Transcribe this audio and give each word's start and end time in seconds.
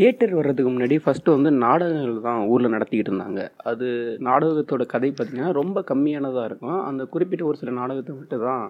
Theatre 0.00 0.32
வர்றதுக்கு 0.36 0.70
முன்னாடி 0.74 0.96
first 1.04 1.32
வந்து 1.34 1.50
நாடகங்கள் 1.62 2.22
தான் 2.26 2.42
ஊரில் 2.52 2.72
நடத்திக்கிட்டு 2.74 3.10
இருந்தாங்க. 3.12 3.40
அது 3.70 3.86
நாடகத்தோட 4.26 4.82
கதை 4.92 5.08
பார்த்திங்கன்னா 5.10 5.50
ரொம்ப 5.58 5.78
கம்மியானதாக 5.90 6.44
இருக்கும். 6.50 6.78
அந்த 6.88 7.02
குறிப்பிட்ட 7.14 7.44
ஒரு 7.48 7.58
சில 7.62 7.72
நாடகத்தை 7.80 8.12
மட்டும் 8.18 8.44
தான் 8.46 8.62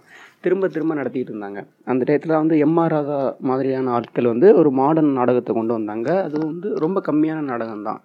திரும்ப 0.45 0.69
திரும்ப 0.74 0.95
நடத்திக்கிட்டு 1.01 1.32
இருந்தாங்க. 1.35 1.62
அந்த 1.93 2.03
டயத்தில் 2.08 2.40
வந்து 2.43 2.56
எம்ஆர் 2.66 2.95
ராதா 2.95 3.19
மாதிரியான 3.51 3.93
ஆட்கள் 3.98 4.32
வந்து 4.32 4.48
ஒரு 4.61 4.72
மாடர்ன் 4.80 5.19
நாடகத்தை 5.21 5.54
கொண்டு 5.58 5.77
வந்தாங்க. 5.79 6.11
அது 6.27 6.37
வந்து 6.51 6.71
ரொம்ப 6.85 7.01
கம்மியான 7.11 7.45
நாடகம் 7.53 7.87
தான். 7.91 8.01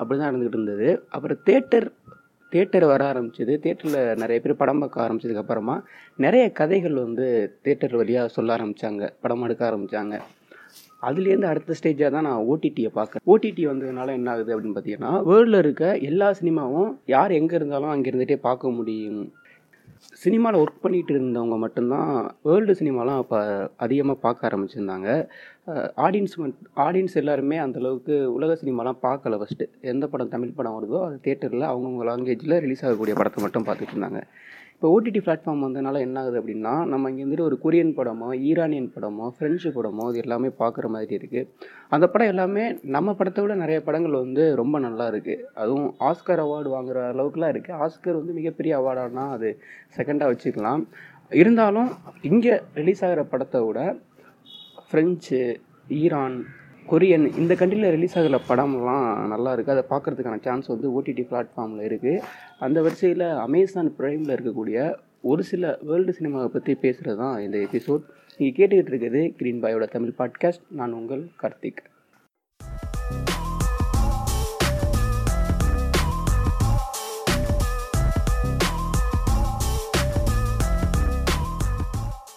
அப்படி 0.00 0.16
தான் 0.18 0.28
நடந்துக்கிட்டு 0.30 0.60
இருந்தது. 0.60 0.90
அப்புறம் 1.16 1.40
தேட்டர் 1.48 1.88
தேட்டர் 2.52 2.86
வர 2.92 3.02
ஆரம்பிச்சது. 3.12 3.54
தேட்டரில் 3.64 4.20
நிறைய 4.22 4.38
பேர் 4.44 4.60
படம் 4.62 4.82
பார்க்க 4.82 5.06
ஆரம்பிச்சதுக்கப்புறமா 5.06 5.76
நிறைய 6.24 6.44
கதைகள் 6.60 6.96
வந்து 7.06 7.26
தேட்டர் 7.66 7.96
வழியாக 8.00 8.34
சொல்ல 8.36 8.56
ஆரம்பித்தாங்க 8.58 9.04
படம் 9.24 9.44
எடுக்க 9.48 9.64
ஆரம்பித்தாங்க 9.70 10.16
அதுலேருந்து 11.08 11.50
அடுத்த 11.50 11.76
ஸ்டேஜாக 11.78 12.10
தான் 12.14 12.26
நான் 12.28 12.46
ஓடிடியை 12.52 12.90
பார்க்குறேன். 12.96 13.24
ஓடிடி 13.32 13.62
வந்ததுனால 13.70 14.14
என்ன 14.18 14.30
ஆகுது 14.32 14.54
அப்படின்னு 14.54 14.76
பார்த்தீங்கன்னா 14.76 15.12
வேர்ல்டில் 15.28 15.62
இருக்க 15.64 15.84
எல்லா 16.10 16.30
சினிமாவும் 16.40 16.90
யார் 17.14 17.38
எங்கே 17.40 17.56
இருந்தாலும் 17.60 17.92
அங்கே 17.94 18.10
இருந்துகிட்டே 18.10 18.38
பார்க்க 18.48 18.76
முடியும். 18.78 19.22
சினிமாவில் 20.22 20.60
ஒர்க் 20.62 20.82
பண்ணிகிட்டு 20.84 21.12
இருந்தவங்க 21.14 21.56
மட்டும்தான் 21.64 22.10
வேர்ல்டு 22.48 22.74
சினிமாலாம் 22.78 23.18
அப்போ 23.22 23.38
அதிகமாக 23.84 24.22
பார்க்க 24.24 24.48
ஆரம்பிச்சிருந்தாங்க. 24.48 25.08
ஆடியன்ஸ் 26.04 26.36
ஆடியன்ஸ் 26.84 27.18
எல்லாருமே 27.22 27.56
அந்தளவுக்கு 27.64 28.14
உலக 28.36 28.56
சினிமாலாம் 28.62 29.02
பார்க்கல 29.06 29.38
ஃபஸ்ட்டு 29.40 29.66
எந்த 29.92 30.04
படம் 30.12 30.32
தமிழ் 30.34 30.56
படம் 30.58 30.76
வருதோ 30.78 31.00
அது 31.08 31.18
தேட்டரில் 31.26 31.70
அவங்கவுங்க 31.72 32.06
லாங்குவேஜில் 32.10 32.60
ரிலீஸ் 32.64 32.84
ஆகக்கூடிய 32.86 33.16
படத்தை 33.20 33.42
மட்டும் 33.44 33.66
பார்த்துட்டு 33.68 33.94
இருந்தாங்க. 33.96 34.22
இப்போ 34.82 34.90
ஓடிடி 34.92 35.20
பிளாட்ஃபார்ம் 35.24 35.64
வந்ததுனால 35.64 36.00
என்ன 36.00 36.18
ஆகுது 36.20 36.38
அப்படின்னா 36.40 36.70
நம்ம 36.86 37.10
இங்கே 37.10 37.22
வந்துட்டு 37.24 37.44
ஒரு 37.44 37.56
கொரியன் 37.64 37.92
படமோ 37.96 38.28
ஈரானியன் 38.40 38.92
படமோ 38.94 39.26
ஃப்ரெஞ்சு 39.34 39.70
படமோ 39.74 40.04
இது 40.08 40.22
எல்லாமே 40.22 40.48
பார்க்குற 40.58 40.86
மாதிரி 40.88 41.14
இருக்குது 41.18 41.48
அந்த 41.88 42.08
படம் 42.08 42.26
எல்லாமே 42.26 42.64
நம்ம 42.82 43.14
படத்தை 43.14 43.42
விட 43.44 43.54
நிறைய 43.54 43.80
படங்கள் 43.80 44.12
வந்து 44.12 44.54
ரொம்ப 44.54 44.78
நல்லா 44.78 45.06
இருக்குது 45.10 45.44
அதுவும் 45.54 45.94
ஆஸ்கர் 46.00 46.42
அவார்டு 46.44 46.70
வாங்குற 46.76 47.00
அளவுக்குலாம் 47.12 47.52
இருக்குது 47.54 47.78
ஆஸ்கர் 47.78 48.18
வந்து 48.20 48.32
மிகப்பெரிய 48.32 48.78
அவார்டானா 48.78 49.26
அது 49.30 49.50
செகண்டாக 49.96 50.30
வச்சுக்கலாம். 50.32 50.84
இருந்தாலும் 51.32 51.90
இங்கே 52.22 52.54
ரிலீஸ் 52.74 53.04
ஆகிற 53.04 53.24
படத்தை 53.24 53.60
விட 53.66 53.80
ஃப்ரெஞ்சு 54.86 55.42
ஈரான் 56.00 56.38
கொரியன் 56.88 57.36
இந்த 57.36 57.54
கண்ட்ரியில் 57.54 57.90
ரிலீஸ் 57.90 58.16
ஆகிற 58.18 58.40
படம்லாம் 58.48 59.26
நல்லா 59.26 59.54
இருக்குது 59.54 59.74
அதை 59.76 59.84
பார்க்குறதுக்கான 59.90 60.40
சான்ஸ் 60.40 60.66
வந்து 60.66 60.92
ஓடிடி 60.92 61.24
பிளாட்ஃபார்மில் 61.30 61.86
இருக்குது 61.88 62.22
அந்த 62.58 62.82
வரிசையில் 62.82 63.20
அமேசான் 63.20 63.96
ப்ரைமில் 63.98 64.34
இருக்கக்கூடிய 64.36 64.96
ஒரு 65.20 65.42
சில 65.42 65.78
வேர்ல்டு 65.82 66.14
சினிமாவை 66.18 66.46
பற்றி 66.46 66.74
பேசுகிறது 66.82 67.16
தான் 67.16 67.40
இந்த 67.40 67.58
எபிசோட் 67.58 68.04
நீங்கள் 68.38 68.56
கேட்டுக்கிட்டு 68.58 68.92
இருக்குது 68.94 69.34
கிரீன் 69.36 69.62
பாயோட 69.62 69.84
தமிழ் 69.84 70.14
பாட்காஸ்ட் 70.18 70.64
நான் 70.68 70.92
உங்கள் 70.92 71.30
Karthik. 71.42 71.82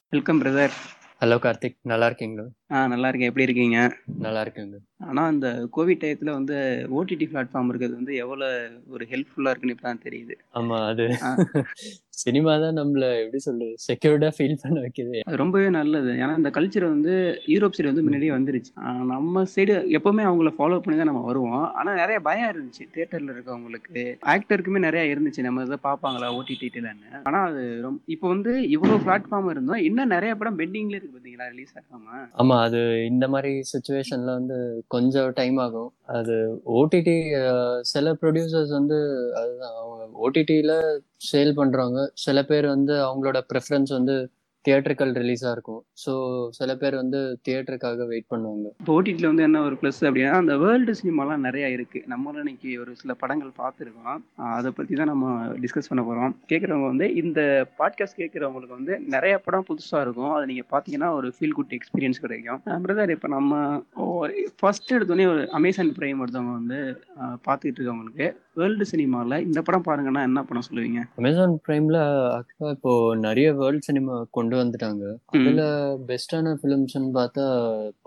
Welcome 0.10 0.42
brother 0.42 0.74
hello 1.20 1.36
Karthik. 1.36 1.78
நல்லா 1.82 2.06
இருக்கீங்களா? 2.06 2.50
ஆ 2.74 2.80
நல்லா 2.92 3.08
இருக்கேன். 3.10 3.32
எப்படி 3.32 3.48
இருக்கீங்க? 3.48 3.80
நல்லா 4.26 4.42
இருக்குங்க. 4.46 4.78
ஆனால் 5.10 5.30
அந்த 5.32 5.48
கோவிட் 5.76 6.02
டயத்தில் 6.02 6.38
வந்து 6.38 6.56
ஓடிடி 6.98 7.26
பிளாட்ஃபார்ம் 7.32 7.70
இருக்கிறது 7.72 8.00
வந்து 8.00 8.14
எவ்வளோ 8.24 8.48
ஒரு 8.94 9.04
ஹெல்ப்ஃபுல்லாக 9.12 9.52
இருக்குன்னு 9.54 9.76
இப்போ 9.76 9.88
தான் 9.88 10.06
தெரியுது. 10.06 10.36
ஆமா 10.60 10.78
அது. 10.92 11.06
சினிமா 12.22 12.52
தான் 12.64 12.78
நம்மள 12.80 13.06
எப்படி 13.22 13.40
சொல்றது 13.46 13.76
செக்யூர்டா 13.86 14.30
ஃபீல் 14.36 14.60
பண்ண 14.64 14.78
வைக்குது. 14.84 15.16
அது 15.28 15.40
ரொம்பவே 15.42 15.70
நல்லது. 15.78 16.12
ஏன்னா 16.22 16.34
இந்த 16.42 16.50
கல்ச்சர் 16.58 16.86
வந்து 16.94 17.14
யூரோப் 17.54 17.76
சைடு 17.78 17.92
வந்து 17.92 18.06
முன்னாடியே 18.08 18.34
வந்துருச்சு. 18.36 18.72
நம்ம 19.14 19.44
சைடு 19.56 19.76
எப்பவுமே 20.00 20.26
அவங்கள 20.30 20.52
ஃபாலோ 20.58 20.80
பண்ணி 20.84 20.98
தான் 21.00 21.12
நம்ம 21.12 21.24
வருவோம். 21.30 21.66
ஆனால் 21.80 22.00
நிறைய 22.02 22.20
பயம் 22.28 22.52
இருந்துச்சு 22.54 22.86
தேட்டரில் 22.98 23.34
இருக்கவங்களுக்கு. 23.36 24.04
ஆக்டருக்குமே 24.36 24.82
நிறைய 24.88 25.14
இருந்துச்சு. 25.14 25.48
நம்ம 25.48 25.66
இதை 25.68 25.80
பார்ப்பாங்களா 25.88 26.30
ஓடிடிலன்னு 26.40 27.12
ஆனால் 27.28 27.46
அது 27.50 27.64
இப்போ 28.16 28.28
வந்து 28.36 28.54
இவ்வளோ 28.76 28.98
பிளாட்ஃபார்ம் 29.08 29.52
இருந்தோம். 29.56 29.84
இன்னும் 29.90 30.14
நிறைய 30.16 30.34
படம் 30.42 30.60
பெண்டிங்ல 30.62 30.98
இருக்கு 30.98 31.14
பார்த்தீங்களா 31.16 31.50
ரிலீஸ் 31.54 31.76
ஆகாம? 31.82 32.24
ஆமா 32.44 32.58
அது 32.64 32.80
இந்த 33.06 33.26
மாதிரி 33.28 33.52
சுச்சுவேஷன்ல 33.72 34.32
வந்து 34.32 34.58
கொஞ்சம் 34.88 35.30
டைம் 35.34 35.58
ஆகும். 35.58 35.90
அது 36.18 36.36
ஓடிடி 36.74 37.16
சில 37.92 38.14
ப்ரொடியூசர்ஸ் 38.22 38.72
வந்து 38.72 38.98
அதுதான் 39.36 39.76
அவங்க 39.82 39.92
ஓடிடியில 40.26 40.74
சேல் 41.30 41.54
பண்றவங்க 41.60 42.02
சில 42.26 42.40
பேர் 42.44 42.68
வந்து 42.68 42.94
அவங்களோட 43.06 43.40
ப்ரெஃபரன்ஸ் 43.52 43.94
வந்து 43.94 44.16
தியேட்டர்கள் 44.66 45.12
ரிலீஸாக 45.22 45.54
இருக்கும். 45.56 45.82
ஸோ 46.04 46.14
சில 46.58 46.72
பேர் 46.82 46.96
வந்து 47.02 47.20
தியேட்டருக்காக 47.46 48.08
வெயிட் 48.12 48.28
பண்ணுவாங்க. 48.34 48.68
ஓடிடியில் 48.94 49.30
வந்து 49.32 49.46
என்ன 49.48 49.62
ஒரு 49.68 49.76
ப்ளஸ் 49.82 50.00
அப்படின்னா 50.10 50.34
அந்த 50.42 50.56
வேர்ல்டு 50.64 50.94
சினிமாலாம் 51.02 51.46
நிறையா 51.48 51.70
இருக்குது 51.78 52.08
நம்மளும் 52.14 52.42
இன்னைக்கு 52.44 52.70
ஒரு 52.84 52.92
சில 53.02 53.14
படங்கள் 53.24 53.52
பார்த்துருக்கோம். 53.62 54.22
அதை 54.58 54.72
பற்றி 54.78 54.94
தான் 55.02 55.12
நம்ம 55.14 55.34
டிஸ்கஸ் 55.66 55.90
பண்ண 55.92 56.04
போகிறோம் 56.10 56.36
கேட்குறவங்க 56.52 56.88
வந்து 56.94 57.08
இந்த 57.24 57.42
பாட்காஸ்ட் 57.82 58.20
கேட்குறவங்களுக்கு 58.22 58.78
வந்து 58.80 58.96
நிறைய 59.16 59.34
படம் 59.48 59.68
புதுசாக 59.72 60.04
இருக்கும். 60.06 60.34
அதை 60.36 60.46
நீங்கள் 60.52 60.70
பார்த்தீங்கன்னா 60.74 61.12
ஒரு 61.20 61.30
ஃபீல் 61.38 61.58
குட் 61.60 61.76
எக்ஸ்பீரியன்ஸ் 61.80 62.24
கிடைக்கும். 62.26 62.62
பிரதர் 62.86 63.16
இப்போ 63.18 63.30
நம்ம 63.38 63.62
ஃபர்ஸ்ட் 64.62 64.96
எடுத்தோடனே 64.98 65.28
ஒரு 65.34 65.44
அமேசான் 65.60 65.96
பிரைம் 66.00 66.22
எடுத்தவங்க 66.24 66.54
வந்து 66.60 66.80
பார்த்துக்கிட்டு 67.46 67.80
இருக்கவங்களுக்கு 67.80 68.28
வேர்ல்டு 68.56 68.86
சினிமாவில் 68.86 69.44
இந்த 69.46 69.60
படம் 69.62 69.86
பாருங்கன்னா 69.86 70.22
என்ன 70.22 70.44
படம் 70.44 70.66
சொல்லுவீங்க? 70.70 71.00
அமேசான் 71.16 71.56
பிரைம்ல 71.68 71.98
ஆக்சுவலா 72.38 72.70
இப்போ 72.70 72.92
நிறைய 73.16 73.54
வேர்ல்ட் 73.54 73.88
சினிமா 73.90 74.28
கொண்டு 74.32 74.56
வந்துட்டாங்க. 74.58 75.04
அதுல 75.38 75.64
பெஸ்டான 76.10 76.54
ஃபிலிம்ஸ்னு 76.62 77.12
பார்த்தா 77.20 77.46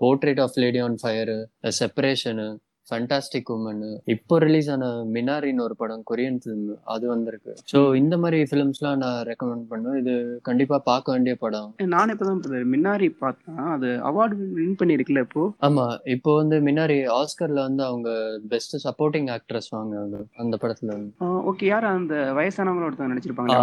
portrait 0.03 0.41
of 0.41 0.59
lady 0.63 0.79
on 0.79 0.97
fire 1.01 1.33
separation 1.79 2.47
fantastic 2.89 3.49
woman 3.55 3.81
இப்போ 4.13 4.35
ரிலீஸ் 4.45 4.69
ஆன 4.73 4.89
மினாரின்னு 5.15 5.63
ஒரு 5.67 5.75
படம் 5.81 6.03
கொரியன் 6.09 6.39
ஃபிலிம் 6.43 6.65
அது 6.93 7.05
வந்திருக்கு. 7.13 7.53
ஸோ 7.71 7.79
இந்த 8.01 8.15
மாதிரி 8.23 8.39
ஃபிலிம்ஸ்லாம் 8.49 8.99
நான் 9.03 9.19
ரெக்கமெண்ட் 9.29 9.65
பண்ணுவேன். 9.71 9.99
இது 10.01 10.13
கண்டிப்பா 10.49 10.77
பார்க்க 10.89 11.15
வேண்டிய 11.15 11.33
படம். 11.43 11.69
நான் 11.95 12.13
இப்போ 12.13 12.27
தான் 12.29 12.41
பிரதர் 12.43 12.71
மின்னாரி 12.73 13.09
பார்த்தேன் 13.23 13.61
அது 13.75 13.89
அவார்டு 14.09 14.37
வின் 14.59 14.77
பண்ணியிருக்குல்ல 14.81 15.23
இப்போ? 15.27 15.43
ஆமா. 15.69 15.85
இப்போ 16.15 16.33
வந்து 16.41 16.57
மினாரி 16.67 16.97
ஆஸ்கர்ல 17.19 17.59
வந்து 17.67 17.83
அவங்க 17.89 18.09
பெஸ்ட் 18.53 18.75
சப்போர்ட்டிங் 18.85 19.29
ஆக்ட்ரஸ் 19.37 19.71
வாங்க 19.77 19.95
அந்த 20.43 20.55
படத்துல 20.63 20.91
வந்து. 20.97 21.11
ஓகே 21.51 21.65
யார் 21.73 21.87
அந்த 21.95 22.15
வயசானவங்களோட 22.39 22.89
ஒருத்தவங்க 22.89 23.13
நடிச்சிருப்பாங்க 23.13 23.57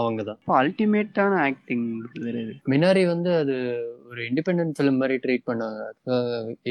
அவங்க 0.00 0.22
தான் 0.30 0.40
அல்டிமேட்டான 0.62 1.38
ஆக்டிங் 1.50 1.86
மினாரி 2.74 3.04
வந்து 3.14 3.30
அது 3.42 3.56
ஒரு 4.10 4.20
இண்டிபெண்டன்ட் 4.30 4.76
ஃபிலிம் 4.76 5.00
மாதிரி 5.02 5.14
ட்ரீட் 5.22 5.48
பண்ணாங்க. 5.48 5.80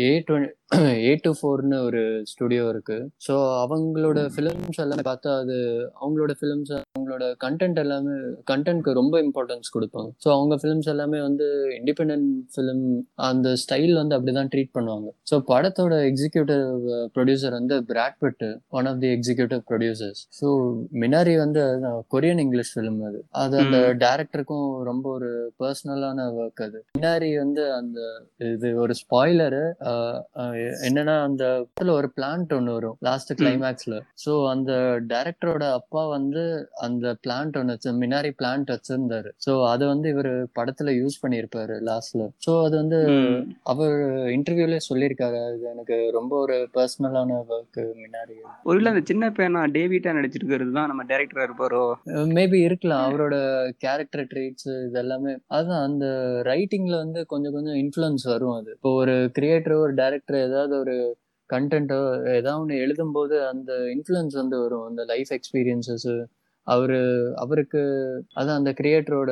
ஏ 0.03 0.05
டுவெண்ட்டி 0.27 0.53
ஏ 1.07 1.11
டு 1.23 1.31
ஃபோர்னு 1.37 1.77
ஒரு 1.87 1.99
ஸ்டுடியோ 2.29 2.63
இருக்கு. 2.71 2.95
ஸோ 3.25 3.33
அவங்களோட 3.63 4.19
ஃபிலிம்ஸ் 4.33 4.79
எல்லாமே 4.83 5.03
பார்த்தா 5.09 5.31
அது 5.41 5.57
அவங்களோட 6.01 6.31
ஃபிலிம்ஸ் 6.39 6.71
அவங்களோட 6.77 7.25
கண்டென்ட் 7.43 7.79
எல்லாமே 7.83 8.15
கண்டென்ட்க்கு 8.51 8.95
ரொம்ப 8.99 9.15
இம்பார்ட்டன்ஸ் 9.25 9.73
கொடுப்பாங்க. 9.75 10.09
ஸோ 10.23 10.27
அவங்க 10.35 10.55
ஃபிலிம்ஸ் 10.61 10.89
எல்லாமே 10.93 11.19
வந்து 11.27 11.47
இண்டிபெண்டன்ட் 11.79 12.31
ஃபிலிம் 12.55 12.83
அந்த 13.29 13.51
ஸ்டைல் 13.63 13.93
வந்து 14.01 14.17
அப்படிதான் 14.17 14.49
ட்ரீட் 14.55 14.73
பண்ணுவாங்க. 14.77 15.07
ஸோ 15.31 15.37
படத்தோட 15.51 15.93
எக்ஸிக்யூட்டிவ் 16.09 16.65
ப்ரொடியூசர் 17.17 17.57
வந்து 17.59 17.77
Brad 17.91 18.17
Pitt 18.25 18.43
one 18.79 18.89
of 18.93 18.99
the 19.05 19.11
executive 19.17 19.63
producers 19.71 20.23
so 20.39 20.49
Minari 21.03 21.35
வந்து 21.45 21.63
கொரியன் 22.15 22.43
இங்கிலீஷ் 22.45 22.73
ஃபிலிம் 22.75 22.99
அது. 23.11 23.21
அது 23.43 23.57
அந்த. 23.65 23.77
டேரக்டருக்கும் 24.05 24.67
ரொம்ப 24.89 25.05
ஒரு 25.17 25.31
பர்சனலான 25.61 26.27
ஒர்க் 26.41 26.65
அது. 26.67 26.81
பின்னாடி 26.95 27.31
வந்து 27.43 27.63
அந்த 27.79 27.99
இது 28.53 28.67
ஒரு 28.83 28.93
ஸ்பாய்லரு 29.03 29.63
என்னன்னா 30.87 31.15
அந்த 31.21 31.43
படத்துல 31.59 31.95
ஒரு 31.99 32.09
பிளான்ட் 32.17 32.53
ஒன்று 32.53 32.75
வரும் 32.77 32.97
லாஸ்ட் 33.07 33.33
கிளைமேக்ஸ்ல 33.41 33.95
ஸோ 34.25 34.31
அந்த 34.53 34.71
டைரக்டரோட 35.13 35.65
அப்பா 35.79 36.03
வந்து 36.07 36.43
அந்த 36.87 37.15
பிளான்ட் 37.23 37.57
ஒன்று 37.61 37.93
மினாரி 38.03 38.31
பிளான்ட் 38.39 38.71
வச்சிருந்தாரு. 38.73 39.29
ஸோ 39.45 39.51
அதை 39.71 39.85
வந்து 39.87 40.07
இவர் 40.09 40.31
படத்துல 40.59 40.93
யூஸ் 40.99 41.21
பண்ணியிருப்பாரு 41.23 41.75
லாஸ்ட்ல 41.89 42.23
ஸோ 42.45 42.51
அது 42.65 42.75
வந்து. 42.81 42.99
அவர் 43.63 43.95
இன்டர்வியூல 44.35 44.77
சொல்லியிருக்காரு. 44.87 45.39
இது 45.55 45.65
எனக்கு 45.73 45.95
ரொம்ப 46.17 46.33
ஒரு 46.37 46.57
பர்சனலான 46.75 47.37
ஒர்க் 47.55 47.79
மினாரி. 48.01 48.35
ஒருவேளை 48.63 48.89
அந்த 48.93 49.03
சின்ன 49.11 49.29
பையனா 49.37 49.61
டேவிட்டா 49.77 50.13
நடிச்சிருக்கிறது 50.17 50.71
தான் 50.77 50.89
நம்ம 50.91 51.03
டைரக்டரா 51.11 51.45
இருப்பாரோ? 51.47 51.83
மேபி 52.37 52.59
இருக்கலாம். 52.67 53.03
அவரோட 53.07 53.35
கேரக்டர் 53.85 54.27
ட்ரீட்ஸ் 54.31 54.69
இது 54.85 54.99
எல்லாமே 55.03 55.33
அதுதான் 55.55 55.85
அந்த 55.89 56.05
ரைட்டிங்ல 56.49 56.95
வந்து 57.03 57.21
கொஞ்சம் 57.33 57.55
கொஞ்சம் 57.57 57.79
இன்ஃப்ளூயன்ஸ் 57.83 58.25
வரும் 58.33 58.55
அது. 58.59 58.71
இப்போ 58.77 58.91
ஒரு 59.01 59.15
கிரியேட்டர் 59.37 59.75
ஒரு 59.83 59.93
டைரக்டர் 60.01 60.39
ஏதாவது 60.47 60.73
ஒரு 60.83 60.95
கண்டென்ட்டோ 61.49 61.99
ஏதாவது 62.37 62.61
ஒன்று 62.61 62.81
எழுதும்போது 62.85 63.35
அந்த 63.51 63.73
இன்ஃப்ளூயன்ஸ் 63.95 64.35
வந்து 64.41 64.57
வரும். 64.63 64.87
அந்த 64.91 65.01
லைஃப் 65.11 65.31
எக்ஸ்பீரியன்சஸ்ஸு 65.37 66.15
அவரு 66.67 66.99
அவருக்கு 67.41 67.81
அதான் 68.39 68.59
அந்த 68.59 68.71
கிரியேட்டரோட 68.77 69.31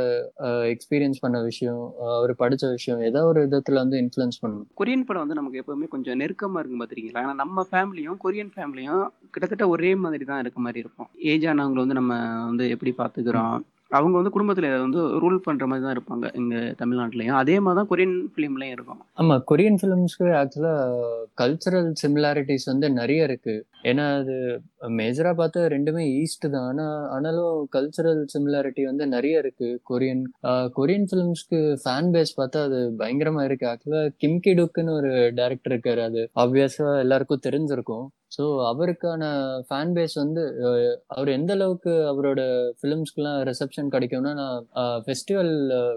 எக்ஸ்பீரியன்ஸ் 0.73 1.21
பண்ண 1.21 1.37
விஷயம் 1.47 1.83
அவர் 2.17 2.33
படிச்ச 2.41 2.69
விஷயம் 2.75 2.99
ஏதோ 3.09 3.21
ஒரு 3.29 3.39
விதத்துல 3.45 3.81
வந்து 3.83 3.97
இன்ஃப்ளூயன்ஸ் 4.01 4.41
பண்ணும். 4.41 4.67
கொரியன் 4.81 5.05
படம் 5.07 5.23
வந்து 5.23 5.39
நமக்கு 5.39 5.61
எப்பவுமே 5.61 5.87
கொஞ்சம் 5.93 6.19
நெருக்கமா 6.21 6.59
இருக்கும் 6.61 6.81
பாத்திருக்கீங்களா? 6.81 7.23
ஏன்னா 7.25 7.35
நம்ம 7.43 7.65
ஃபேமிலியும் 7.71 8.19
கொரியன் 8.25 8.53
ஃபேமிலியும் 8.55 9.03
கிட்டத்தட்ட 9.31 9.67
ஒரே 9.75 9.91
மாதிரி 10.03 10.25
தான் 10.31 10.43
இருக்க 10.45 10.61
மாதிரி 10.67 10.81
இருக்கும். 10.85 11.09
ஏஜ் 11.31 11.47
ஆனவங்களை 11.53 11.83
வந்து 11.85 11.99
நம்ம 12.01 12.13
வந்து 12.49 12.67
எப்படி 12.75 12.93
பாத்துக்கிறோம்? 13.01 13.57
அவங்க 13.97 14.15
வந்து 14.19 14.33
குடும்பத்தில் 14.35 14.67
வந்து 14.85 15.01
ரூல் 15.23 15.37
பண்ணுற 15.45 15.65
மாதிரி 15.69 15.83
தான் 15.85 15.95
இருப்பாங்க 15.95 16.25
இங்கே 16.39 16.61
தமிழ்நாட்டிலையும். 16.81 17.39
அதே 17.41 17.55
மாதிரி 17.63 17.77
தான் 17.79 17.89
கொரியன் 17.91 18.15
ஃபிலிம்லையும் 18.33 18.75
இருக்கும். 18.77 19.01
ஆமா 19.21 19.35
கொரியன் 19.51 19.79
ஃபிலிம்ஸ்க்கு 19.81 20.27
ஆக்சுவலா 20.41 20.73
கல்ச்சரல் 21.41 21.89
சிமிலாரிட்டிஸ் 22.01 22.67
வந்து 22.71 22.89
நிறைய 22.99 23.27
இருக்கு. 23.29 23.55
ஏன்னா 23.91 24.05
அது 24.19 24.35
மேஜரா 24.99 25.31
பார்த்தா 25.41 25.61
ரெண்டுமே 25.75 26.03
ஈஸ்ட் 26.21 26.45
தான். 26.55 26.67
ஆனா 26.71 26.85
ஆனாலும் 27.15 27.59
கல்ச்சரல் 27.75 28.21
சிமிலாரிட்டி 28.33 28.83
வந்து 28.89 29.07
நிறைய 29.15 29.43
இருக்கு. 29.43 29.69
கொரியன் 29.91 30.23
கொரியன் 30.79 31.07
ஃபிலிம்ஸ்க்கு 31.11 31.61
ஃபேன் 31.83 32.11
பேஸ் 32.15 32.33
பார்த்தா 32.41 32.61
அது 32.69 32.81
பயங்கரமா 33.03 33.43
இருக்கு. 33.49 33.67
ஆக்சுவலா 33.73 34.03
கிம்கி 34.23 34.53
டுக்குன்னு 34.59 34.97
ஒரு 34.99 35.13
டேரக்டர் 35.39 35.75
இருக்காரு. 35.75 36.03
அது 36.09 36.23
ஆப்வியஸா 36.43 36.89
எல்லாருக்கும் 37.05 37.45
தெரிஞ்சிருக்கும். 37.47 38.05
ஸோ 38.33 38.43
அவருக்கான 38.69 39.23
ஃபேன் 39.67 39.93
பேஸ் 39.95 40.15
வந்து 40.15 40.43
அவர் 41.07 41.29
எந்த 41.29 41.53
அளவுக்கு 41.53 41.91
அவரோட 42.11 42.41
ஃபிலிம்ஸ்க்குலாம் 42.79 43.39
ரிசப்ஷன் 43.49 43.91
கிடைக்கும்னா 43.91 44.31
நான் 44.33 44.63
ஃபெஸ்டிவல் 45.05 45.53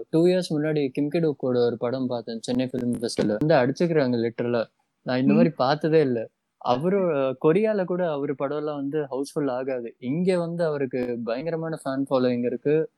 டூ 0.09 0.21
இயர்ஸ் 0.27 0.51
முன்னாடி 0.53 0.87
கிம் 0.89 1.11
கிடுக்கோட 1.11 1.57
ஒரு 1.65 1.77
படம் 1.77 2.07
பார்த்தேன் 2.07 2.41
சென்னை 2.41 2.67
ஃபிலிம் 2.71 2.95
ஃபெஸ்டிவல் 2.99 3.39
வந்து 3.39 3.55
அடிச்சுக்கிறாங்க 3.61 4.17
லிட்டரலா 4.23 4.63
நான் 5.05 5.17
இந்த 5.17 5.33
மாதிரி 5.33 5.53
பார்த்ததே 5.57 6.01
இல்லை. 6.01 6.23
அவரு 6.61 6.99
கொரியால 7.41 7.83
கூட 7.85 8.03
அவர் 8.11 8.31
படம்லாம் 8.35 8.75
வந்து 8.75 8.99
ஹவுஸ்ஃபுல் 9.11 9.51
ஆகாது. 9.51 9.95
இங்க 10.01 10.37
வந்து 10.37 10.63
அவருக்கு 10.65 10.99
பயங்கரமான 11.23 11.77
ஃபேன் 11.83 12.05
ஃபாலோவிங் 12.09 12.45
இருக்கு. 12.45 12.73
அஹ் 12.77 12.96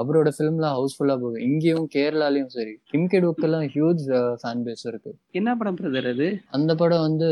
அவரோட 0.00 0.30
ஃபிலிம்லாம் 0.36 0.74
ஹவுஸ்ஃபுல்லா 0.78 1.14
போகும் 1.20 1.44
இங்கேயும் 1.48 1.88
கேரளாலயும் 1.94 2.50
சரி. 2.56 2.74
கிம் 2.90 3.06
கிடுக்கெல்லாம் 3.12 3.66
ஹியூஜ் 3.74 4.02
ஃபேன் 4.40 4.64
பேஸ் 4.66 4.84
இருக்கு. 4.90 5.12
என்ன 5.30 5.56
படம் 5.56 5.76
பிரதர் 5.76 6.08
அது? 6.12 6.26
அந்த 6.50 6.74
படம் 6.74 7.00
வந்து 7.00 7.28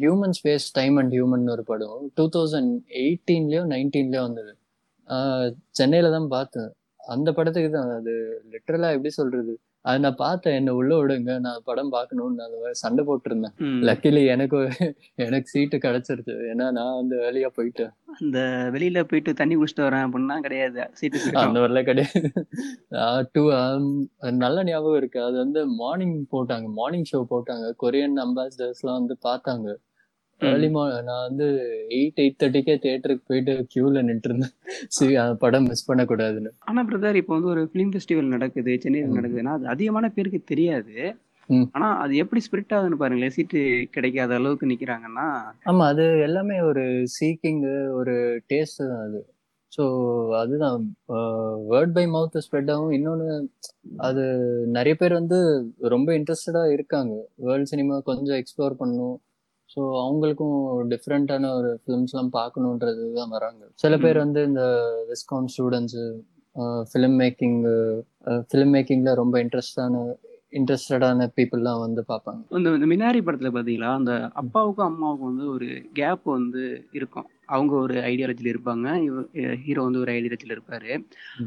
human 0.00 0.34
space 0.38 0.66
time 0.72 0.96
and 0.96 1.12
human 1.12 1.46
ஒரு 1.50 1.64
படம். 1.64 2.10
டூ 2.14 2.28
தௌசண்ட் 2.36 2.72
எயிட்டீன்லயோ 3.04 3.62
நைன்டீன்லயோ 3.74 4.22
வந்தது. 4.28 4.52
சென்னையில 5.70 6.10
தான் 6.10 6.28
பார்த்தேன். 6.28 6.70
அந்த 6.98 7.32
படத்துக்கு 7.32 7.70
தான் 7.70 7.90
அது 7.90 8.42
லிட்டரலா 8.52 8.90
எப்படி 8.90 9.08
சொல்றது? 9.08 9.58
அது 9.88 10.00
நான் 10.00 10.14
பார்த்தேன். 10.16 10.54
என்ன 10.54 10.74
உள்ள 10.74 10.92
விடுங்க. 10.96 11.38
நான் 11.38 11.62
படம் 11.64 11.88
பார்க்கணும்னு 11.88 12.34
நான் 12.34 12.46
அந்த 12.46 12.56
மாதிரி 12.56 12.78
சண்டை 12.78 13.02
போட்டிருந்தேன். 13.04 13.54
லக்கிலி 13.88 14.22
எனக்கு 14.26 14.58
எனக்கு 15.14 15.48
சீட்டு 15.48 15.76
கிடைச்சிருச்சு. 15.76 16.34
ஏன்னா 16.52 16.66
நான் 16.70 16.94
வந்து 16.94 17.16
வேலையா 17.20 17.50
போயிட்டேன். 17.58 17.92
அந்த 18.20 18.38
வெளியில 18.72 19.02
போயிட்டு 19.02 19.32
தண்ணி 19.34 19.56
குடிச்சிட்டு 19.56 19.86
வரேன் 19.86 20.06
அப்படின்னா 20.06 20.38
கிடையாது. 20.40 20.84
சீட்டு 20.92 21.18
அந்த 21.44 21.60
மாதிரிலாம் 21.60 21.88
கிடையாது. 21.90 22.30
டூ 23.32 23.42
நல்ல 24.44 24.64
ஞாபகம் 24.64 24.96
இருக்கு. 24.96 25.20
அது 25.22 25.36
வந்து 25.36 25.66
மார்னிங் 25.66 26.16
போட்டாங்க. 26.32 26.68
மார்னிங் 26.72 27.08
ஷோ 27.12 27.24
போட்டாங்க. 27.30 27.66
கொரியன் 27.82 28.18
அம்பாசிடர்ஸ்லாம் 28.26 28.98
வந்து 29.00 29.16
பார்த்தாங்க. 29.28 29.68
ஏர்லி 30.40 30.68
நான் 31.06 31.24
வந்து 31.26 31.46
எயிட் 31.98 32.20
எயிட் 32.22 32.38
தேர்ட்டிக்கே 32.40 32.74
தியேட்டருக்கு 32.82 33.28
போயிட்டு 33.30 33.54
கியூல 33.72 34.02
நின்று 34.08 34.28
இருந்தேன் 34.30 34.52
சரி 34.96 35.14
படம் 35.42 35.68
மிஸ் 35.70 35.88
பண்ணக்கூடாதுன்னு. 35.88 36.50
ஆனா 36.68 36.82
பிரதர் 36.90 37.20
இப்போ 37.20 37.32
வந்து 37.36 37.50
ஒரு 37.54 37.62
ஃபிலிம் 37.70 37.92
ஃபெஸ்டிவல் 37.94 38.34
நடக்குது 38.34 38.74
சென்னையில். 38.84 39.16
நடக்குதுன்னா 39.18 39.54
அது 39.58 39.66
அதிகமான 39.74 40.10
பேருக்கு 40.16 40.40
தெரியாது. 40.52 40.96
ஆனா 41.74 41.88
அது 42.02 42.14
எப்படி 42.22 42.40
ஸ்பிரிட் 42.46 42.74
ஆகுதுன்னு 42.76 43.00
பாருங்களேன். 43.02 43.34
சீட்டு 43.36 43.60
கிடைக்காத 43.90 44.34
அளவுக்கு 44.34 44.70
நிக்கிறாங்கன்னா. 44.72 45.26
ஆமா 45.70 45.84
அது 45.92 46.04
எல்லாமே 46.26 46.56
ஒரு 46.70 46.84
சீக்கிங் 47.16 47.62
ஒரு 48.00 48.14
டேஸ்ட் 48.52 48.82
தான் 48.82 49.04
அது. 49.06 49.20
ஸோ 49.72 49.84
அதுதான். 50.42 50.76
வேர்ட் 51.72 51.94
பை 51.96 52.04
மவுத் 52.14 52.44
ஸ்ப்ரெட் 52.46 52.70
ஆகும். 52.74 52.92
இன்னொன்று 52.98 53.30
அது 54.08 54.24
நிறைய 54.76 54.94
பேர் 54.94 55.20
வந்து 55.20 55.38
ரொம்ப 55.94 56.08
இன்ட்ரெஸ்டடா 56.18 56.62
இருக்காங்க. 56.76 57.14
வேர்ல்ட் 57.46 57.72
சினிமா 57.72 57.96
கொஞ்சம் 58.10 58.38
எக்ஸ்ப்ளோர் 58.42 58.80
பண்ணணும். 58.82 59.16
ஸோ 59.70 59.80
அவங்களுக்கும் 60.04 60.56
டிஃப்ரெண்ட்டான 60.92 61.50
ஒரு 61.58 61.70
ஃபிலிம்ஸ்லாம் 61.80 62.30
பார்க்கணுன்றது 62.36 63.02
தான் 63.18 63.34
வராங்க. 63.36 63.62
சில 63.82 63.94
பேர் 63.96 64.24
வந்து 64.24 64.42
இந்த 64.50 64.62
viscom 65.10 65.50
students 65.54 66.04
film 66.90 67.16
making 67.22 67.58
film 68.50 68.72
மேக்கிங்ல 68.76 69.10
ரொம்ப 69.14 69.36
இன்ட்ரெஸ்டான 69.44 70.00
இன்ட்ரெஸ்டடான 70.58 71.26
பீப்புளெலாம் 71.36 71.82
வந்து 71.84 72.02
பார்ப்பாங்க. 72.10 72.40
இந்த 72.58 72.86
மினாரி 72.92 73.20
படத்துல 73.24 73.50
பாத்தீங்களா? 73.56 73.90
அந்த 74.00 74.12
அப்பாவுக்கும் 74.42 74.88
அம்மாவுக்கும் 74.90 75.30
வந்து 75.30 75.46
ஒரு 75.54 75.66
கேப் 75.92 76.24
வந்து 76.36 76.62
இருக்கும். 76.92 77.26
அவங்க 77.46 77.74
ஒரு 77.84 77.94
ஐடியாலஜில 78.10 78.52
இருப்பாங்க. 78.52 78.86
ஹீரோ 79.64 79.84
வந்து 79.88 80.02
ஒரு 80.04 80.12
ஐடியாலஜில 80.16 80.56
இருப்பாரு. 80.56 80.90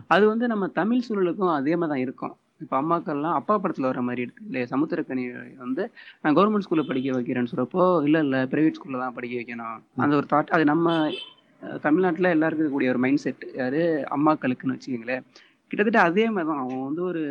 அது 0.08 0.24
வந்து 0.32 0.48
நம்ம 0.54 0.68
தமிழ் 0.80 1.06
சூழலுக்கும் 1.08 1.58
அதே 1.58 1.76
மாதிரி 1.76 1.94
தான் 1.94 2.06
இருக்கும். 2.08 2.36
இப்போ 2.62 2.76
அம்மாக்கள்லாம் 2.82 3.34
அப்பா 3.34 3.60
படத்துல 3.60 3.82
வர 3.82 4.02
மாதிரி 4.02 4.22
இருக்கு. 4.22 4.46
இல்லையா? 4.46 4.68
சமுத்திரக்கனி 4.72 5.24
வந்து 5.58 5.92
நான் 6.22 6.36
கவர்மெண்ட் 6.36 6.66
ஸ்கூல்ல 6.68 6.88
படிக்க 6.88 7.18
வைக்கிறேன்னு 7.18 7.52
சொல்றப்போ 7.52 8.04
இல்ல 8.04 8.20
இல்ல 8.20 8.46
பிரைவேட் 8.46 8.78
ஸ்கூல்ல 8.80 8.98
தான் 8.98 9.14
படிக்க 9.14 9.36
வைக்கணும். 9.42 9.78
அந்த 9.98 10.16
ஒரு 10.16 10.26
தாட் 10.34 10.54
அது 10.56 10.66
நம்ம 10.66 11.12
தமிழ்நாட்டுல 11.82 12.30
எல்லாருக்கும் 12.30 12.66
இருக்கக்கூடிய 12.66 12.90
ஒரு 12.90 13.00
மைண்ட் 13.00 13.18
செட் 13.18 13.44
யாரு? 13.54 13.82
அம்மாக்களுக்குன்னு 14.16 14.76
வச்சுக்கோங்களேன். 14.76 15.26
கிட்டத்தட்ட 15.68 16.00
அதே 16.02 16.30
மாதிரி 16.30 16.50
தான் 16.52 16.62
அவன் 16.64 16.86
வந்து 16.86 17.04
ஒரு 17.04 17.22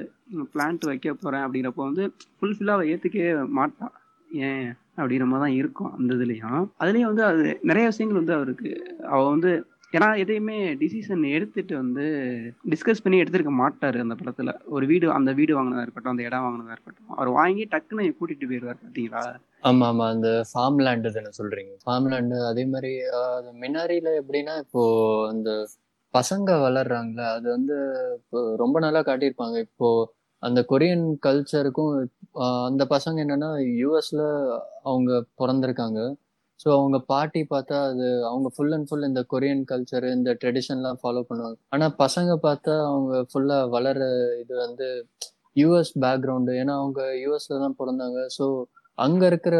பிளான்ட் 0.54 0.84
வைக்க 0.84 1.14
போறேன். 1.14 1.44
அப்படிங்கிறப்போ 1.46 1.82
வந்து 1.88 2.04
ஃபுல்ஃபில்லாக 2.38 2.76
அவள் 2.78 2.90
ஏற்றுக்கவே 2.92 3.32
மாட்டான். 3.48 3.92
ஏன்? 4.30 4.68
அப்படிங்கிற 4.96 5.26
மாதிரி 5.26 5.44
தான் 5.46 5.58
இருக்கும் 5.60 5.92
அந்த 5.98 6.14
இதுலேயும். 6.14 6.62
அதுலேயும் 6.80 7.10
வந்து 7.10 7.24
அது 7.24 7.60
நிறைய 7.62 7.86
விஷயங்கள் 7.86 8.20
வந்து 8.20 8.34
அவருக்கு 8.34 8.70
அவ 9.08 9.20
வந்து 9.28 9.50
ஏன்னா 9.92 10.08
எதையுமே 10.18 10.56
டிசிஷன் 10.80 11.22
எடுத்துட்டு 11.30 11.74
வந்து 11.76 12.04
டிஸ்கஸ் 12.64 13.02
பண்ணி 13.04 13.20
எடுத்திருக்க 13.22 13.52
மாட்டாரு 13.56 13.98
அந்த 14.00 14.14
படத்துல. 14.14 14.50
ஒரு 14.68 14.84
வீடு 14.86 15.06
அந்த 15.12 15.30
வீடு 15.32 15.52
வாங்கினதா 15.56 15.82
இருக்கட்டும் 15.82 16.12
அந்த 16.12 16.22
இடம் 16.22 16.44
வாங்கினதா 16.46 16.74
இருக்கட்டும். 16.76 17.10
அவர் 17.12 17.30
வாங்கி 17.38 17.64
டக்குன்னு 17.72 18.12
கூட்டிட்டு 18.18 18.48
போயிடுவார் 18.50 18.82
பாத்தீங்களா? 18.82 19.24
ஆமா 19.62 19.86
ஆமா. 19.88 20.04
அந்த 20.14 20.28
ஃபார்ம் 20.50 20.78
லேண்டு 20.80 21.10
தானே 21.10 21.32
சொல்றீங்க. 21.38 21.72
ஃபார்ம் 21.84 22.08
லேண்டு 22.12 22.36
அதே 22.44 22.64
மாதிரி 22.66 22.92
ஆஹ், 23.16 23.34
அது 23.38 23.50
எப்படின்னா 24.20 24.54
இப்போ 24.64 24.84
அந்த 25.28 25.50
பசங்க 26.14 26.50
வளர்றாங்கல்ல 26.62 27.24
அது 27.34 27.46
வந்து 27.50 27.74
இப்போ 28.18 28.38
ரொம்ப 28.56 28.78
நாளா 28.80 29.00
காட்டியிருப்பாங்க. 29.02 29.58
இப்போ 29.68 29.88
அந்த 30.42 30.60
கொரியன் 30.68 31.04
கல்ச்சருக்கும் 31.26 31.92
அந்த 32.66 32.82
பசங்க 32.90 33.18
என்னன்னா 33.24 33.50
யூஎஸ்ல 33.80 34.22
அவங்க 34.82 35.10
பிறந்திருக்காங்க. 35.40 36.00
ஸோ 36.62 36.68
அவங்க 36.78 36.98
பாட்டி 37.12 37.40
பார்த்தா 37.52 37.76
அது 37.90 38.06
அவங்க 38.30 38.48
ஃபுல் 38.54 38.74
அண்ட் 38.76 38.88
ஃபுல் 38.88 39.06
இந்த 39.08 39.22
கொரியன் 39.32 39.62
கல்ச்சர் 39.70 40.06
இந்த 40.16 40.30
ட்ரெடிஷன்லாம் 40.40 41.00
ஃபாலோ 41.02 41.22
பண்ணுவாங்க. 41.30 41.58
ஆனால் 41.74 41.94
பசங்க 42.04 42.32
பார்த்தா 42.46 42.74
அவங்க 42.90 43.12
ஃபுல்லாக 43.30 43.70
வளர 43.76 44.00
இது 44.42 44.54
வந்து 44.64 44.88
யூஎஸ் 45.60 45.92
பேக்ரவுண்டு 46.04 46.52
ஏன்னா 46.62 46.74
அவங்க 46.82 47.00
யூஎஸ்ல 47.24 47.60
தான் 47.64 47.78
பிறந்தாங்க. 47.80 48.20
ஸோ 48.38 48.46
அங்கே 49.06 49.26
இருக்கிற 49.30 49.56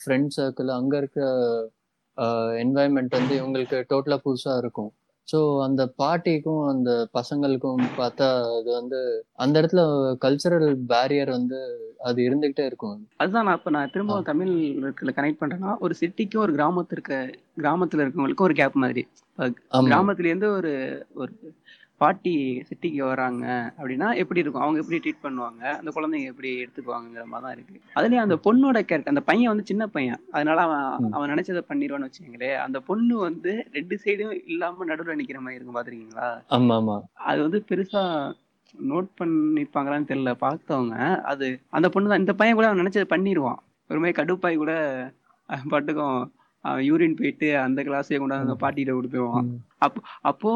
ஃப்ரெண்ட் 0.00 0.30
சர்க்கிள் 0.38 0.70
அங்கே 0.78 0.96
இருக்கிற 1.02 1.24
என்வாயன்மெண்ட் 2.64 3.18
வந்து 3.18 3.34
இவங்களுக்கு 3.40 3.78
டோட்டலாக 3.92 4.24
புதுசாக 4.26 4.60
இருக்கும். 4.62 4.92
ஸோ 5.28 5.38
அந்த 5.62 5.82
பாட்டிக்கும் 5.96 6.62
அந்த 6.68 6.90
பசங்களுக்கும் 7.14 7.80
பார்த்தா 7.98 8.26
அது 8.58 8.68
வந்து 8.72 8.98
அந்த 9.36 9.54
இடத்துல 9.60 9.82
கல்ச்சரல் 10.16 10.68
பேரியர் 10.86 11.30
வந்து 11.30 11.58
அது 12.00 12.18
இருந்துகிட்டே 12.28 12.64
இருக்கும். 12.66 12.98
அதுதான் 13.16 13.46
நான் 13.46 13.58
இப்போ 13.58 13.70
நான் 13.70 13.90
திரும்ப 13.90 14.20
தமிழ் 14.22 14.52
கனெக்ட் 15.12 15.40
பண்ணுறேன்னா 15.40 15.72
ஒரு 15.78 15.94
சிட்டிக்கும் 16.00 16.44
ஒரு 16.44 16.52
கிராமத்திற்கு 16.52 17.18
கிராமத்தில் 17.56 18.02
இருக்கவங்களுக்கும் 18.02 18.48
ஒரு 18.48 18.54
கேப் 18.54 18.76
மாதிரி. 18.76 19.04
ஆமா. 19.38 19.88
கிராமத்துலேருந்து 19.88 20.50
ஒரு 20.50 20.72
ஒரு 21.14 21.32
பாட்டி 22.00 22.32
சிட்டிக்கு 22.68 23.02
வராங்க 23.02 23.44
அப்படின்னா 23.78 24.08
எப்படி 24.22 24.40
இருக்கும்? 24.40 24.64
அவங்க 24.64 24.78
எப்படி 24.82 24.98
ட்ரீட் 24.98 25.22
பண்ணுவாங்க? 25.22 25.62
அந்த 25.78 25.90
குழந்தைங்க 25.90 26.32
எப்படி 26.32 26.50
எடுத்துக்குவாங்கங்கிற 26.64 27.24
மாதிரி 27.24 27.44
தான் 27.46 27.54
இருக்கு. 27.56 27.76
அதுலயும் 27.96 28.24
அந்த 28.24 28.36
பொண்ணோட 28.46 28.78
கேரக்டர் 28.84 29.14
அந்த 29.14 29.24
பையன் 29.30 29.52
வந்து 29.52 29.66
சின்ன 29.66 29.86
பையன். 29.86 30.20
அதனால 30.30 30.60
அவன். 30.62 31.12
அவன் 31.12 31.32
நினைச்சதை 31.34 31.62
பண்ணிடுவான்னு 31.70 32.08
வச்சுக்கோங்களேன். 32.08 32.58
அந்த 32.58 32.80
பொண்ணு 32.80 33.16
வந்து 33.18 33.52
ரெண்டு 33.72 33.96
சைடும் 34.04 34.34
இல்லாம 34.46 34.84
நடுவில் 34.84 35.20
நிக்கிற 35.20 35.40
மாதிரி 35.40 35.58
இருக்கும் 35.58 35.78
பாத்திருக்கீங்களா 35.78 36.28
ஆமா 36.48 36.76
ஆமா. 36.80 36.96
அது 37.30 37.40
வந்து 37.42 37.60
பெருசா 37.70 38.02
நோட் 38.74 39.10
பண்ணிருப்பாங்களான்னு 39.20 40.10
தெரியல 40.12 40.32
பார்த்தவங்க. 40.40 40.96
அது 41.24 41.46
அந்த 41.70 41.88
பொண்ணு 41.88 42.10
தான் 42.10 42.22
இந்த 42.24 42.34
பையன் 42.34 42.58
கூட 42.60 42.68
அவன் 42.68 42.82
நினைச்சதை 42.84 43.08
பண்ணிடுவான். 43.14 43.60
ஒரு 43.90 44.00
மாதிரி 44.00 44.18
கடுப்பாய் 44.20 44.56
கூட 44.56 44.72
பாட்டுக்கும் 45.72 46.18
அவன் 46.66 46.84
யூரின் 46.86 47.16
போயிட்டு 47.18 47.48
அந்த 47.58 47.82
கிளாஸே 47.82 48.18
கொண்டாந்து 48.20 48.46
அந்த 48.46 48.56
பாட்டிகிட்ட 48.62 48.92
கொடுத்துருவான். 48.96 49.48
ம். 49.48 49.58
அப்போ 50.28 50.50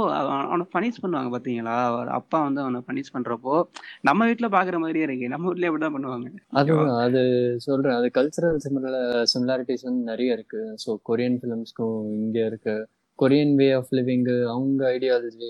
அவன் 0.44 0.66
பனிஷ் 0.74 1.00
பண்ணுவாங்க 1.02 1.30
பாத்தீங்களா? 1.34 1.74
அவர் 1.82 2.08
அப்பா 2.08 2.38
வந்து 2.42 2.60
அவனை 2.60 2.80
பனிஷ் 2.86 3.14
பண்றப்போ 3.16 3.54
நம்ம 4.00 4.26
வீட்ல 4.26 4.48
பாக்குற 4.48 4.78
மாதிரியே 4.78 5.04
இருக்கு. 5.04 5.28
நம்ம 5.28 5.52
வீட்லயே 5.52 5.70
அப்படிதான் 5.70 5.96
பண்ணுவாங்க. 5.96 6.30
அதுதான் 6.60 6.94
அது 7.06 7.22
சொல்றேன். 7.58 7.98
அது 7.98 8.10
கல்ச்சரல் 8.18 8.62
சிமிலர் 8.66 8.98
சிமிலாரிட்டிஸ் 9.34 9.82
வந்து 9.82 10.04
நிறைய 10.04 10.32
இருக்கு. 10.32 10.62
ஸோ 10.84 10.96
கொரியன் 11.10 11.38
ஃபிலிம்ஸ்க்கும் 11.42 12.00
இங்க 12.20 12.38
இருக்கு. 12.46 12.76
கொரியன் 13.18 13.54
வே 13.54 13.66
ஆஃப் 13.72 13.90
லிவிங் 13.90 14.26
அவங்க 14.46 14.82
ஐடியாலஜி 14.90 15.48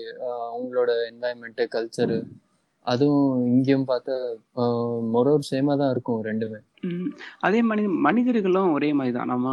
அவங்களோட 0.53 0.91
என்வாயன்மெண்ட் 1.11 1.61
கல்ச்சரு 1.75 2.17
அதுவும் 2.87 3.25
இங்கேயும் 3.51 3.87
பார்த்தா 3.89 4.13
மொரோர் 5.13 5.49
சேமா 5.49 5.73
தான் 5.81 5.91
இருக்கும் 5.93 6.21
ரெண்டுமே. 6.27 6.59
அதே 7.45 7.59
மனித 7.69 7.87
மனிதர்களும் 8.07 8.71
ஒரே 8.75 8.89
மாதிரி 8.99 9.13
தான். 9.17 9.31
நம்ம 9.33 9.47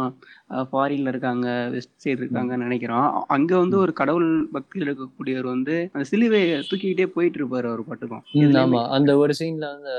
ஃபாரின்ல 0.71 1.11
இருக்காங்க 1.13 1.47
வெஸ்ட் 1.75 2.01
சைடு 2.03 2.19
இருக்காங்கன்னு 2.21 2.67
நினைக்கிறோம். 2.67 3.07
அங்க 3.35 3.51
வந்து 3.63 3.77
ஒரு 3.83 3.93
கடவுள் 3.99 4.29
பக்தியில் 4.55 4.87
இருக்கக்கூடியவர் 4.87 5.49
வந்து 5.53 5.75
அந்த 5.93 6.05
சிலுவையை 6.11 6.57
தூக்கிக்கிட்டே 6.69 7.07
போயிட்டு 7.15 7.39
இருப்பாரு 7.41 7.69
அவர் 7.71 7.87
பாட்டுக்கும். 7.89 8.23
ஆமா. 8.63 8.81
அந்த 8.97 9.13
ஒரு 9.23 9.35
சீன்ல 9.41 9.69
அந்த 9.77 9.91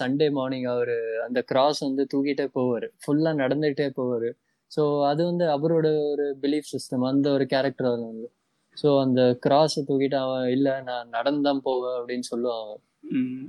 சண்டே 0.00 0.28
மார்னிங் 0.38 0.68
அவரு 0.74 0.96
அந்த 1.26 1.40
கிராஸ் 1.52 1.82
வந்து 1.88 2.04
தூக்கிட்டே 2.14 2.48
போவாரு. 2.58 2.88
ஃபுல்லா 3.04 3.32
நடந்துகிட்டே 3.42 3.88
போவாரு. 4.00 4.30
ஸோ 4.70 4.82
அது 5.10 5.22
வந்து 5.30 5.44
அவரோட 5.54 5.86
ஒரு 6.10 6.26
பிலீஃப் 6.42 6.72
சிஸ்டம் 6.74 7.08
அந்த 7.12 7.28
ஒரு 7.36 7.44
கேரக்டர் 7.54 7.94
வந்து 7.94 8.28
ஸோ 8.76 9.00
அந்த 9.00 9.20
கிராஸை 9.46 9.80
தூக்கிட்டு 9.86 10.14
அவன் 10.16 10.50
இல்லை 10.50 10.80
நான் 10.80 11.08
நடந்துதான் 11.12 11.62
போவேன் 11.62 11.98
அப்படின்னு 11.98 12.28
சொல்லுவான் 12.30 12.70
ம். 13.12 13.40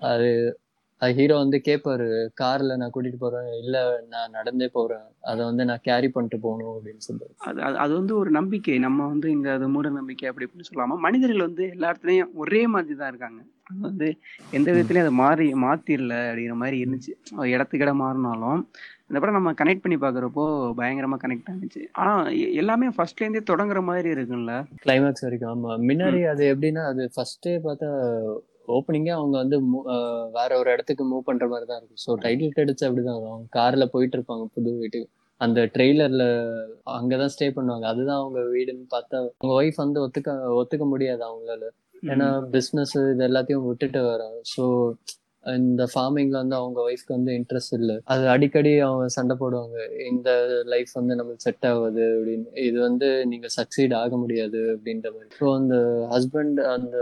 அது 1.02 1.14
ஹீரோ 1.18 1.36
வந்து 1.38 1.58
கேட்பாரு 1.66 2.08
கார்ல 2.38 2.76
நான் 2.80 2.92
கூட்டிட்டு 2.94 3.20
போறேன் 3.20 3.48
இல்ல 3.62 3.78
நான் 4.10 4.36
நடந்தே 4.38 4.68
போறேன். 4.74 5.06
அதை 5.24 5.42
வந்து 5.46 5.64
நான் 5.66 5.86
கேரி 5.86 6.08
பண்ணிட்டு 6.08 6.38
போகணும் 6.44 6.74
அப்படின்னு 6.74 7.04
சொல்லுவாரு. 7.08 7.34
அது 7.48 7.80
அது 7.84 7.92
வந்து 8.00 8.14
ஒரு 8.18 8.32
நம்பிக்கை. 8.32 8.76
நம்ம 8.80 9.08
வந்து 9.08 9.30
இங்க 9.32 9.50
அது 9.54 9.68
மூட 9.74 9.90
நம்பிக்கை 9.96 10.28
அப்படி 10.30 10.48
இப்படின்னு 10.48 10.70
சொல்லாம 10.70 10.98
மனிதர்கள் 11.06 11.48
வந்து 11.48 11.66
எல்லா 11.74 11.90
இடத்துலயும் 11.92 12.34
ஒரே 12.44 12.62
மாதிரி 12.74 12.96
தான் 12.96 13.12
இருக்காங்க. 13.14 13.42
அது 13.70 13.80
வந்து 13.82 14.08
எந்த 14.52 14.68
விதத்துலயும் 14.72 15.06
அதை 15.06 15.16
மாறி 15.20 15.48
மாத்திரல 15.64 16.14
அப்படிங்கிற 16.26 16.58
மாதிரி 16.62 16.78
இருந்துச்சு. 16.84 17.12
இடத்துக்கு 17.54 17.86
இடம் 17.86 18.02
மாறினாலும் 18.04 18.62
இந்த 19.08 19.20
படம் 19.20 19.38
நம்ம 19.38 19.54
கனெக்ட் 19.60 19.84
பண்ணி 19.84 19.98
பாக்குறப்போ 20.00 20.44
பயங்கரமா 20.78 21.18
கனெக்ட் 21.24 21.50
ஆனிச்சு 21.52 21.82
ஆனா 22.00 22.14
எல்லாமே 22.62 22.90
ஃபர்ஸ்ட்ல 22.96 23.26
இருந்தே 23.26 23.44
தொடங்குற 23.50 23.82
மாதிரி 23.90 24.10
இருக்குல்ல 24.16 24.54
கிளைமேக்ஸ் 24.84 25.26
வரைக்கும். 25.28 25.52
ஆமா. 25.56 25.72
முன்னாடி 25.90 26.22
அது 26.34 26.46
எப்படின்னா 26.54 26.86
அது 26.92 27.06
ஃபர்ஸ்டே 27.16 27.56
பார்த்தா 27.66 27.90
ஓப்பனிங்கே 28.76 29.14
அவங்க 29.20 29.36
வந்து 29.44 29.58
வேற 30.38 30.52
ஒரு 30.62 30.70
இடத்துக்கு 30.76 31.04
மூவ் 31.12 31.28
பண்ற 31.30 31.48
மாதிரி 31.54 31.68
தான் 31.72 31.80
இருக்கும். 31.80 32.04
ஸோ 32.06 32.18
டைட்டில் 32.26 32.54
கிரெடிட்ஸ் 32.56 32.88
அப்படிதான் 32.88 33.20
வரும். 33.20 33.34
அவங்க 33.36 33.50
கார்ல 33.60 33.88
போயிட்டு 33.94 34.18
இருப்பாங்க 34.18 34.46
புது 34.58 34.72
வீட்டுக்கு 34.82 35.10
அந்த 35.42 35.60
ட்ரெய்லர்ல 35.76 36.24
அங்கதான் 36.98 37.32
ஸ்டே 37.36 37.48
பண்ணுவாங்க. 37.56 37.86
அதுதான் 37.92 38.20
அவங்க 38.24 38.40
வீடுன்னு 38.56 38.86
பார்த்தா 38.96 39.18
அவங்க 39.22 39.54
ஒய்ஃப் 39.62 39.80
வந்து 39.86 40.02
ஒத்துக்க 40.06 40.36
ஒத்துக்க 40.60 40.86
முடியாது 40.94 41.24
அவங்களால. 41.30 41.64
ஏன்னா 42.12 42.28
பிஸ்னஸ் 42.54 42.94
இது 43.14 43.24
எல்லாத்தையும் 43.30 43.66
விட்டுட்டு 43.70 44.00
வரான் 44.12 44.38
ஸோ 44.54 44.64
இந்த 45.44 45.84
ஃபார்மிங்ல 45.92 46.36
வந்து 46.42 46.56
அவங்க 46.60 46.80
ஒய்ஃப்க்கு 46.88 47.16
வந்து 47.16 47.32
இன்ட்ரெஸ்ட் 47.40 47.76
இல்லை. 47.78 47.96
அது 48.14 48.24
அடிக்கடி 48.34 48.72
அவங்க 48.88 49.06
சண்டை 49.16 49.36
போடுவாங்க. 49.40 49.78
இந்த 50.12 50.30
லைஃப் 50.74 50.92
வந்து 51.00 51.16
நம்மளுக்கு 51.20 51.46
செட் 51.48 51.68
ஆகாது 51.70 52.04
அப்படின்னு. 52.18 52.48
இது 52.68 52.78
வந்து 52.88 53.08
நீங்க 53.32 53.48
சக்சீட் 53.58 53.96
ஆக 54.02 54.18
முடியாது 54.24 54.62
அப்படின்ற 54.76 55.08
மாதிரி. 55.16 55.32
ஸோ 55.40 55.48
அந்த 55.60 55.76
ஹஸ்பண்ட் 56.14 56.60
அந்த 56.76 56.98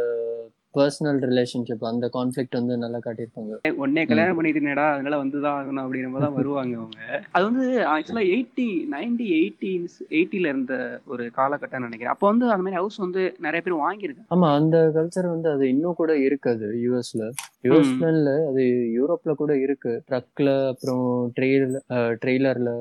பர்சனல் 0.75 1.19
ரிலேஷன்ஷிப் 1.29 1.85
அந்த 1.89 2.07
கான்ஃப்ளிக்ட் 2.15 2.57
வந்து 2.57 2.75
நல்லா 2.83 2.99
காட்டியிருப்பாங்க. 3.05 3.53
உடனே 3.81 4.03
கல்யாணம் 4.09 4.37
பண்ணிட்டுனேடா 4.37 4.85
அதனால 4.93 5.17
வந்துதான் 5.21 5.57
ஆகணும் 5.59 5.83
அப்படிங்கிற 5.83 6.09
மாதிரி 6.11 6.25
தான் 6.25 6.37
வருவாங்க 6.39 6.75
அவங்க. 6.81 6.99
அது 7.31 7.43
வந்து 7.49 7.65
ஆக்சுவலா 7.93 8.25
எயிட்டி 8.35 8.67
நைன்டி 8.93 9.27
எயிட்டீன்ஸ் 9.39 9.95
எயிட்டில 10.17 10.51
இருந்த 10.53 10.75
ஒரு 11.05 11.25
காலகட்டம் 11.39 11.85
நினைக்கிறேன். 11.87 12.13
அப்போ 12.13 12.27
வந்து 12.27 12.47
அந்த 12.51 12.63
மாதிரி 12.65 12.79
ஹவுஸ் 12.81 12.99
வந்து 13.05 13.23
நிறைய 13.47 13.61
பேர் 13.61 13.83
வாங்கியிருக்காங்க. 13.85 14.31
ஆமா 14.35 14.49
அந்த 14.59 14.77
கல்ச்சர் 14.97 15.33
வந்து 15.35 15.49
அது 15.55 15.65
இன்னும் 15.73 15.99
கூட 16.01 16.11
இருக்காது 16.27 16.67
யூஎஸ்ல 16.85 17.23
யூஎஸ்ல 17.67 18.07
அது 18.51 18.63
யூரோப்ல 18.97 19.33
கூட 19.33 19.53
இருக்கு. 19.65 19.93
ட்ரக்ல 20.09 20.49
அப்புறம் 20.73 21.05
ட்ரெயில 21.37 21.79
ட்ரெய்லர்ல 22.23 22.71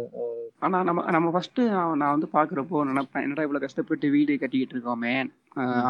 ஆனா 0.62 0.78
நம்ம 0.86 1.00
நம்ம 1.14 1.28
ஃபர்ஸ்ட் 1.30 1.60
நான் 2.00 2.14
வந்து 2.14 2.28
பாக்குறப்போ 2.32 2.78
நினைப்பேன் 2.88 3.24
என்னடா 3.24 3.44
இவ்வளவு 3.46 3.64
கஷ்டப்பட்டு 3.64 4.06
வீடு 4.14 4.32
கட்டிக்கிட்டு 4.36 4.74
இருக்கோமே? 4.76 5.14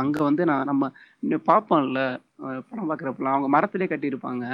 அங்க 0.00 0.16
வந்து 0.28 0.42
நான் 0.50 0.68
நம்ம 0.70 0.84
பார்ப்போம்ல 1.48 2.00
படம் 2.68 2.90
பாக்குறப்பலாம் 2.90 3.34
அவங்க 3.34 3.48
மரத்திலே 3.54 3.88
கட்டியிருப்பாங்க. 3.92 4.44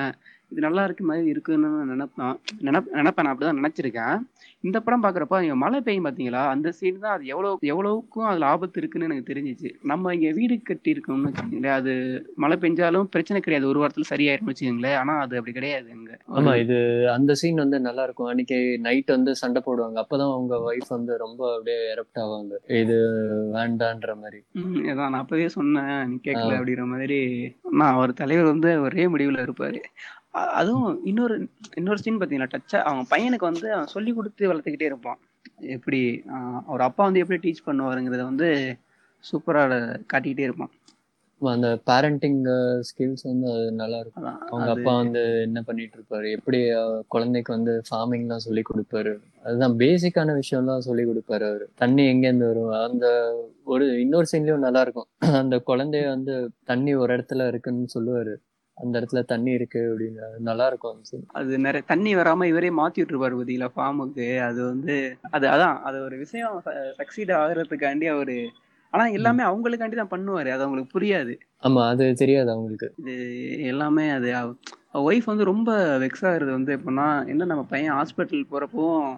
இது 0.53 0.61
நல்லா 0.61 0.85
இருக்கு 0.85 1.05
மாதிரி 1.05 1.29
இருக்குன்னு 1.29 1.69
நான் 1.69 1.93
நினைப்பேன். 1.93 2.35
நினைப் 2.61 2.91
நினைப்பேன். 2.95 3.25
நான் 3.25 3.33
அப்படிதான் 3.33 3.61
நினைச்சிருக்கேன். 3.61 4.17
இந்த 4.61 4.81
படம் 4.81 5.03
பாக்குறப்ப 5.03 5.43
இங்க 5.43 5.55
மழை 5.55 5.81
பெய்யும் 5.81 6.05
பாத்தீங்களா? 6.05 6.43
அந்த 6.47 6.73
சீன் 6.73 6.99
தான் 6.99 7.13
அது 7.13 7.27
எவ்வளவு 7.27 7.67
எவ்வளவுக்கும் 7.67 8.27
அதுல 8.27 8.47
ஆபத்து 8.47 8.81
இருக்குன்னு 8.81 9.09
எனக்கு 9.09 9.33
தெரிஞ்சிச்சு. 9.33 9.71
நம்ம 9.83 10.15
இங்க 10.15 10.31
வீடு 10.31 10.63
கட்டி 10.63 10.93
இருக்கோம்னு 10.93 11.29
வச்சுக்கோங்களேன் 11.29 11.75
அது 11.75 11.93
மழை 12.35 12.57
பெஞ்சாலும் 12.57 13.09
பிரச்சனை 13.11 13.41
கிடையாது. 13.41 13.69
ஒரு 13.69 13.81
வாரத்துல 13.83 14.09
சரியாயிரும் 14.09 14.51
வச்சுக்கோங்களேன். 14.51 14.97
ஆனா 14.97 15.19
அது 15.19 15.37
அப்படி 15.37 15.53
கிடையாது 15.53 15.91
அங்க 15.91 16.13
ஆமா 16.35 16.55
இது 16.61 16.79
அந்த 17.11 17.35
சீன் 17.35 17.55
வந்து 17.55 17.81
நல்லா 17.81 18.03
இருக்கும். 18.03 18.27
அன்னைக்கு 18.27 18.79
நைட் 18.79 19.07
வந்து 19.07 19.35
சண்டை 19.35 19.63
போடுவாங்க. 19.67 19.99
அப்பதான் 20.05 20.33
அவங்க 20.33 20.55
ஒய்ஃப் 20.71 20.89
வந்து 20.89 21.17
ரொம்ப 21.17 21.55
அப்படியே 21.55 21.79
எரப்ட் 21.95 22.23
ஆவாங்க. 22.25 22.55
இது 22.83 22.99
வேண்டான்ற 23.53 24.15
மாதிரி. 24.17 24.41
அதான் 24.91 25.11
நான் 25.11 25.23
அப்பவே 25.23 25.49
சொன்னேன். 25.49 26.09
நீ 26.09 26.17
கேட்கல 26.25 26.59
அப்படிங்கிற 26.59 26.87
மாதிரி. 26.87 27.21
நான் 27.71 27.95
அவர் 27.95 28.13
தலைவர் 28.13 28.45
வந்து 28.45 28.81
ஒரே 28.81 29.07
முடிவுல 29.07 29.45
இருப்பாரு. 29.47 29.81
அதுவும் 30.61 30.89
இன்னொரு 31.11 31.35
இன்னொரு 31.81 32.03
சீன் 32.05 32.21
பாத்தீங்கன்னா 32.21 32.53
டச்சா 32.55 32.79
அவன் 32.91 33.11
பையனுக்கு 33.11 33.51
வந்து 33.51 33.67
அவன் 33.75 33.93
சொல்லி 33.95 34.13
கொடுத்து 34.13 34.49
வளர்த்துக்கிட்டே 34.51 34.89
இருப்பான். 34.91 35.19
எப்படி 35.77 36.01
அவர் 36.69 36.87
அப்பா 36.87 37.03
வந்து 37.05 37.23
எப்படி 37.23 37.39
டீச் 37.45 37.67
பண்ணுவாருங்கிறத 37.67 38.25
வந்து 38.31 38.49
சூப்பரா 39.25 39.63
காட்டிக்கிட்டே 40.13 40.47
இருப்பான். 40.49 40.73
அந்த 41.41 41.69
பேரண்டிங் 41.89 42.39
ஸ்கில்ஸ் 42.89 43.25
வந்து 43.31 43.47
அது 43.55 43.65
நல்லா 43.81 43.99
இருக்கும். 44.03 44.27
அவங்க 44.51 44.71
அப்பா 44.75 44.93
வந்து 45.01 45.23
என்ன 45.47 45.59
பண்ணிட்டு 45.69 45.97
இருப்பாரு? 45.99 46.29
எப்படி 46.37 46.61
குழந்தைக்கு 47.15 47.51
வந்து 47.57 47.73
ஃபார்மிங்லாம் 47.89 48.45
சொல்லி 48.47 48.63
கொடுப்பாரு? 48.71 49.13
அதுதான் 49.45 49.77
பேசிக்கான 49.83 50.37
விஷயம்லாம் 50.41 50.87
சொல்லி 50.89 51.05
கொடுப்பாரு 51.11 51.47
அவரு. 51.51 51.67
தண்ணி 51.83 52.05
எங்கேருந்து 52.13 52.49
வரும்? 52.51 52.73
அந்த 52.87 53.07
ஒரு 53.75 53.87
இன்னொரு 54.05 54.29
சீன்லயும் 54.33 54.67
நல்லா 54.67 54.83
இருக்கும். 54.87 55.09
அந்த 55.43 55.59
குழந்தைய 55.71 56.07
வந்து 56.17 56.37
தண்ணி 56.73 56.95
ஒரு 57.03 57.13
இடத்துல 57.17 57.49
இருக்குன்னு 57.53 57.95
சொல்லுவாரு. 57.97 58.35
அந்த 58.79 58.95
இடத்துல 59.01 59.25
தண்ணி 59.25 59.51
இருக்கு 59.51 59.81
அப்படின்னு. 59.91 60.23
நல்லா 60.41 60.67
இருக்கும். 60.67 60.99
அது 61.33 61.59
நிறைய 61.59 61.83
தண்ணி 61.87 62.17
வராம 62.17 62.47
இவரே 62.47 62.71
மாத்தி 62.71 63.01
விட்டுருப்பாரு 63.01 63.39
பாத்தீங்களா 63.39 63.71
ஃபார்முக்கு 63.75 64.27
அது 64.41 64.61
வந்து 64.65 64.95
அது 65.31 65.47
அதான் 65.49 65.79
அது 65.81 65.99
ஒரு 66.03 66.17
விஷயம் 66.17 66.57
சக்சீட் 67.01 67.33
ஆகுறதுக்காண்டி 67.41 68.07
அவரு. 68.07 68.39
ஆனா 68.93 69.05
எல்லாமே 69.09 69.43
அவங்களுக்காண்டி 69.43 69.97
தான் 69.97 70.11
பண்ணுவாரு. 70.11 70.49
அது 70.55 70.63
அவங்களுக்கு 70.63 70.95
புரியாது. 70.97 71.33
ஆமா 71.63 71.83
அது 71.89 72.05
தெரியாது 72.15 72.51
அவங்களுக்கு. 72.51 72.89
இது 73.03 73.15
எல்லாமே 73.65 74.11
அது 74.11 74.29
ஒய்ஃப் 75.07 75.25
வந்து 75.25 75.45
ரொம்ப 75.45 75.71
வெக்ஸ் 75.99 76.27
ஆகுறது 76.31 76.51
வந்து 76.51 76.77
எப்படின்னா 76.77 77.07
என்ன 77.27 77.45
நம்ம 77.45 77.63
பையன் 77.71 77.97
ஹாஸ்பிட்டல் 77.97 78.51
போறப்பவும் 78.51 79.09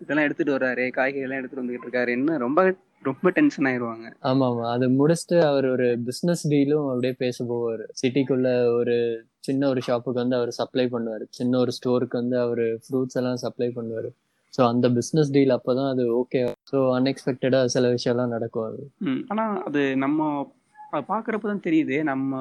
இதெல்லாம் 0.00 0.24
எடுத்துட்டு 0.24 0.56
வர்றாரு 0.56 0.90
காய்கறி 0.90 1.22
எல்லாம் 1.22 1.38
எடுத்துட்டு 1.38 1.62
வந்துகிட்டு 1.64 1.86
இருக்காரு 1.88 2.08
என்ன 2.08 2.36
ரொம்ப 2.36 2.60
ரொம்ப 3.02 3.30
டென்ஷன் 3.30 3.66
ஆயிருவாங்க. 3.66 4.06
ஆமா 4.22 4.44
ஆமா 4.46 4.66
அது 4.70 4.86
முடிச்சுட்டு 4.90 5.38
அவர் 5.44 5.66
ஒரு 5.70 5.86
பிசினஸ் 6.04 6.48
டீலும் 6.48 6.88
அப்படியே 6.88 7.14
பேச 7.18 7.44
போவாரு. 7.44 7.84
சிட்டிக்குள்ள 8.00 8.48
ஒரு 8.74 8.94
சின்ன 9.40 9.68
ஒரு 9.68 9.80
ஷாப்புக்கு 9.86 10.22
வந்து 10.22 10.36
அவர் 10.36 10.50
சப்ளை 10.50 10.86
பண்ணுவாரு. 10.86 11.24
சின்ன 11.30 11.58
ஒரு 11.58 11.72
ஸ்டோருக்கு 11.72 12.16
வந்து 12.16 12.38
அவர் 12.38 12.64
ஃப்ரூட்ஸ் 12.84 13.14
எல்லாம் 13.14 13.36
சப்ளை 13.36 13.68
பண்ணுவாரு. 13.68 14.10
ஸோ 14.54 14.62
அந்த 14.68 14.88
பிசினஸ் 14.90 15.30
டீல் 15.30 15.50
அப்பதான் 15.50 15.88
அது 15.88 16.04
ஓகே 16.20 16.40
ஸோ 16.70 16.78
அன்எக்ஸ்பெக்டடா 16.96 17.64
சில 17.64 17.88
விஷயம்லாம் 17.88 18.34
நடக்கும் 18.36 18.66
அது. 18.66 18.82
ம், 19.00 19.22
ஆனா 19.28 19.62
அது 19.64 19.96
நம்ம 19.96 20.18
அது 20.94 21.04
பாக்குறப்ப 21.08 21.46
தான் 21.46 21.64
தெரியுது. 21.66 21.96
நம்ம 22.02 22.32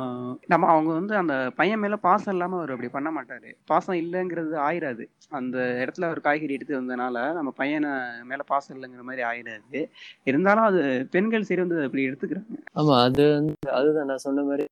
நம்ம 0.47 0.67
அவங்க 0.73 0.91
வந்து 0.93 1.13
அந்த 1.21 1.35
பையன் 1.57 1.81
மேல 1.83 1.95
பாசம் 2.05 2.33
இல்லாம 2.33 2.57
அவர் 2.59 2.73
அப்படி 2.73 2.89
பண்ண 2.89 3.09
மாட்டாரு. 3.11 3.49
பாசம் 3.67 3.97
இல்லைங்கிறது 4.01 4.55
ஆயிராது. 4.65 5.05
அந்த 5.31 5.57
இடத்துல 5.83 6.07
அவர் 6.09 6.21
காய்கறி 6.21 6.57
எடுத்து 6.57 6.79
வந்தனால 6.79 7.25
நம்ம 7.33 7.53
பையனை 7.61 7.91
மேல 8.23 8.43
பாசம் 8.51 8.75
இல்லைங்கிற 8.75 9.03
மாதிரி 9.09 9.23
ஆயிடாது 9.29 9.81
இருந்தாலும் 10.27 10.67
அது 10.69 10.81
பெண்கள் 11.15 11.47
சரி 11.49 11.63
வந்து 11.65 11.85
அப்படி 11.87 12.07
எடுத்துக்கிறாங்க. 12.09 12.57
ஆமா 12.75 12.95
அது 13.07 13.25
வந்து 13.37 13.71
அதுதான் 13.77 14.09
நான் 14.11 14.25
சொன்ன 14.27 14.45
மாதிரி 14.49 14.65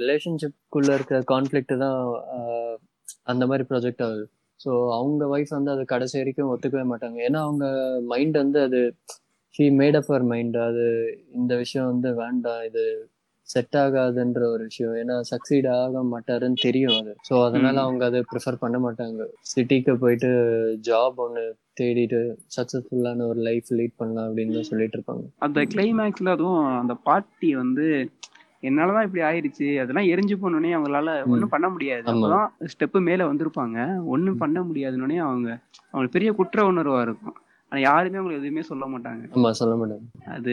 ரிலேஷன்ஷிப்குள்ள 0.00 0.90
இருக்கிற 0.94 1.18
கான்ஃபிளிக்ட் 1.32 1.74
தான் 1.84 1.98
அந்த 3.32 3.44
மாதிரி 3.46 3.64
ப்ராஜெக்ட் 3.70 4.04
ஆகுது. 4.06 4.24
ஸோ 4.60 4.70
அவங்க 4.94 5.24
ஒய்ஃப் 5.34 5.56
வந்து 5.56 5.70
அது 5.74 5.82
கடைசி 5.92 6.14
வரைக்கும் 6.20 6.52
ஒத்துக்கவே 6.52 6.84
மாட்டாங்க. 6.92 7.18
ஏன்னா 7.26 7.40
அவங்க 7.46 7.64
மைண்ட் 8.12 8.36
வந்து 8.42 8.58
அது 8.68 8.80
she 9.54 9.66
made 9.76 9.96
up 9.96 10.10
her 10.10 10.26
mind 10.26 10.56
அது 10.64 10.84
இந்த 11.34 11.52
விஷயம் 11.56 11.88
வந்து 11.92 12.10
வேண்டாம் 12.18 12.64
இது 12.64 12.82
செட் 13.48 13.76
ஆகாதுன்ற 13.76 14.40
ஒரு 14.54 14.62
விஷயம். 14.64 14.94
ஏன்னா 14.94 15.14
சக்சீட் 15.30 15.68
ஆக 15.74 16.02
மாட்டாருன்னு 16.10 16.58
தெரியும் 16.64 16.96
அது. 16.96 17.12
ஸோ 17.28 17.34
அதனால. 17.44 17.76
அவங்க 17.80 18.02
அதை 18.04 18.20
ப்ரிஃபர் 18.32 18.60
பண்ண 18.60 18.78
மாட்டாங்க. 18.78 19.22
சிட்டிக்கு 19.52 19.92
போயிட்டு 20.02 20.30
ஜாப் 20.88 21.20
ஒன்று 21.24 21.44
தேடிட்டு 21.80 22.20
சக்ஸஸ்ஃபுல்லான 22.56 23.26
ஒரு 23.26 23.40
லைஃப் 23.40 23.70
லீட் 23.78 23.96
பண்ணலாம் 23.96 24.28
அப்படின்னு 24.28 24.56
தான் 24.56 24.68
சொல்லிட்டு 24.70 24.98
இருப்பாங்க. 24.98 25.24
அந்த 25.40 25.62
கிளைமேக்ஸ்ல 25.72 26.34
அதுவும் 26.36 26.62
அந்த 26.78 26.96
பாட்டி 27.06 27.50
வந்து 27.54 27.86
என்னாலதான் 28.62 29.06
இப்படி 29.06 29.22
ஆயிடுச்சு 29.24 29.66
அதெல்லாம் 29.80 30.08
எரிஞ்சு 30.12 30.36
போனோடனே 30.36 30.70
அவங்களால 30.76 31.10
ஒண்ணும் 31.32 31.52
பண்ண 31.52 31.66
முடியாது. 31.70 32.06
அப்பதான் 32.12 32.46
ஸ்டெப்பு 32.72 33.00
மேல 33.00 33.28
வந்திருப்பாங்க. 33.28 33.76
ஒண்ணும் 34.14 34.40
பண்ண 34.40 34.60
முடியாதுன்னே 34.62 35.18
அவங்க 35.26 35.48
அவங்களுக்கு 35.84 36.16
பெரிய 36.16 36.32
குற்ற 36.32 36.64
உணர்வா 36.70 37.00
இருக்கும். 37.00 37.36
ஆனா 37.72 37.80
யாருமே 37.82 38.18
அவங்களுக்கு 38.18 38.42
எதுவுமே 38.42 38.62
சொல்ல 38.68 38.84
மாட்டாங்க. 38.92 39.24
ஆமா 39.36 39.50
சொல்ல 39.58 39.74
மாட்டாங்க. 39.80 40.04
அது 40.36 40.52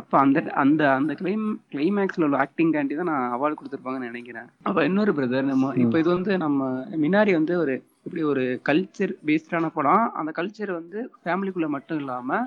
அப்ப 0.00 0.12
அந்த 0.24 0.38
அந்த 0.62 0.82
அந்த 0.96 1.12
கிளைம் 1.20 1.46
கிளைமேக்ஸ்ல 1.72 2.26
உள்ள 2.26 2.38
ஆக்டிங் 2.44 2.72
காண்டி 2.74 2.98
தான் 2.98 3.10
நான் 3.12 3.32
அவார்டு 3.36 3.58
கொடுத்துருப்பாங்கன்னு 3.58 4.10
நினைக்கிறேன். 4.10 4.48
அப்ப 4.68 4.84
இன்னொரு 4.88 5.14
பிரதர் 5.18 5.50
நம்ம 5.52 5.72
இப்ப 5.84 5.98
இது 6.02 6.10
வந்து 6.16 6.34
நம்ம 6.44 6.60
மினாரி 7.04 7.34
வந்து 7.38 7.56
ஒரு 7.62 7.76
இப்படி 8.06 8.22
ஒரு 8.32 8.44
கல்ச்சர் 8.68 9.14
பேஸ்டான 9.28 9.70
படம். 9.78 10.04
அந்த 10.20 10.30
கல்ச்சர் 10.40 10.72
வந்து 10.80 11.00
ஃபேமிலிக்குள்ள 11.22 11.68
மட்டும் 11.76 12.00
இல்லாம 12.02 12.40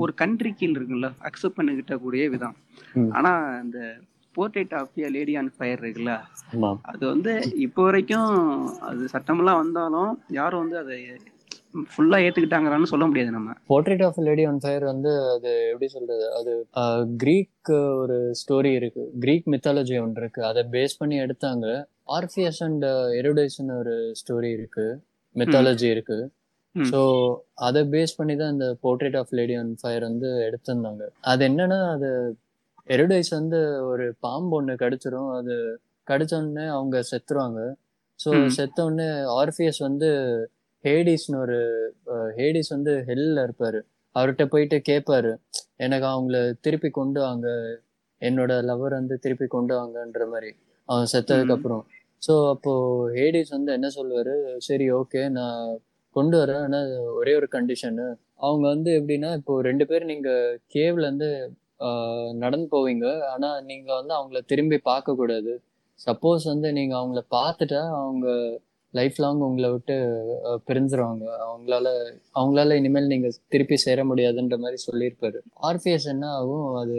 ஒரு 0.00 0.12
கண்ட்ரி 0.20 0.50
கீழ் 0.58 0.76
இருக்குல்ல 0.76 1.08
அக்செப்ட் 1.28 1.58
பண்ணிக்கிட்ட 1.58 1.94
கூடிய 2.04 2.26
விதம். 2.34 2.56
ஆனா 3.18 3.32
இந்த 3.64 3.78
portrait 4.34 4.74
of 4.78 4.96
a 5.02 5.08
lady 5.14 5.34
on 5.40 5.54
fire 5.56 5.80
இருக்குல்ல 5.82 6.14
அது 6.90 7.02
வந்து 7.12 7.32
இப்போ 7.66 7.82
வரைக்கும் 7.86 8.32
அது 8.88 9.04
சட்டமெல்லாம் 9.14 9.62
வந்தாலும் 9.62 10.10
யாரும் 10.38 10.62
வந்து 10.64 10.78
அதை 10.82 10.98
ஃபுல்லா 11.74 12.18
ஏத்துக்கிட்டாங்களான்னு 12.24 12.82
சொல்ல 12.82 13.06
முடியாது 13.06 13.30
நம்ம. 13.30 13.50
Portrait 13.68 14.04
of 14.04 14.18
lady 14.18 14.44
on 14.44 14.58
fire 14.58 14.84
வந்து 14.84 15.30
அது 15.30 15.68
எப்படி 15.70 15.88
சொல்றது? 15.88 16.32
அது 16.32 16.66
கிரீக் 17.16 17.70
ஒரு 18.02 18.32
ஸ்டோரி 18.40 18.72
இருக்கு. 18.74 19.10
கிரீக் 19.18 19.46
மித்தாலஜி 19.46 20.00
ஒன்று 20.02 20.20
இருக்கு. 20.20 20.44
அதை 20.44 20.64
பேஸ் 20.70 20.98
பண்ணி 20.98 21.20
எடுத்தாங்க. 21.20 21.66
ஆர்பிஎஸ் 22.08 22.62
அண்ட் 22.62 22.84
எருடேஷன் 23.20 23.78
ஒரு 23.78 24.14
ஸ்டோரி 24.20 24.50
இருக்கு. 24.50 24.86
மித்தாலஜி 25.36 25.88
இருக்கு. 25.90 26.18
ஸோ 26.74 27.00
அதை 27.54 27.82
பேஸ் 27.84 28.16
பண்ணி 28.16 28.36
தான் 28.36 28.50
இந்த 28.50 28.76
portrait 28.82 29.16
of 29.16 29.34
lady 29.34 29.54
on 29.54 29.76
fire 29.80 30.02
வந்து 30.02 30.28
எடுத்திருந்தாங்க. 30.48 31.04
அது 31.20 31.48
என்னன்னா 31.48 31.78
அது 31.90 32.08
எருடைஸ் 32.88 33.30
வந்து 33.30 33.82
ஒரு 33.82 34.14
பாம்பு 34.20 34.60
ஒண்ணு 34.60 34.74
கடிச்சிரும். 34.74 35.30
அது 35.36 35.54
கடிச்ச 36.08 36.34
உடனே 36.36 36.66
அவங்க 36.66 37.02
செத்துருவாங்க. 37.10 37.60
ஸோ. 38.20 38.30
செத்த 38.48 38.84
உடனே 38.84 39.08
ஆர்பியஸ் 39.38 39.78
வந்து 39.78 40.10
ஹேடிஸ்னு 40.86 41.38
ஒரு 41.44 41.58
ஹேடிஸ் 42.38 42.70
வந்து 42.76 42.92
ஹெல்ல 43.08 43.44
இருப்பாரு. 43.46 43.80
அவர்கிட்ட 44.14 44.44
போயிட்டு 44.46 44.76
கேட்பாரு 44.90 45.32
எனக்கு 45.76 46.06
அவங்கள 46.06 46.36
திருப்பி 46.60 46.88
கொண்டு 46.90 47.20
வாங்க 47.20 47.48
என்னோட 48.22 48.52
லவர் 48.68 48.98
வந்து 48.98 49.16
திருப்பி 49.18 49.46
கொண்டு 49.46 49.74
வாங்கன்ற 49.74 50.24
மாதிரி. 50.32 50.50
அவன் 50.88 51.10
செத்ததுக்கு. 51.12 51.54
அப்புறம். 51.56 51.82
ஸோ 52.22 52.34
அப்போ 52.52 52.72
ஹேடிஸ் 53.16 53.52
வந்து 53.56 53.70
என்ன 53.72 53.88
சொல்லுவாரு 53.96 54.34
சரி 54.58 54.86
ஓகே 54.90 55.22
நான் 55.30 55.60
கொண்டு 56.16 56.36
வரேன் 56.42 56.62
ஆனா 56.62 56.78
ஒரே 57.12 57.32
ஒரு 57.34 57.48
கண்டிஷனு 57.52 58.06
அவங்க 58.40 58.64
வந்து 58.68 58.90
எப்படின்னா 59.00 59.30
இப்போ 59.34 59.54
ரெண்டு 59.60 59.84
பேர் 59.86 60.04
நீங்க 60.04 60.30
கேவ்ல 60.74 61.06
இருந்து 61.08 61.28
நடந்து 62.34 62.66
போவீங்க 62.74 63.06
ஆனா 63.32 63.48
நீங்க 63.60 63.88
வந்து 63.94 64.12
அவங்கள 64.14 64.40
திரும்பி 64.44 64.78
பார்க்க 64.90 65.14
கூடாது 65.14 65.52
சப்போஸ் 66.00 66.44
வந்து 66.44 66.68
நீங்க 66.72 66.94
அவங்கள 66.96 67.20
பார்த்துட்டா 67.30 67.82
அவங்க 68.00 68.28
லைஃப் 68.98 69.18
லாங் 69.24 69.44
உங்களை 69.46 69.68
விட்டு 69.74 69.96
பிரிஞ்சிருவாங்க. 70.68 71.24
அவங்களால 71.46 71.86
அவங்களால 72.40 72.76
இனிமேல் 72.80 73.12
நீங்க 73.12 73.28
திருப்பி 73.54 73.76
சேர 73.84 74.04
முடியாதுன்ற 74.10 74.56
மாதிரி 74.64 74.78
சொல்லியிருப்பாரு. 74.88 75.40
ஆர்பிஎஸ் 75.68 76.08
என்ன 76.14 76.26
ஆகும்? 76.38 76.68
அது 76.82 76.98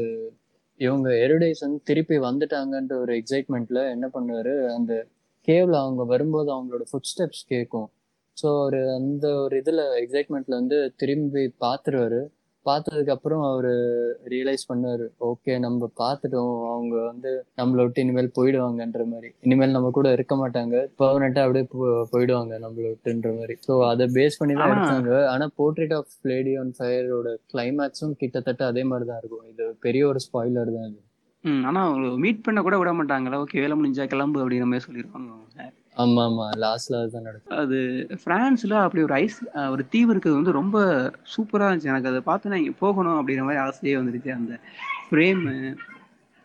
இவங்க 0.79 1.09
எருடைஸ் 1.25 1.63
வந்து 1.65 1.79
திருப்பி 1.89 2.17
வந்துட்டாங்கன்ற 2.25 2.95
ஒரு 3.03 3.13
எக்ஸைட்மெண்ட்ல 3.21 3.81
என்ன 3.95 4.05
பண்ணுவாரு? 4.15 4.55
அந்த 4.77 4.93
கேவ்ல 5.47 5.77
அவங்க 5.83 6.03
வரும்போது 6.13 6.49
அவங்களோட 6.55 6.83
ஃபுட் 6.91 7.09
ஸ்டெப்ஸ் 7.11 7.45
கேட்கும். 7.47 7.87
ஸோ 8.37 8.47
ஒரு 8.65 8.79
அந்த 8.95 9.27
ஒரு 9.43 9.55
இதுல 9.61 9.83
எக்ஸைட்மெண்ட்ல 10.01 10.57
வந்து 10.61 10.79
திரும்பி 11.01 11.43
பார்த்துருவாரு. 11.63 12.19
பார்த்ததுக்கு 12.67 13.09
அப்புறம் 13.09 13.41
அவரு 13.41 13.71
ரியலைஸ் 14.29 14.65
பண்ணாரு 14.73 15.07
ஓகே 15.19 15.59
நம்ம 15.59 15.89
பார்த்துட்டோம். 15.99 16.71
அவங்க 16.71 17.05
வந்து 17.05 17.45
நம்மள 17.57 17.81
விட்டு 17.81 18.01
இனிமேல் 18.01 18.31
போயிடுவாங்கன்ற 18.35 19.05
மாதிரி. 19.05 19.31
இனிமேல் 19.41 19.71
நம்ம 19.71 19.89
கூட 19.89 20.11
இருக்க 20.11 20.35
மாட்டாங்க. 20.35 20.87
பர்மனெண்டா 20.99 21.39
அப்படியே 21.39 21.67
போ- 21.77 22.03
போயிடுவாங்க 22.11 22.59
நம்மள 22.59 22.93
விட்டுன்ற 22.93 23.37
மாதிரி. 23.37 23.55
ஸோ 23.67 23.87
அதை 23.87 24.07
பேஸ் 24.13 24.37
பண்ணி 24.37 24.53
தான் 24.53 24.69
எடுத்தாங்க. 24.71 25.25
ஆனா 25.25 25.49
போர்ட்ரேட் 25.57 25.93
ஆஃப் 25.93 26.07
லேடி 26.21 26.55
ஆன் 26.55 26.73
ஃபயரோட 26.79 27.37
கிளைமேக்ஸும் 27.53 28.11
கிட்டத்தட்ட 28.17 28.65
அதே 28.65 28.83
மாதிரி 28.83 29.09
தான் 29.09 29.17
இருக்கும். 29.17 29.49
இது 29.51 29.77
பெரிய 29.79 30.07
ஒரு 30.07 30.19
ஸ்பாய்லர் 30.19 30.75
தான் 30.75 30.89
இது. 30.89 31.01
ஆனா 31.65 31.89
மீட் 31.95 32.43
பண்ண 32.43 32.61
கூட 32.61 32.77
விட 32.77 32.93
மாட்டாங்களா? 32.93 33.43
ஓகே 33.43 33.59
வேலை 33.59 33.81
முடிஞ்சா 33.81 34.07
கிளம்பு 34.07 34.39
அப்படிங்கிற 34.39 34.63
மாதிரி 34.63 34.85
சொல்லிடுவாங்க 34.87 35.35
ஆமா 35.97 36.23
ஆமா. 36.23 36.45
லாஸ்ட்ல 36.61 36.99
அதுதான் 36.99 37.27
நடக்கும் 37.27 37.57
அது 37.59 37.77
பிரான்ஸ்ல 38.25 38.73
அப்படி 38.81 39.03
ஒரு 39.03 39.15
ஐஸ் 39.17 39.37
ஒரு 39.73 39.83
தீவு 39.89 40.11
இருக்கிறது 40.11 40.39
வந்து 40.39 40.57
ரொம்ப 40.59 40.77
சூப்பரா 41.33 41.67
இருந்துச்சு. 41.67 41.91
எனக்கு 41.93 42.11
அதை 42.11 42.21
பார்த்து 42.21 42.51
நான் 42.51 42.63
இங்க 42.63 42.75
போகணும் 42.79 43.19
அப்படிங்கிற 43.19 43.45
மாதிரி 43.47 43.63
ஆசையே 43.65 43.95
வந்துருச்சு. 43.99 44.31
அந்த 44.39 44.55
ஃப்ரேமு 45.07 45.53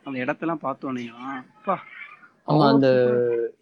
அந்த 0.06 0.16
இடத்தெல்லாம் 0.22 0.64
பார்த்தோன்னே 0.64 1.04
அப்பா 1.52 1.76
ஆமா 2.48 2.66
அந்த 2.68 2.88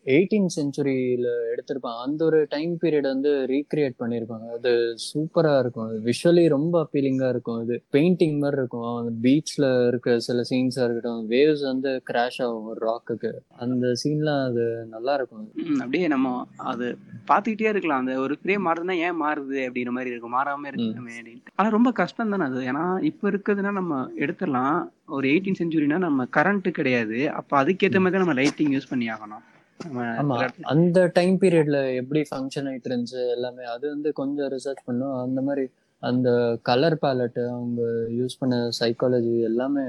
எயிட்டீன் 0.06 0.46
செஞ்சுரியில 0.54 1.26
எடுத்திருப்பாங்க. 1.52 1.99
அந்த 1.99 2.25
ஒரு 2.25 2.46
டைம் 2.49 2.78
பீரியட் 2.82 3.02
வந்து 3.02 3.46
ரீக்ரியேட் 3.46 3.96
பண்ணியிருப்பாங்க. 3.99 4.46
அது 4.50 4.70
சூப்பரா 5.06 5.58
இருக்கும். 5.58 5.90
விஷுவலி 6.04 6.49
ரொம்ப 6.49 6.75
அப்பீலிங்கா 6.84 7.28
இருக்கும். 7.28 7.62
இது 7.62 7.82
பெயிண்டிங் 7.92 8.38
மாதிரி 8.38 8.56
இருக்கும். 8.56 8.96
அந்த 8.99 9.12
பீச்ல 9.26 9.87
இருக்க 9.87 10.18
சில 10.18 10.44
சீன்ஸா 10.50 10.84
இருக்கட்டும். 10.84 11.28
வேவ்ஸ் 11.28 11.62
வந்து 11.62 12.02
கிராஷ் 12.10 12.40
ஆகும் 12.42 12.66
ஒரு 12.66 12.80
ராக்குக்கு 12.87 13.32
அந்த 13.58 13.92
சீன்லாம் 14.02 14.44
அது 14.44 14.64
நல்லா 14.88 15.14
இருக்கும். 15.14 15.44
அப்படியே 15.80 16.08
நம்ம 16.08 16.32
அது 16.64 16.88
பார்த்துக்கிட்டே 17.28 17.68
இருக்கலாம். 17.68 17.99
அந்த 17.99 18.14
ஒரு 18.20 18.37
ஃப்ரேம் 18.42 18.66
மாறுதுன்னா 18.68 18.96
ஏன் 19.06 19.20
மாறுது 19.22 19.58
அப்படிங்கிற 19.66 19.90
மாதிரி 19.90 20.10
இருக்கும். 20.10 20.37
மாறாம 20.38 20.66
அப்படின்ட்டு 20.66 21.52
ஆனா 21.58 21.68
ரொம்ப 21.68 21.92
கஷ்டம் 21.92 22.30
தானே 22.30 22.44
அது. 22.44 22.60
ஏன்னா 22.64 22.84
இப்போ 23.02 23.30
இருக்குதுன்னா 23.30 23.72
நம்ம 23.72 23.94
எடுத்துடலாம். 24.16 24.78
ஒரு 25.17 25.26
எயிட்டீன் 25.33 25.61
செஞ்சுரினா 25.61 25.99
நம்ம 26.07 26.26
கரண்ட் 26.37 26.69
கிடையாது. 26.79 27.19
அப்போ 27.38 27.55
அதுக்கேற்ற 27.62 28.00
மாதிரி 28.02 28.17
தான் 28.17 28.25
நம்ம 28.25 28.38
லைட்டிங் 28.40 28.75
யூஸ் 28.76 28.90
பண்ணி 28.93 29.09
ஆகணும். 29.14 29.45
நம்ம 29.81 30.07
ஆமா 30.21 30.37
அந்த 30.73 30.99
டைம் 31.19 31.37
பீரியட்ல 31.43 31.79
எப்படி 32.00 32.21
ஃபங்க்ஷன் 32.31 32.67
ஆயிட்டு 32.71 32.88
இருந்துச்சு 32.90 33.21
எல்லாமே 33.37 33.62
அது 33.75 33.85
வந்து 33.95 34.09
கொஞ்சம் 34.21 34.50
ரிசர்ச் 34.55 34.83
பண்ணும். 34.88 35.14
அந்த 35.26 35.40
மாதிரி 35.47 35.64
அந்த 36.02 36.29
கலர் 36.69 36.97
பேலட் 37.02 37.38
அவங்க 37.55 37.81
யூஸ் 38.19 38.38
பண்ண 38.40 38.59
சைக்காலஜி 38.79 39.35
எல்லாமே 39.49 39.83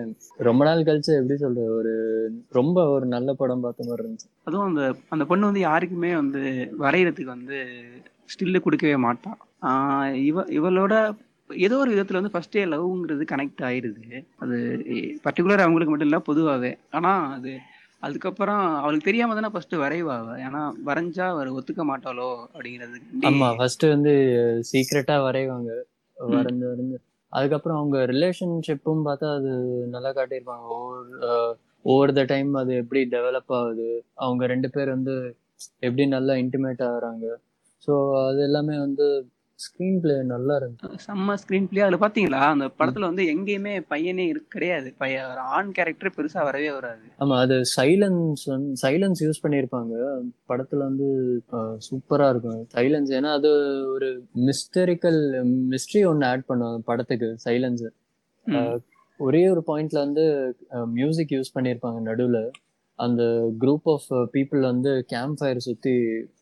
ரொம்ப 0.47 0.61
நாள் 0.67 0.87
கழிச்சு 0.87 1.11
எப்படி 1.19 1.35
சொல்றது 1.43 1.69
ஒரு 1.79 1.93
ரொம்ப 2.57 2.77
ஒரு 2.95 3.05
நல்ல 3.15 3.33
படம் 3.41 3.63
பார்த்த 3.65 3.87
மாதிரி 3.89 4.03
இருந்துச்சு. 4.03 4.27
அதுவும் 4.47 4.67
அந்த 4.69 4.83
அந்த 5.15 5.25
பொண்ணு 5.29 5.49
வந்து 5.49 5.63
யாருக்குமே 5.69 6.11
வந்து 6.21 6.41
வரைகிறதுக்கு 6.83 7.31
வந்து 7.37 7.59
ஸ்டில்லு 8.33 8.61
கொடுக்கவே 8.65 8.97
மாட்டான் 9.07 9.39
இவ 10.29 10.43
இவளோட 10.57 10.93
ஏதோ 11.65 11.75
ஒரு 11.77 11.91
விதத்துல 11.93 12.19
வந்து 12.19 12.33
ஃபர்ஸ்டே 12.33 12.63
லவ்ங்கிறது 12.65 13.25
கனெக்ட் 13.31 13.61
ஆயிருது. 13.67 14.03
அது 14.39 14.57
பர்டிகுலர் 15.25 15.63
அவங்களுக்கு 15.65 15.93
மட்டும் 15.93 16.09
இல்ல 16.09 16.19
பொதுவாகவே 16.21 16.71
ஆனா 16.91 17.13
அது 17.37 17.51
அதுக்கப்புறம் 18.03 18.63
அவளுக்கு 18.81 19.07
தெரியாம 19.07 19.35
தானே 19.35 19.49
ஃபர்ஸ்ட் 19.53 19.75
வரைவா 19.75 20.15
அவ 20.21 20.35
ஏன்னா 20.45 20.61
வரைஞ்சா 20.85 21.25
அவர் 21.33 21.55
ஒத்துக்க 21.57 21.83
மாட்டாளோ 21.89 22.29
அப்படிங்கிறது. 22.53 22.97
ஆமா 23.29 23.47
ஃபர்ஸ்ட் 23.57 23.85
வந்து 23.95 24.13
சீக்ரெட்டா 24.69 25.17
வரைவாங்க. 25.25 25.71
வரைஞ்சு 26.17 26.65
வரைஞ்சு 26.71 26.97
அதுக்கப்புறம் 27.33 27.79
அவங்க 27.79 27.97
ரிலேஷன்ஷிப்பும் 28.11 29.05
பார்த்தா 29.05 29.27
அது 29.37 29.51
நல்லா 29.93 30.09
காட்டியிருப்பாங்க. 30.17 30.65
ஒவ்வொரு 30.75 31.29
ஒவ்வொரு 31.85 32.11
த 32.13 32.23
டைம் 32.25 32.49
அது 32.55 32.71
எப்படி 32.81 33.01
டெவலப் 33.13 33.53
ஆகுது. 33.59 33.87
அவங்க 34.15 34.43
ரெண்டு 34.45 34.69
பேர் 34.69 34.89
வந்து 34.89 35.13
எப்படி 35.79 36.03
நல்லா 36.07 36.33
இன்டிமேட் 36.43 36.83
ஆகுறாங்க. 36.89 37.25
ஸோ 37.87 37.93
அது 38.25 38.41
எல்லாமே 38.43 38.75
வந்து 38.77 39.05
ஸ்க்ரீன் 39.61 39.99
பிளே 39.99 40.15
நல்லா 40.25 40.53
இருந்துச்சு 40.57 40.99
செம்ம 41.05 41.35
ஸ்க்ரீன் 41.41 41.67
பிளே 41.67 41.81
அதுல 41.81 41.97
பாத்தீங்களா? 41.97 42.41
அந்த 42.51 42.65
படத்துல 42.79 43.09
வந்து 43.09 43.23
எங்கேயுமே 43.33 43.73
பையனே 43.89 44.25
இருக்கு 44.27 44.49
கிடையாது. 44.49 44.89
பையன் 44.97 45.27
ஒரு 45.31 45.41
ஆண் 45.51 45.71
கேரக்டர் 45.71 46.15
பெருசா 46.17 46.43
வரவே 46.43 46.69
வராது. 46.71 47.03
ஆமா 47.19 47.35
அது 47.37 47.57
சைலன்ஸ் 47.73 48.43
வந்து 48.47 48.71
சைலன்ஸ் 48.83 49.21
யூஸ் 49.25 49.43
பண்ணியிருப்பாங்க. 49.43 49.93
படத்துல 50.49 50.81
வந்து 50.81 51.07
சூப்பரா 51.87 52.29
இருக்கும். 52.29 52.61
சைலன்ஸ் 52.75 53.11
ஏன்னா 53.11 53.31
அது 53.33 53.51
ஒரு 53.93 54.09
மிஸ்டரிக்கல் 54.45 55.21
மிஸ்ட்ரி 55.71 56.03
ஒன்னு 56.07 56.25
ஆட் 56.25 56.47
பண்ணுவாங்க 56.49 56.81
படத்துக்கு 56.83 57.29
சைலன்ஸ். 57.45 57.85
ஒரே 59.19 59.49
ஒரு 59.49 59.63
பாயிண்ட்ல 59.67 59.99
வந்து 59.99 60.25
மியூசிக் 60.93 61.33
யூஸ் 61.33 61.55
பண்ணியிருப்பாங்க 61.55 61.99
நடுவுல. 62.07 62.39
அந்த 62.99 63.23
குரூப் 63.59 63.87
ஆஃப் 63.91 64.07
பீப்புள் 64.33 64.61
வந்து 64.65 64.91
கேம்ப் 65.07 65.37
ஃபயர் 65.39 65.59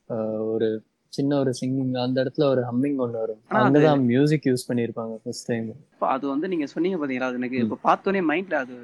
அஹ், 0.10 0.39
ஒரு 0.53 0.67
சின்ன 1.13 1.38
ஒரு 1.38 1.52
சிங்கிங் 1.60 1.93
அந்த 1.98 2.17
இடத்துல 2.24 2.43
ஒரு 2.43 2.62
ஹம்மிங் 2.62 2.98
ஒன்று 2.98 3.19
வரும். 3.19 3.39
அங்கதான் 3.60 4.04
மியூசிக் 4.10 4.45
யூஸ் 4.45 4.65
பண்ணியிருப்பாங்க 4.69 5.13
ஃபர்ஸ்ட் 5.24 5.48
டைம் 5.48 5.69
அது 6.10 6.26
வந்து 6.28 6.48
நீங்க 6.48 6.65
சொன்னீங்க 6.65 6.98
பாத்தீங்களா 6.98 7.30
அது 7.30 7.36
எனக்கு. 7.36 7.58
இப்ப 7.58 7.78
பார்த்தோன்னே 7.88 8.22
மைண்ட்ல 8.30 8.54
அது 8.54 8.76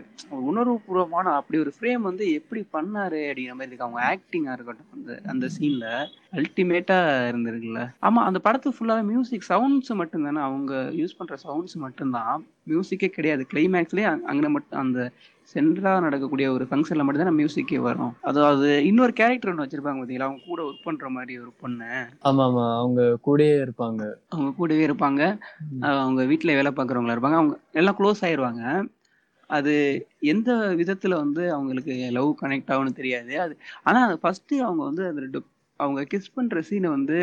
உணர்வுபூர்வமான 0.49 1.33
அப்படி 1.35 1.59
ஒரு 1.59 1.71
ஃப்ரேம் 1.75 2.01
வந்து 2.01 2.25
எப்படி 2.33 2.61
பண்ணாரு 2.73 3.19
அப்படிங்கிற 3.27 3.55
மாதிரி 3.57 3.69
இருக்கு. 3.69 3.87
அவங்க 3.87 4.01
ஆக்டிங்கா 4.11 4.53
இருக்கட்டும் 4.53 4.91
அந்த 4.93 5.19
அந்த 5.25 5.49
சீன்ல 5.57 5.85
அல்டிமேட்டா 6.33 6.97
இருந்திருக்குல்ல. 7.29 7.83
ஆமா 8.01 8.23
அந்த 8.29 8.41
படத்து 8.43 8.75
ஃபுல்லாவே 8.75 9.05
மியூசிக் 9.11 9.47
சவுண்ட்ஸ் 9.49 9.93
மட்டும் 9.95 10.23
தானே 10.23 10.39
அவங்க 10.39 10.73
யூஸ் 11.01 11.17
பண்ற 11.17 11.37
சவுண்ட்ஸ் 11.45 11.77
மட்டும்தான். 11.85 12.35
மியூசிக்கே 12.69 13.07
கிடையாது. 13.07 13.45
கிளைமேக்ஸ்லயே 13.53 14.09
அங்கே 14.25 14.47
மட்டும் 14.47 14.79
அந்த 14.79 14.99
சென்ட்ரலா 15.49 15.91
நடக்கக்கூடிய 15.99 16.45
ஒரு 16.51 16.65
ஃபங்க்ஷன்ல 16.69 17.03
மட்டும் 17.05 17.23
தான் 17.23 17.39
மியூசிக்கே 17.39 17.79
வரும் 17.81 18.13
அதாவது 18.21 18.67
இன்னொரு 18.85 19.13
கேரக்டர் 19.13 19.51
ஒன்று 19.51 19.65
வச்சிருப்பாங்க 19.65 20.01
பாத்தீங்களா 20.01 20.27
அவங்க 20.27 20.43
கூட 20.45 20.61
ஒர்க் 20.63 20.85
பண்ற 20.85 21.09
மாதிரி 21.09 21.33
ஒரு 21.37 21.51
பொண்ணு. 21.61 21.89
ஆமா 22.21 22.43
ஆமா. 22.47 22.65
அவங்க 22.75 23.01
கூடயே 23.27 23.55
இருப்பாங்க. 23.65 24.01
அவங்க 24.29 24.51
கூடவே 24.53 24.85
இருப்பாங்க. 24.87 25.21
அவங்க 25.99 26.23
வீட்டில் 26.25 26.57
வேலை 26.59 26.71
பார்க்குறவங்களா 26.71 27.15
இருப்பாங்க. 27.17 27.39
அவங்க 27.41 27.55
எல்லாம் 27.73 27.97
க்ளோஸ் 27.99 28.23
ஆயிடுவாங்க 28.27 28.63
அது 29.49 29.73
எந்த 30.25 30.49
விதத்தில் 30.79 31.21
வந்து 31.23 31.43
அவங்களுக்கு 31.51 31.95
லவ் 32.11 32.29
கனெக்ட் 32.41 32.71
ஆகும்னு 32.73 32.99
தெரியாது. 33.01 33.33
அது 33.39 33.53
ஆனால் 33.83 34.13
ஃபஸ்ட்டு 34.21 34.63
அவங்க 34.67 34.81
வந்து 34.83 35.03
ரெண்டு 35.17 35.39
அவங்க 35.79 36.01
கிஸ் 36.11 36.35
பண்ணுற 36.35 36.59
சீனை 36.69 36.89
வந்து 36.89 37.17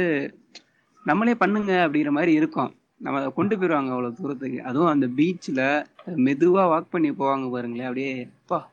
நம்மளே 1.07 1.35
பண்ணுங்க 1.35 1.73
அப்படிங்கிற 1.85 2.11
மாதிரி 2.11 2.33
இருக்கும். 2.35 2.71
நம்ம 3.03 3.19
அதை 3.19 3.31
கொண்டு 3.35 3.57
போயிடுவாங்க 3.57 3.93
அவ்வளோ 3.95 4.13
தூரத்துக்கு. 4.13 4.63
அதுவும் 4.63 4.87
அந்த 4.87 5.07
பீச்சில் 5.07 5.85
மெதுவாக 6.17 6.69
வாக் 6.73 6.91
பண்ணி 6.91 7.11
போவாங்க 7.11 7.51
பாருங்களேன் 7.51 7.83
அப்படியே 7.83 8.13
அப்பா. 8.25 8.71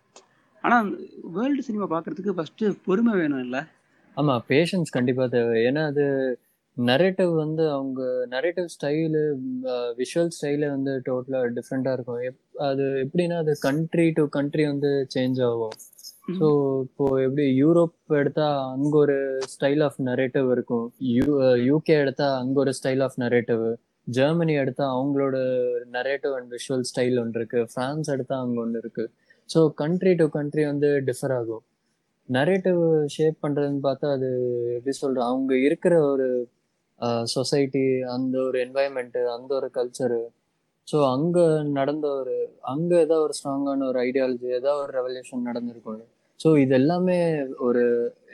ஆனால் 0.62 0.88
வேர்ல்டு 1.24 1.64
சினிமா 1.64 1.86
பார்க்குறதுக்கு 1.90 2.38
ஃபஸ்ட்டு 2.38 2.78
பொறுமை 2.86 3.14
வேணும் 3.14 3.40
இல்லை 3.40 3.60
ஆமாம் 4.16 4.44
பேஷன்ஸ் 4.48 4.92
கண்டிப்பாக 4.92 5.30
தேவை. 5.30 5.62
ஏன்னா 5.62 5.86
அது 5.86 6.06
நரேட்டிவ் 6.78 7.36
வந்து 7.36 7.72
அவங்க 7.72 8.28
நரேட்டிவ் 8.30 8.66
ஸ்டைலு 8.76 9.22
விஷுவல் 9.98 10.30
ஸ்டைலே 10.42 10.70
வந்து 10.70 11.02
டோட்டலாக 11.06 11.52
டிஃப்ரெண்ட்டாக 11.56 11.94
இருக்கும். 11.94 12.20
எப்- 12.20 12.58
அது 12.58 12.84
எப்படின்னா 12.84 13.38
அது 13.38 13.58
கண்ட்ரி 13.60 14.12
டு 14.12 14.28
கண்ட்ரி 14.30 14.66
வந்து 14.66 15.08
சேஞ்ச் 15.16 15.44
ஆகும். 15.46 15.76
ஸோ 16.28 16.48
இப்போ 16.82 17.22
எப்படி 17.22 17.64
யூரோப் 17.64 17.94
எடுத்தா 18.08 18.72
அங்க 18.72 18.98
ஒரு 18.98 19.40
ஸ்டைல் 19.54 19.84
ஆஃப் 19.84 20.00
நரேட்டிவ் 20.06 20.52
இருக்கும். 20.52 20.94
யூ 20.98 21.24
யூகே 21.42 22.00
எடுத்தா 22.00 22.38
அங்க 22.38 22.60
ஒரு 22.60 22.74
ஸ்டைல் 22.84 23.04
ஆஃப் 23.04 23.20
நரேட்டிவ் 23.20 23.76
ஜெர்மனி 24.18 24.54
எடுத்தா 24.64 24.86
அவங்களோட 24.96 25.38
நரேட்டிவ் 25.98 26.34
அண்ட் 26.38 26.52
விஷுவல் 26.56 26.86
ஸ்டைல் 26.90 27.18
ஒன்று 27.24 27.40
இருக்கு. 27.40 27.60
ஃப்ரான்ஸ் 27.72 28.10
எடுத்தா 28.16 28.36
அங்கே 28.44 28.60
ஒன்று 28.66 28.82
இருக்கு. 28.84 29.06
ஸோ 29.50 29.60
கண்ட்ரி 29.82 30.14
டு 30.22 30.26
கண்ட்ரி 30.38 30.64
வந்து 30.72 30.90
டிஃபர் 31.10 31.34
ஆகும். 31.40 31.64
நரேட்டிவ் 32.30 32.82
ஷேப் 33.16 33.38
பண்ணுறதுன்னு 33.44 33.82
பார்த்தா 33.88 34.08
அது 34.18 34.30
எப்படி 34.78 34.94
சொல்கிற 35.04 35.22
அவங்க 35.32 35.54
இருக்கிற 35.68 35.94
ஒரு 36.12 36.28
சொசைட்டி 37.36 37.84
அந்த 38.16 38.36
ஒரு 38.48 38.58
என்வாயன்மெண்ட்டு 38.66 39.22
அந்த 39.36 39.52
ஒரு 39.60 39.68
கல்ச்சரு 39.78 40.22
ஸோ 40.88 40.98
அங்கே 41.16 41.46
நடந்த 41.80 42.06
ஒரு 42.20 42.36
அங்கே 42.72 42.98
ஏதோ 43.06 43.18
ஒரு 43.26 43.34
ஸ்ட்ராங்கான 43.38 43.86
ஒரு 43.92 44.00
ஐடியாலஜி 44.08 44.48
ஏதோ 44.60 44.72
ஒரு 44.84 44.92
ரெவல்யூஷன் 45.00 45.48
நடந்திருக்கும் 45.50 46.04
ஸோ 46.40 46.50
இது 46.64 46.74
எல்லாமே 46.82 47.18
ஒரு 47.68 47.84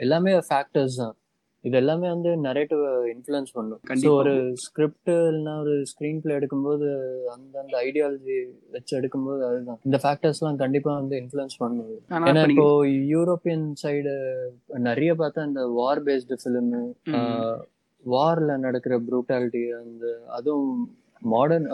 எல்லாமே 0.04 0.34
ஃபேக்டர்ஸ் 0.50 0.98
தான். 1.04 1.16
இது 1.66 1.76
எல்லாமே 1.80 2.08
வந்து 2.10 2.32
நரேட்டிவ் 2.44 2.82
இன்ஃப்ளூயன்ஸ் 3.12 3.54
பண்ணும் 3.56 3.80
ஸோ 3.80 3.88
கண்டிப்பா. 3.90 4.16
ஒரு 4.18 4.34
ஸ்கிரிப்ட் 4.64 5.12
இல்லைன்னா 5.12 5.54
ஒரு 5.64 5.76
ஸ்க்ரீன் 5.92 6.20
பிளே 6.24 6.34
எடுக்கும்போது 6.36 6.88
அந்தந்த 7.34 7.78
ஐடியாலஜி 7.82 8.36
வச்சு 8.72 8.94
எடுக்கும்போது 9.00 9.42
அதுதான் 9.48 9.80
இந்த 9.88 10.00
ஃபேக்டர்ஸ்லாம் 10.04 10.60
கண்டிப்பா 10.62 10.92
வந்து 11.00 11.16
இன்ஃப்ளூயன்ஸ் 11.22 11.58
பண்ணுது 11.60 11.96
ஆனா 12.12 12.28
ஏன்னா 12.32 12.44
இப்ப 12.48 12.66
யூரோப்பியன் 13.14 13.66
சைடு 13.84 14.14
நிறைய 14.86 15.14
பார்த்தா 15.16 15.48
இந்த 15.48 15.64
வார் 15.76 16.04
பேஸ்டு 16.06 16.38
ஃபிலிம். 16.44 16.72
வார்ல 18.04 18.54
நடக்கிற 18.64 18.96
ப்ரூட்டாலிட்டி 19.06 19.64
அந்த 19.78 20.06
அதுவும் 20.36 20.74
மாடர்ன் 21.28 21.68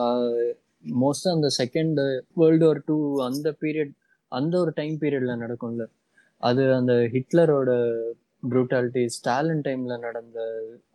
மோஸ்டா 0.97 1.31
அந்த 1.33 1.49
செகண்ட் 1.57 1.99
வேர்ல்டு 2.37 2.65
வார் 2.65 2.85
டூ 2.85 2.97
அந்த 3.25 3.49
பீரியட் 3.61 3.91
அந்த 4.31 4.53
ஒரு 4.59 4.71
டைம் 4.75 4.95
பீரியட்ல 5.01 5.33
நடக்கும்ல 5.41 5.85
அது 6.43 6.61
அந்த 6.73 6.93
ஹிட்லரோட 7.13 7.71
ப்ரூட்டாலிட்டி 8.43 9.03
ஸ்டாலின் 9.15 9.65
டைம்ல 9.67 9.97
நடந்த 9.99 10.39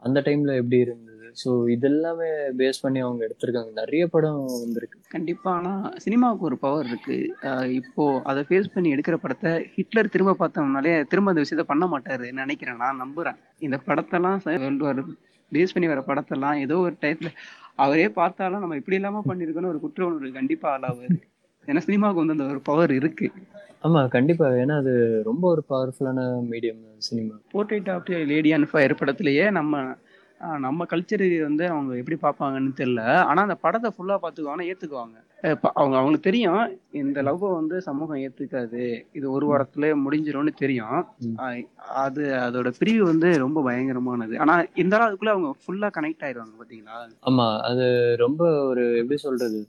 அந்த 0.06 0.18
டைம்ல 0.20 0.54
எப்படி 0.61 0.78
இருந்தது? 0.78 1.12
ஸோ 1.42 1.50
இதெல்லாமே 1.74 2.28
பேஸ் 2.61 2.82
பண்ணி 2.82 3.00
அவங்க 3.00 3.20
எடுத்திருக்காங்க. 3.26 3.70
நிறைய 3.80 4.02
படம் 4.06 4.38
வந்திருக்கு. 4.62 4.98
கண்டிப்பா. 5.09 5.50
ஆனா 5.59 5.72
சினிமாவுக்கு 6.04 6.48
ஒரு 6.50 6.59
பவர் 6.59 6.88
இருக்கு. 6.90 7.16
இப்போ 7.80 8.04
அதை 8.30 8.42
ஃபேஸ் 8.48 8.72
பண்ணி 8.74 8.94
எடுக்கிற 8.94 9.18
படத்தை 9.24 9.52
ஹிட்லர் 9.76 10.12
திரும்ப 10.14 10.37
பார்த்தோம்னாலே 10.42 10.94
திரும்ப 11.12 11.32
அந்த 11.32 11.44
விஷயத்த 11.44 11.66
பண்ண 11.72 11.87
மாட்டாரு. 11.87 12.28
நினைக்கிறேன். 12.42 12.82
நான் 12.85 13.02
நம்புறேன். 13.04 13.38
இந்த 13.66 13.78
படத்தெல்லாம் 13.88 14.40
வேர்ல்டு 14.64 14.87
வார் 14.88 15.02
பேஸ் 15.52 15.74
பண்ணி 15.74 15.88
வர 15.92 16.00
படத்தெல்லாம் 16.11 16.59
ஏதோ 16.64 16.76
ஒரு 16.87 16.96
டைத்துல 17.02 17.30
அவரே 17.85 18.09
பார்த்தாலும் 18.20 18.62
நம்ம 18.62 18.76
இப்படி 18.76 18.96
இல்லாம 18.98 19.22
பண்ணிருக்கோன்னு 19.28 19.72
ஒரு 19.72 19.80
குற்ற 19.80 20.00
உணர்வு 20.06 20.30
கண்டிப்பா 20.32 20.68
ஆளாவாரு. 20.76 21.18
ஏன்னா 21.68 21.83
சினிமாவுக்கு 21.87 22.22
வந்து 22.22 22.37
அந்த 22.37 22.46
ஒரு 22.55 22.62
பவர் 22.70 22.92
இருக்கு. 23.00 23.29
ஆமா 23.85 24.00
கண்டிப்பா. 24.09 24.46
ஏன்னா 24.62 24.76
அது 24.83 24.92
ரொம்ப 25.24 25.44
ஒரு 25.48 25.62
பவர்ஃபுல்லான 25.70 26.20
medium 26.52 26.83
cinema. 27.09 27.35
Portrait 27.55 27.90
of 27.94 28.11
lady 28.33 28.52
and 28.52 28.70
fire 28.72 29.00
படத்துலயே 29.02 29.46
நம்ம 29.50 29.85
நம்ம 30.64 30.87
கல்ச்சர் 30.90 31.22
வந்து 31.42 31.64
அவங்க 31.68 31.92
எப்படி 32.00 32.16
பார்ப்பாங்கன்னு 32.22 32.72
தெரியல. 32.81 33.02
ஆனா 33.29 33.40
அந்த 33.42 33.55
படத்தை 33.62 33.88
ஃபுல்லா 33.92 34.16
பார்த்துக்குவாங்க 34.22 34.64
ஏத்துக்குவாங்க. 34.70 35.16
அவங்க 35.79 35.94
அவங்களுக்கு 35.98 36.26
தெரியும் 36.26 36.61
இந்த 37.00 37.22
லவ்வை 37.22 37.48
வந்து 37.52 37.76
சமூகம் 37.87 38.20
ஏத்துக்காது. 38.26 38.83
இது 39.12 39.26
ஒரு 39.31 39.46
வாரத்துல 39.50 39.88
முடிஞ்சிரும்னு 40.02 40.52
தெரியும். 40.62 40.98
அது 42.05 42.22
அதோட 42.46 42.70
பிரிவு 42.79 43.05
வந்து 43.05 43.31
ரொம்ப 43.44 43.62
பயங்கரமானது. 43.68 44.37
ஆனா 44.44 44.57
இந்த 44.74 45.00
அதுக்குள்ள 45.07 45.35
அவங்க 45.37 45.50
ஃபுல்லா 45.62 45.90
கனெக்ட் 45.96 46.26
ஆயிடுவாங்க 46.26 46.55
பாத்தீங்களா? 46.61 46.98
ஆமா 47.31 47.48
அது 47.70 47.87
ரொம்ப 48.24 48.42
ஒரு 48.70 48.85
எப்படி 49.02 49.20
சொல்றது? 49.26 49.61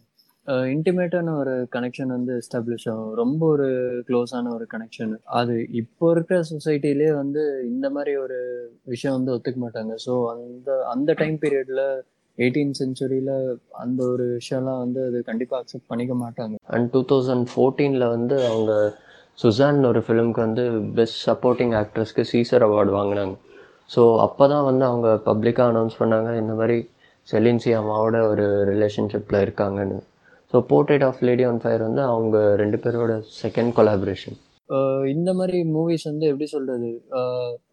இன்டிமேட்டான 0.74 1.34
ஒரு 1.42 1.54
கனெக்ஷன் 1.76 2.12
வந்து 2.16 2.34
எஸ்டாப்ளிஷ் 2.42 2.86
ஆகும். 2.92 3.14
ரொம்ப 3.22 3.42
ஒரு 3.56 3.68
க்ளோஸான 4.10 4.52
ஒரு 4.58 4.66
கனெக்ஷன் 4.74 5.14
அது 5.40 5.56
இப்போ 5.82 6.12
இருக்கிற 6.14 6.38
சொசைட்டிலே 6.52 7.10
வந்து 7.22 7.42
இந்த 7.72 7.90
மாதிரி 7.96 8.14
ஒரு 8.26 8.38
விஷயம் 8.94 9.18
வந்து 9.18 9.34
ஒத்துக்க 9.36 9.60
மாட்டாங்க. 9.66 9.96
ஸோ 10.06 10.14
அந்த 10.34 10.78
அந்த 10.94 11.16
டைம் 11.22 11.38
பீரியட்ல 11.44 11.84
எயிட்டீன் 12.38 12.74
செஞ்சுரியில் 12.82 13.36
அந்த 13.84 14.00
ஒரு 14.14 14.26
விஷயம்லாம் 14.40 14.82
வந்து 14.86 15.02
அது 15.10 15.20
கண்டிப்பாக 15.30 15.62
அக்செப்ட் 15.62 15.90
பண்ணிக்க 15.92 16.16
மாட்டாங்க. 16.24 16.56
அண்ட் 16.76 16.90
டூ 16.96 17.02
தௌசண்ட் 17.12 17.48
ஃபோர்டீனில் 17.54 18.12
வந்து 18.16 18.36
அவங்க 18.52 18.74
சுசான் 19.44 19.88
ஒரு 19.92 20.02
ஃபிலிம்க்கு 20.06 20.46
வந்து 20.48 20.64
பெஸ்ட் 21.00 21.22
சப்போர்ட்டிங் 21.30 21.74
ஆக்ட்ரஸ்க்கு 21.80 22.24
சீசர் 22.34 22.66
அவார்டு 22.68 22.94
வாங்கினாங்க. 23.00 23.36
ஸோ 23.90 24.02
அப்போ 24.24 24.46
தான் 24.54 24.68
வந்து 24.70 24.84
அவங்க 24.92 25.10
பப்ளிக்காக 25.30 25.72
அனௌன்ஸ் 25.74 26.00
பண்ணாங்க 26.02 26.30
இந்த 26.44 26.54
மாதிரி 26.60 26.78
செலின்சி 27.28 27.72
அம்மாவோட 27.80 28.18
ஒரு 28.32 28.46
ரிலேஷன்ஷிப்பில் 28.70 29.44
இருக்காங்கன்னு. 29.46 29.98
So 30.54 30.58
portrait 30.72 31.06
of 31.08 31.22
lady 31.28 31.44
on 31.52 31.62
fire 31.64 31.82
வந்து 31.88 32.02
அவங்க 32.12 32.38
ரெண்டு 32.62 32.78
பேரோட 32.84 33.14
செகண்ட் 33.44 33.72
கொலாபரேஷன் 33.80 34.38
இந்த 35.14 35.30
மாதிரி 35.40 35.60
மூவிஸ் 35.76 36.06
வந்து 36.10 36.26
எப்படி 36.30 36.48
சொல்றது? 36.54 36.90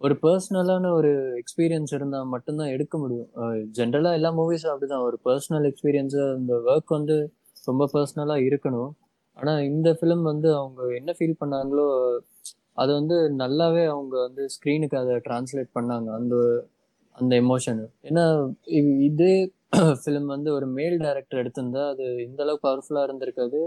ஒரு 0.05 0.15
பர்சனலான 0.25 0.91
ஒரு 0.99 1.11
எக்ஸ்பீரியன்ஸ் 1.41 1.93
இருந்தால் 1.97 2.29
மட்டும்தான் 2.35 2.73
எடுக்க 2.75 2.95
முடியும். 2.99 3.31
ஜென்ரலாக 3.79 4.19
எல்லா 4.19 4.31
மூவிஸும் 4.41 4.73
அப்படிதான். 4.73 5.07
ஒரு 5.09 5.17
பர்சனல் 5.29 5.67
எக்ஸ்பீரியன்ஸு 5.71 6.21
அந்த 6.37 6.55
ஒர்க் 6.73 6.95
வந்து 6.99 7.17
ரொம்ப 7.65 7.89
பர்சனலாக 7.95 8.47
இருக்கணும். 8.49 8.93
ஆனால் 9.39 9.65
இந்த 9.71 9.91
ஃபிலிம் 9.99 10.25
வந்து 10.33 10.49
அவங்க 10.61 10.83
என்ன 11.01 11.13
ஃபீல் 11.19 11.41
பண்ணாங்களோ 11.41 11.89
அது 12.83 12.91
வந்து 12.99 13.17
நல்லாவே 13.43 13.85
அவங்க 13.95 14.15
வந்து 14.27 14.45
ஸ்க்ரீனுக்கு 14.55 14.97
அதை 15.03 15.17
டிரான்ஸ்லேட் 15.27 15.71
பண்ணாங்க. 15.79 16.09
அந்த 16.21 16.37
அந்த 17.19 17.33
எமோஷனு 17.43 17.85
ஏன்னா 18.09 18.25
இது 18.79 18.93
இதே 19.09 19.35
ஃபிலிம் 20.01 20.27
வந்து 20.27 20.53
ஒரு 20.53 20.67
மேல் 20.77 20.97
டைரக்டர் 20.99 21.41
எடுத்திருந்தா 21.43 21.83
அது 21.89 22.05
இந்த 22.27 22.43
அளவுக்கு 22.43 22.67
பவர்ஃபுல்லாக 22.69 23.09
இருந்திருக்காது. 23.09 23.61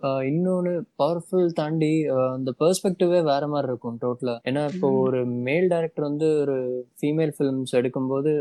ஆஹ் 0.00 0.22
இன்னொன்னு 0.30 0.72
பவர்ஃபுல் 1.02 1.46
தாண்டி 1.52 1.90
அந்த 2.32 2.50
பெர்ஸ்பெக்டிவே 2.60 3.22
வேற 3.24 3.44
மாதிரி 3.46 3.70
இருக்கும் 3.70 3.96
டோட்டலா 4.02 4.34
ஏன்னா 4.48 4.62
இப்போ. 4.72 4.88
ஒரு 5.04 5.20
மேல் 5.46 5.68
டைரக்டர் 5.68 6.04
வந்து 6.04 6.28
ஒரு 6.40 6.56
ஃபீமேல் 7.00 7.32
ஃபிலிம்ஸ் 7.36 7.72
எடுக்கும்போது 7.72 8.32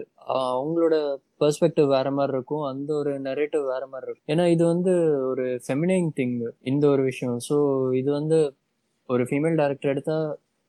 அவங்களோட 0.49 0.95
பெர்ஸ்பெக்டிவ் 1.41 1.87
வேற 1.87 2.11
மாதிரி 2.11 2.33
இருக்கும் 2.33 2.63
அந்த 2.63 2.93
ஒரு 2.93 3.19
நரேட்டிவ் 3.19 3.63
வேற 3.65 3.83
மாதிரி 3.87 4.07
இருக்கும். 4.07 4.29
ஏன்னா 4.33 4.45
இது 4.47 4.65
வந்து 4.65 4.93
ஒரு 5.27 5.45
ஃபெமினைன் 5.67 6.09
திங் 6.19 6.37
இந்த 6.63 6.87
ஒரு 6.87 7.03
விஷயம். 7.03 7.37
ஸோ 7.49 7.57
இது 7.95 8.11
வந்து 8.11 8.39
ஒரு 9.09 9.23
ஃபீமேல் 9.23 9.55
டைரக்டர் 9.55 9.91
எடுத்தா 9.91 10.17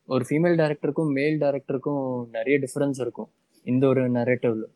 ஒரு 0.09 0.25
ஃபீமேல் 0.29 0.59
டைரக்டருக்கும் 0.61 1.13
மேல் 1.13 1.39
டைரக்டருக்கும் 1.41 2.03
நிறைய 2.31 2.57
டிஃபரன்ஸ் 2.59 3.01
இருக்கும் 3.01 3.31
இந்த 3.67 3.85
ஒரு 3.89 4.03
நரேட்டிவ்ல. 4.11 4.67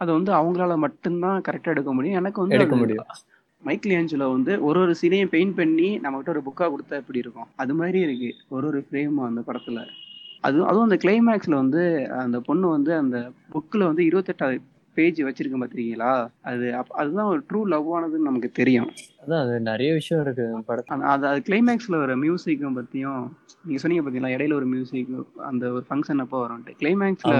அது 0.00 0.12
வந்து 0.12 0.32
அவங்களால 0.32 0.76
மட்டும்தான் 0.76 1.42
கரெக்டா 1.48 1.66
எடுக்க 1.66 1.92
முடியும். 1.92 2.16
எனக்கு 2.16 2.40
வந்து 2.40 2.54
எடுக்க 2.54 2.76
முடியும். 2.76 3.06
மைக்கேல் 3.62 3.96
ஏஞ்சலோ 3.98 4.26
வந்து 4.32 4.62
ஒரு 4.62 4.80
ஒரு 4.80 4.94
சீனையும் 5.02 5.30
பெயிண்ட் 5.30 5.56
பண்ணி 5.56 5.88
நம்மகிட்ட 5.98 6.28
ஒரு 6.28 6.42
புக்கா 6.42 6.66
கொடுத்தா 6.72 6.92
எப்படி 6.92 7.18
இருக்கும்? 7.18 7.48
அது 7.56 7.74
மாதிரி 7.74 8.00
இருக்கு. 8.00 8.30
ஒரு 8.48 8.66
ஒரு 8.66 8.86
ஃப்ரேமும் 8.86 9.26
அந்த 9.26 9.40
படத்துல. 9.40 9.82
அது 10.40 10.56
அதுவும் 10.64 10.82
அந்த 10.82 10.96
கிளைமேக்ஸ்ல 10.96 11.54
வந்து 11.54 11.82
அந்த 12.18 12.40
பொண்ணு 12.40 12.68
வந்து 12.68 12.94
அந்த 12.94 13.18
புக்கில் 13.52 13.86
வந்து 13.86 14.02
இருபத்தெட்டாவது 14.02 14.58
பேஜ் 14.96 15.20
வச்சிருக்க 15.22 15.56
பார்த்திருக்கீங்களா 15.58 16.10
அது 16.42 16.66
அதுதான் 16.94 17.26
ஒரு 17.26 17.40
ட்ரூ 17.52 17.64
லவ் 17.64 17.88
ஆனதுன்னு 17.94 18.28
நமக்கு 18.28 18.50
தெரியும். 18.52 18.90
அதான் 19.22 19.40
அது 19.40 19.60
நிறைய 19.60 19.92
விஷயம் 19.92 20.22
இருக்கு 20.22 20.46
படத்துல. 20.68 21.00
அது 21.04 21.26
அது 21.26 21.40
கிளைமேக்ஸ்ல 21.40 21.96
வர 21.96 22.16
மியூசிக்கும் 22.16 22.76
பத்தியும் 22.78 23.24
நீங்க 23.64 23.80
சொன்னீங்க 23.80 24.04
பார்த்தீங்களா 24.04 24.34
இடையில 24.36 24.52
ஒரு 24.52 24.66
மியூசிக் 24.66 25.10
அந்த 25.36 25.72
ஒரு 25.72 25.84
ஃபங்க்ஷன் 25.88 26.18
அப்போ 26.18 26.46
வரும்ட்டு 26.46 26.78
கிளைமேக்ஸ்ல 26.80 27.34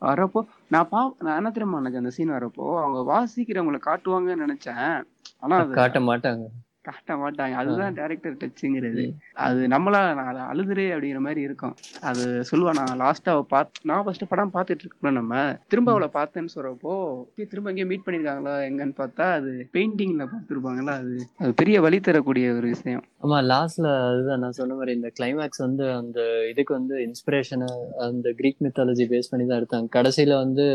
வரப்போ 0.00 0.40
நான் 0.68 0.88
பா 0.88 1.12
நான் 1.18 1.36
என்ன 1.36 1.50
தெரியுமா 1.50 1.78
நினைச்சேன் 1.78 1.96
அந்த 1.96 2.10
சீன் 2.10 2.30
வரப்போ? 2.30 2.66
அவங்க 2.82 2.98
வாசிக்கிறவங்களை 3.12 3.80
காட்டுவாங்கன்னு 3.86 4.46
நினைச்சேன். 4.46 5.04
ஆனா 5.38 5.64
காட்ட 5.64 6.00
மாட்டாங்க. 6.00 6.44
காட்ட 6.86 7.16
மாட்டாங்க 7.16 7.54
அதுதான் 7.54 7.94
டேரக்டர் 7.94 8.36
டச்சுங்கிறது. 8.40 9.04
அது 9.44 9.60
நம்மளா 9.66 10.00
நான் 10.14 10.40
அழுதுறே 10.46 10.86
அப்படிங்கிற 10.90 11.20
மாதிரி 11.20 11.40
இருக்கும். 11.40 11.74
அது 12.02 12.24
சொல்லுவா 12.50 12.72
நான் 12.74 13.00
லாஸ்டா 13.00 13.28
அவ 13.28 13.42
பார்த்து 13.48 13.80
நான் 13.84 14.04
ஃபர்ஸ்ட் 14.04 14.28
படம் 14.28 14.52
பார்த்துட்டு 14.52 14.84
இருக்கோம் 14.84 15.12
நம்ம. 15.12 15.34
திரும்ப 15.68 15.90
அவளை 15.90 16.08
பார்த்தேன்னு 16.12 16.54
சொல்றப்போ 16.54 16.94
"ஏய், 17.36 17.46
திரும்ப 17.46 17.70
எங்கேயும் 17.70 17.88
மீட் 17.88 18.06
பண்ணிருக்காங்களா 18.06 18.54
எங்கன்னு 18.68 18.96
பார்த்தா 18.96 19.26
அது 19.32 19.52
பெயிண்டிங்ல 19.74 20.26
பார்த்துருப்பாங்களா 20.26 20.94
அது. 20.96 21.14
அது 21.38 21.52
பெரிய 21.54 21.80
வழி 21.80 22.00
தரக்கூடிய 22.00 22.52
ஒரு 22.52 22.66
விஷயம். 22.66 23.04
ஆமா 23.22 23.38
லாஸ்ட்ல 23.46 23.88
அதுதான் 24.08 24.38
நான் 24.38 24.52
சொன்ன 24.52 24.74
மாதிரி 24.74 24.92
இந்த 24.92 25.12
கிளைமேக்ஸ் 25.16 25.58
வந்து 25.58 25.92
அந்த 25.92 26.20
இதுக்கு 26.48 26.74
வந்து 26.74 26.96
இன்ஸ்பிரேஷனை 27.06 27.70
அந்த 28.06 28.32
கிரீக் 28.32 28.62
மித்தாலஜி 28.62 29.06
பேஸ் 29.08 29.30
பண்ணி 29.30 29.46
தான் 29.46 29.60
எடுத்தாங்க. 29.60 29.88
கடைசியில 29.92 30.34
வந்து 30.36 30.66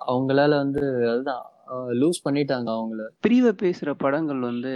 அவங்களால 0.00 0.48
வந்து 0.56 0.82
அதுதான் 1.10 1.42
லூஸ் 1.98 2.24
பண்ணிட்டாங்க 2.24 2.68
அவங்கள. 2.72 3.02
பிரிவை 3.20 3.52
பேசுற 3.62 3.90
படங்கள் 3.98 4.40
வந்து 4.42 4.72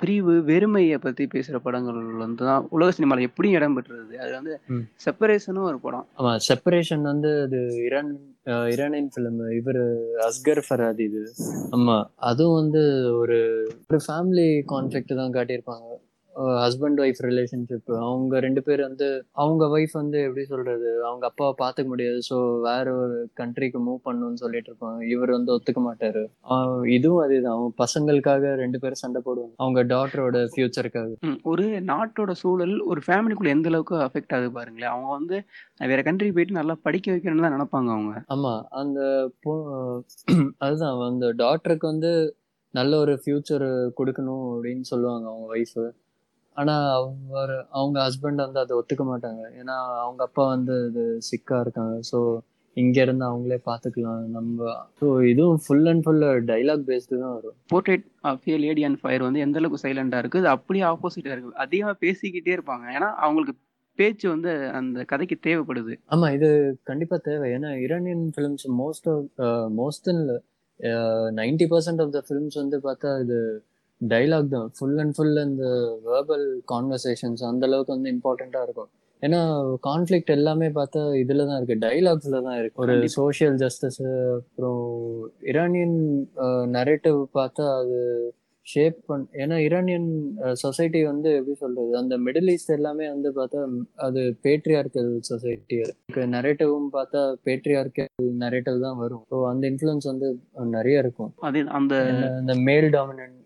பிரிவு 0.00 0.34
வெறுமையை 0.46 0.96
பத்தி 0.98 1.24
பேசுற 1.28 1.56
படங்கள் 1.60 1.98
வந்து 2.18 2.42
தான் 2.44 2.66
உலக 2.70 2.90
சினிமால 2.92 3.26
எப்படியும் 3.28 3.56
இடம் 3.56 3.76
பெற்றுறது 3.76 4.16
அது 4.18 4.32
வந்து 4.32 4.54
ம். 4.70 4.84
செப்பரேஷனும் 5.04 5.68
ஒரு 5.68 5.78
படம். 5.80 6.06
ஆமா 6.18 6.32
செப்பரேஷன் 6.46 7.04
வந்து 7.04 7.30
அது 7.42 7.58
இரான் 7.86 8.12
அஹ் 8.46 8.68
இரானியன் 8.72 9.10
ஃபிலிம் 9.12 9.40
இவர் 9.58 9.82
அஸ்கர் 10.26 10.62
ஃபராதி 10.66 11.04
இது. 11.10 11.22
ஆமா 11.70 11.96
அதுவும் 12.24 12.58
வந்து 12.60 12.82
ஒரு 13.16 13.38
ஒரு 13.86 14.00
ஃபேமிலி 14.06 14.48
கான்ஃபிளிக்ட் 14.72 15.14
தான் 15.14 15.34
காட்டியிருப்பாங்க. 15.34 15.86
ஹஸ்பண்ட் 16.62 17.00
ஒய்ஃப் 17.00 17.20
ரிலேஷன்ஷிப் 17.24 17.90
அவங்க 18.00 18.40
ரெண்டு 18.40 18.62
பேர் 18.62 18.80
வந்து 18.80 19.08
அவங்க 19.32 19.64
ஒய்ஃப் 19.66 19.92
வந்து 19.92 20.18
எப்படி 20.22 20.44
சொல்றது 20.44 20.88
அவங்க 21.04 21.24
அப்பாவை 21.26 21.54
பார்த்துக்க 21.62 21.88
முடியாது. 21.88 22.18
ஸோ 22.30 22.36
வேற 22.60 22.94
ஒரு 22.96 23.16
கண்ட்ரிக்கு 23.40 23.80
மூவ் 23.86 24.00
பண்ணணும்னு 24.04 24.34
சொல்லிட்டு 24.34 24.70
இருப்பாங்க. 24.72 25.00
இவர் 25.04 25.30
வந்து 25.30 25.52
ஒத்துக்க 25.52 25.80
மாட்டாரு. 25.80 26.22
இதுவும் 26.88 27.22
அதேதான். 27.24 27.54
அவங்க 27.56 27.72
பசங்களுக்காக 27.84 28.54
ரெண்டு 28.54 28.78
பேரும் 28.78 29.02
சண்டை 29.04 29.22
போடுவாங்க. 29.24 29.54
அவங்க 29.56 29.82
டாட்டரோட 29.84 30.44
ஃபியூச்சருக்காக 30.54 31.32
ஒரு 31.42 31.66
நாட்டோட 31.92 32.30
சூழல் 32.32 32.76
ஒரு 32.82 33.02
ஃபேமிலிக்குள்ள 33.06 33.48
எந்த 33.48 33.68
அளவுக்கு 33.68 33.96
அஃபெக்ட் 34.08 34.34
ஆகுது 34.34 34.52
பாருங்களேன். 34.52 34.90
அவங்க 34.90 35.10
வந்து 35.10 35.38
வேற 35.86 36.02
கண்ட்ரி 36.02 36.32
போயிட்டு 36.32 36.52
நல்லா 36.52 36.76
படிக்க 36.82 37.12
வைக்கணும்னு 37.12 37.46
தான் 37.46 37.56
நினைப்பாங்க 37.58 37.90
அவங்க. 37.96 38.14
ஆமா. 38.28 38.54
அந்த 38.70 39.00
அதுதான். 40.58 41.02
அந்த 41.10 41.32
டாக்டருக்கு 41.36 41.86
வந்து 41.86 42.12
நல்ல 42.74 42.98
ஒரு 42.98 43.14
ஃபியூச்சர் 43.22 43.64
கொடுக்கணும் 43.98 44.44
அப்படின்னு 44.52 44.80
சொல்லுவாங்க 44.80 45.26
அவங்க 45.28 45.46
ஒய்ஃபு 45.56 45.82
ஆனா 46.56 46.74
அவர் 46.96 47.52
அவங்க 47.78 47.96
ஹஸ்பண்ட் 48.06 48.44
வந்து 48.44 48.60
அதை 48.62 48.72
ஒத்துக்க 48.78 49.04
மாட்டாங்க. 49.10 49.42
ஏன்னா 49.60 49.76
அவங்க 50.04 50.22
அப்பா 50.28 50.44
வந்து 50.54 50.74
இது 50.88 51.04
சிக்கா 51.28 51.58
இருக்காங்க. 51.64 51.94
ஸோ 52.10 52.18
இங்க 52.76 52.98
இருந்து 53.04 53.24
அவங்களே 53.28 53.58
பாத்துக்கலாம். 53.70 54.20
நம்ம 54.36 54.68
ஸோ 55.00 55.06
இதுவும் 55.30 55.60
full 55.64 55.88
and 55.90 56.04
full 56.04 56.22
dialogue 56.50 56.86
based 56.90 57.20
தான் 57.24 57.34
வரும். 57.36 57.56
Portrait 57.72 58.06
of 58.30 58.46
a 58.52 58.56
lady 58.64 58.84
and 58.88 59.00
fire 59.02 59.26
வந்து 59.26 59.42
எந்த 59.46 59.58
அளவுக்கு 59.60 59.82
சைலண்டா 59.84 60.20
இருக்கு 60.22 60.40
அது 60.42 60.50
அப்படியே 60.54 60.84
ஆப்போசிட்டா 60.92 61.34
இருக்கு. 61.34 61.58
அதிகமா 61.64 61.94
பேசிக்கிட்டே 62.04 62.54
இருப்பாங்க. 62.56 62.86
ஏன்னா 62.96 63.10
அவங்களுக்கு 63.26 63.54
பேச்சு 63.98 64.26
வந்து 64.34 64.50
அந்த 64.78 65.00
கதைக்கு 65.10 65.36
தேவைப்படுது. 65.46 65.94
ஆமா 66.14 66.28
இது 66.36 66.48
கண்டிப்பா 66.90 67.16
தேவை. 67.28 67.48
ஏன்னா 67.56 67.70
Iranian 67.84 68.24
films 68.36 68.66
most 68.82 69.08
of 69.10 69.26
most 69.80 70.08
ninety 71.40 71.66
percent 71.72 72.00
of 72.04 72.14
the 72.16 72.20
films 72.28 72.56
வந்து 72.62 72.78
பார்த்தா 72.86 73.10
இது 73.24 73.38
டைலாக் 74.10 74.48
தான். 74.48 74.72
ஃபுல் 74.76 74.98
அண்ட் 74.98 75.14
ஃபுல் 75.16 75.36
அந்த 75.36 75.64
வேர்பல் 76.08 76.46
கான்வர்சேஷன்ஸ் 76.72 77.42
அந்த 77.50 77.66
அளவுக்கு 77.66 77.94
வந்து 77.96 78.12
இம்பார்ட்டண்டா 78.16 78.62
இருக்கும். 78.62 78.90
ஏன்னா 79.22 79.40
கான்ஃப்ளிக்ட் 79.88 80.30
எல்லாமே 80.36 80.68
பார்த்தா 80.68 81.00
இதுல 81.22 81.46
தான் 81.46 81.58
இருக்கு. 81.58 81.76
டைலாக்ஸ்ல 81.86 82.42
தான் 82.42 82.58
இருக்கு. 82.58 82.80
ஒரு. 82.82 82.94
சோஷியல் 83.08 83.56
ஜஸ்டிஸ் 83.56 84.02
அப்புறம் 84.38 84.80
ஈரானியன் 85.42 85.98
நரேட்டிவ் 86.78 87.18
பார்த்தா 87.34 87.66
அது 87.80 87.98
ஷேப் 88.64 88.96
பண் 89.06 89.28
ஏன்னா 89.32 89.62
ஈரானியன் 89.62 90.08
சொசைட்டி 90.52 91.04
வந்து 91.04 91.34
எப்படி 91.34 91.54
சொல்றது? 91.54 91.96
அந்த 91.96 92.18
மிடில் 92.18 92.50
ஈஸ்ட் 92.50 92.70
எல்லாமே 92.70 93.08
வந்து 93.08 93.32
பார்த்தா 93.36 93.60
அது 93.96 94.36
பேட்ரியார்கல் 94.42 95.16
சொசைட்டி 95.20 95.76
நரேட்டிவும் 96.14 96.88
பார்த்தா 96.92 97.22
பேட்ரியார்கல் 97.44 98.06
நரேட்டிவ் 98.38 98.80
தான் 98.80 98.96
வரும். 98.96 99.24
ஸோ 99.30 99.48
அந்த 99.48 99.70
இன்ஃப்ளூயன்ஸ் 99.70 100.04
வந்து 100.04 100.28
நிறைய 100.70 100.98
இருக்கும். 100.98 101.32
அது 101.40 101.68
அந்த 101.68 101.94
இந்த- 102.40 102.54
மேல் 102.54 102.90
டாமினன்ட் 102.90 103.38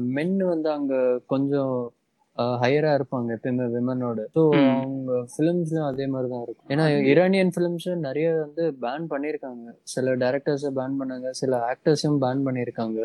மென் 0.00 0.36
வந்து 0.36 0.70
அங்க 0.70 0.94
கொஞ்சம் 1.26 1.92
ஹையரா 2.38 2.92
இருப்பாங்க 2.94 3.36
எப்பயுமே 3.36 3.66
விமனோட 3.70 4.24
ஸோ. 4.34 4.42
அவங்க 4.80 5.26
ஃபிலிம்ஸ்லயும் 5.32 5.86
அதே 5.86 6.06
மாதிரி 6.06 6.32
தான் 6.32 6.42
இருக்கும். 6.42 6.68
ஏன்னா 6.68 7.04
ஈரானியன் 7.04 7.50
ஃபிலிம்ஸ் 7.56 7.96
நிறைய 7.96 8.30
வந்து 8.34 8.76
பேன் 8.82 9.06
பண்ணியிருக்காங்க. 9.10 9.66
சில 9.82 10.16
டேரக்டர்ஸை 10.16 10.70
பேன் 10.76 10.96
பண்ணாங்க 11.00 11.30
சில 11.30 11.56
ஆக்டர்ஸையும் 11.72 12.18
பேன் 12.20 12.42
பண்ணியிருக்காங்க. 12.44 12.98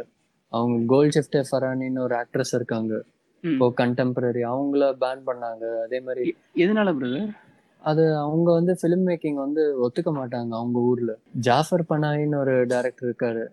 அவங்க 0.51 0.75
கோல் 0.88 1.12
ஷிஃப்டே 1.15 1.41
ஃபரானின்னு 1.51 1.99
ஒரு 1.99 2.15
ஆக்ட்ரஸ் 2.15 2.53
இருக்காங்க. 2.53 3.01
இப்போ 3.43 3.73
கண்டெம்பரரி 3.77 4.41
அவங்கள 4.53 4.85
பேன் 5.03 5.21
பண்ணாங்க. 5.25 5.81
அதே 5.83 5.99
மாதிரி 5.99 6.35
எதனால 6.55 6.91
பிரதர் 6.97 7.29
அது 7.81 8.17
அவங்க 8.17 8.51
வந்து 8.51 8.77
ஃபிலிம் 8.81 9.05
மேக்கிங் 9.09 9.33
வந்து 9.33 9.63
ஒத்துக்க 9.88 10.09
மாட்டாங்க 10.09 10.51
அவங்க 10.59 10.79
ஊர்ல. 10.79 11.12
ஜாஃபர் 11.39 11.83
பனாயின்னு 11.89 12.35
ஒரு 12.35 12.65
டைரக்டர் 12.65 13.09
இருக்காரு. 13.09 13.43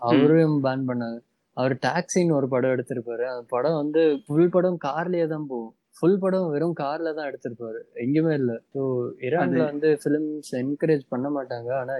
அவரையும் 0.00 0.64
பேன் 0.64 0.84
பண்ணாங்க. 0.88 1.18
அவர் 1.56 1.74
டாக்ஸின்னு 1.86 2.32
ஒரு 2.32 2.48
படம் 2.48 2.70
எடுத்திருப்பாரு. 2.70 3.24
அந்த 3.32 3.44
படம் 3.48 3.74
வந்து 3.74 4.02
ஃபுல் 4.26 4.50
படம் 4.50 4.78
கார்லயே 4.84 5.26
தான் 5.26 5.46
போகும். 5.46 5.74
ஃபுல் 5.96 6.20
படம் 6.22 6.46
வெறும் 6.52 6.76
கார்ல 6.80 7.08
தான் 7.16 7.28
எடுத்திருப்பாரு. 7.30 7.80
எங்கேயுமே 8.04 8.32
இல்ல. 8.40 8.52
ஸோ 8.72 8.80
ஈரான்ல 9.26 9.64
வந்து 9.70 9.88
ஃபிலிம்ஸ் 10.02 10.50
என்கரேஜ் 10.60 11.04
பண்ண 11.12 11.28
மாட்டாங்க. 11.36 11.70
ஆனா 11.80 11.94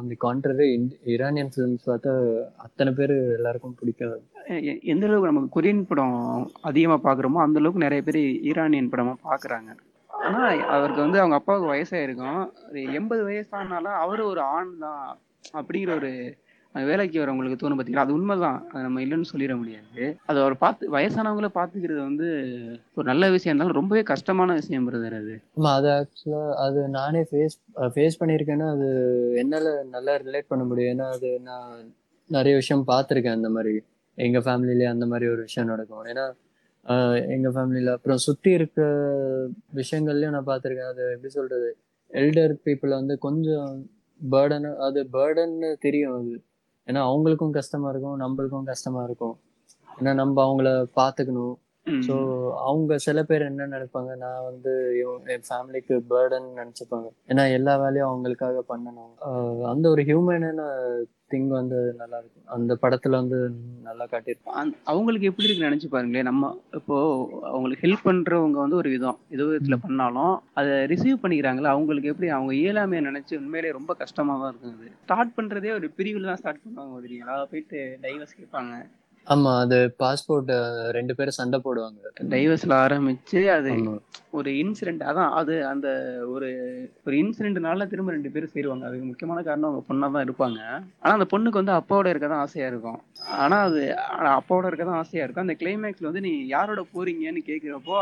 அந்த 0.00 0.16
கான்ட்ரரி 0.24 0.68
ஈரானியன் 1.14 1.52
ஃபிலிம்ஸ் 1.54 1.88
பார்த்தா 1.90 2.12
அத்தனை 2.66 2.92
பேர் 2.98 3.14
எல்லாருக்கும் 3.38 3.78
பிடிக்காது. 3.80 4.18
எந்த 4.92 5.04
அளவுக்கு 5.08 5.30
நமக்கு 5.32 5.54
கொரியன் 5.56 5.88
படம் 5.90 6.16
அதிகமா 6.70 6.98
பாக்குறோமோ 7.08 7.40
அந்த 7.46 7.60
அளவுக்கு 7.62 7.86
நிறைய 7.86 8.02
பேர் 8.08 8.20
ஈரானியன் 8.50 8.92
படமா 8.94 9.14
பாக்குறாங்க 9.30 9.70
ஆனா 10.10 10.42
அவருக்கு 10.74 11.00
வந்து 11.04 11.20
அவங்க 11.22 11.36
அப்பாவுக்கு 11.38 11.72
வயசாயிருக்கும். 11.72 12.42
எண்பது 12.98 13.22
வயசானாலும் 13.28 13.96
அவரு 14.04 14.22
ஒரு 14.32 14.42
ஆண் 14.56 14.72
தான் 14.84 15.02
அப்படிங்கிற 15.58 15.92
ஒரு 16.00 16.12
வேலைக்கு 16.74 17.20
வரவங்களுக்கு 17.22 17.58
தோணும் 17.60 17.78
பார்த்தீங்களா 17.78 18.04
அது 18.04 18.12
உண்மைதான். 18.12 18.68
அது 18.70 18.82
நம்ம 18.82 19.00
இல்லைன்னு 19.00 19.30
சொல்லிட 19.32 19.56
முடியாது. 19.56 20.18
அது 20.26 20.40
அவர் 20.40 20.56
பார்த்து 20.58 20.90
வயசானவங்கள 20.90 21.48
பார்த்துக்கிறது 21.54 22.00
வந்து 22.00 22.28
ஒரு 22.94 23.06
நல்ல 23.06 23.30
விஷயம் 23.30 23.52
இருந்தாலும் 23.52 23.78
ரொம்பவே 23.80 24.02
கஷ்டமான 24.02 24.52
விஷயம் 24.52 24.90
பிரதர் 24.90 25.14
அது. 25.14 25.34
ஆமா 25.56 25.72
அது 25.74 25.88
ஆக்சுவலாக 25.88 26.54
அது 26.54 26.88
நானே 26.88 27.22
ஃபேஸ் 27.30 27.56
ஃபேஸ் 27.94 28.20
பண்ணியிருக்கேன்னா 28.20 28.70
அது 28.70 28.88
என்னால் 29.34 29.86
நல்லா 29.88 30.16
ரிலேட் 30.16 30.48
பண்ண 30.48 30.64
முடியும். 30.64 30.92
ஏன்னா 30.94 31.08
அது 31.08 31.40
நான் 31.40 31.92
நிறைய 32.30 32.54
விஷயம் 32.56 32.86
பார்த்துருக்கேன் 32.86 33.38
அந்த 33.38 33.48
மாதிரி. 33.48 33.74
எங்க 34.14 34.38
ஃபேமிலியிலே 34.38 34.84
அந்த 34.84 35.06
மாதிரி 35.06 35.30
ஒரு 35.30 35.40
விஷயம் 35.40 35.68
நடக்கும். 35.68 36.04
ஏன்னா 36.04 36.26
எங்கள் 36.86 37.28
எங்க 37.28 37.48
ஃபேமிலியில 37.48 37.92
அப்புறம் 37.92 38.16
சுத்தி 38.16 38.50
இருக்க 38.50 38.80
விஷயங்கள்லயும் 39.74 40.30
நான் 40.30 40.46
பார்த்துருக்கேன். 40.46 40.90
அது 40.92 41.12
எப்படி 41.12 41.32
சொல்றது? 41.32 41.76
எல்டர் 42.10 42.54
பீப்புள் 42.64 42.88
வந்து 42.88 43.18
கொஞ்சம் 43.18 43.86
பேர்டன் 44.20 44.76
அது 44.76 45.08
பேர்டன்னு 45.12 45.74
தெரியும் 45.78 46.16
அது. 46.18 46.34
ஏன்னா 46.86 47.00
அவங்களுக்கும் 47.10 47.50
கஷ்டமா 47.50 47.88
இருக்கும் 47.88 48.20
நம்மளுக்கும் 48.20 48.62
கஷ்டமா 48.62 49.02
இருக்கும். 49.02 49.38
ஏன்னா 50.00 50.14
நம்ம 50.14 50.36
அவங்கள 50.44 50.68
பார்த்துக்கணும். 50.96 51.54
ஸோ 52.06 52.14
அவங்க 52.68 52.98
சில 53.06 53.18
பேர் 53.28 53.48
என்ன 53.48 53.66
நினைப்பாங்க? 53.72 54.12
நான் 54.22 54.46
வந்து 54.50 54.72
என் 55.34 55.46
ஃபேமிலிக்கு 55.48 55.94
பேர்டன் 56.12 56.48
நினைச்சுப்பாங்க. 56.60 57.08
ஏன்னா 57.30 57.44
எல்லா 57.58 57.74
வேலையும் 57.82 58.10
அவங்களுக்காக 58.10 58.62
பண்ணணும். 58.70 59.12
அந்த 59.72 59.88
ஒரு 59.90 60.02
ஹியூமனான 60.08 60.62
திங் 61.32 61.50
வந்து 61.58 61.78
நல்லா 62.00 62.16
இருக்கும். 62.20 62.46
அந்த 62.56 62.72
படத்துல 62.82 63.20
வந்து 63.20 63.38
நல்லா 63.88 64.04
காட்டியிருப்பாங்க. 64.12 64.74
அவங்களுக்கு 64.92 65.28
எப்படி 65.30 65.46
இருக்குன்னு 65.46 65.70
நினைச்சு 65.70 65.88
பாருங்களேன். 65.94 66.28
நம்ம 66.30 66.50
இப்போ 66.80 66.96
அவங்களுக்கு 67.52 67.84
ஹெல்ப் 67.86 68.06
பண்றவங்க 68.08 68.58
வந்து 68.64 68.80
ஒரு 68.82 68.90
விதம். 68.96 69.20
ஏதோ 69.36 69.46
விதத்துல 69.50 69.78
பண்ணாலும் 69.86 70.34
அதை 70.60 70.74
ரிசீவ் 70.94 71.22
பண்ணிக்கிறாங்களா 71.22 71.74
அவங்களுக்கு 71.76 72.12
எப்படி 72.12 72.30
அவங்க 72.38 72.54
இயலாமையை 72.62 73.04
நினைச்சு 73.10 73.40
உண்மையிலேயே 73.42 73.78
ரொம்ப 73.78 73.94
கஷ்டமா 74.02 74.34
தான் 74.42 74.52
இருக்குது 74.52 74.92
ஸ்டார்ட் 75.04 75.36
பண்றதே 75.38 75.72
ஒரு 75.78 75.88
பிரிவில் 76.00 76.30
தான் 76.32 76.42
ஸ்டார்ட் 76.42 76.64
பண்ணுவாங்க 76.64 77.06
தெரியுங்களா? 77.06 77.38
போயிட்டு 77.52 77.80
டைவர்ஸ் 78.04 78.38
கேட்பாங்க. 78.40 78.74
ஆமா 79.32 79.52
அது 79.64 79.76
பாஸ்போர்ட் 80.00 80.50
ரெண்டு 80.96 81.12
பேரும் 81.18 81.38
சண்டை 81.38 81.58
போடுவாங்க. 81.66 82.00
டைவர்ஸ்ல 82.32 82.74
ஆரம்பிச்சு 82.86 83.40
அது 83.56 83.70
ஒரு 84.38 84.50
இன்சிடென்ட் 84.60 85.02
அதான் 85.10 85.32
அது 85.40 85.54
அந்த 85.70 85.88
ஒரு 86.34 86.48
ஒரு 87.06 87.14
இன்சிடென்ட்னால 87.20 87.86
திரும்ப 87.90 88.14
ரெண்டு 88.14 88.30
பேரும் 88.34 88.52
சேருவாங்க. 88.54 88.84
அதுக்கு 88.88 89.06
முக்கியமான 89.10 89.42
காரணம் 89.48 89.68
அவங்க 89.68 89.82
பொண்ணா 89.88 90.06
தான் 90.14 90.24
இருப்பாங்க. 90.26 90.58
ஆனா 91.02 91.12
அந்த 91.16 91.26
பொண்ணுக்கு 91.32 91.60
வந்து 91.60 91.74
அப்பாவோட 91.76 92.08
இருக்க 92.12 92.28
தான் 92.32 92.42
ஆசையா 92.46 92.68
இருக்கும். 92.72 92.98
ஆனா 93.44 93.58
அது 93.68 93.80
அப்பாவோட 94.38 94.64
இருக்க 94.70 94.84
தான் 94.90 95.00
ஆசையா 95.02 95.24
இருக்கும். 95.24 95.46
அந்த 95.46 95.56
கிளைமேக்ஸ்ல 95.60 96.08
வந்து 96.10 96.24
நீ 96.26 96.32
யாரோட 96.54 96.84
போறீங்கன்னு 96.94 97.42
கேக்குறப்போ 97.50 97.96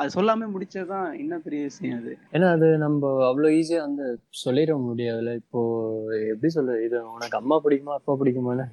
அது 0.00 0.14
சொல்லாம 0.16 0.50
முடிச்சதுதான் 0.54 1.08
இன்னும் 1.22 1.44
பெரிய 1.46 1.62
விஷயம் 1.70 1.98
அது. 2.00 2.14
ஏன்னா 2.36 2.50
அது 2.56 2.68
நம்ம 2.86 3.12
அவ்வளோ 3.30 3.52
ஈஸியா 3.60 3.82
வந்து 3.88 4.08
சொல்லிட 4.44 4.74
முடியாதுல்ல. 4.88 5.34
இப்போ 5.42 5.62
எப்படி 6.32 6.52
சொல்றது? 6.58 6.82
இது 6.88 6.98
உனக்கு 7.16 7.38
அம்மா 7.42 7.58
பிடிக்குமா 7.66 7.96
அப்பா 8.00 8.18
பிடிக்குமான்னு 8.22 8.66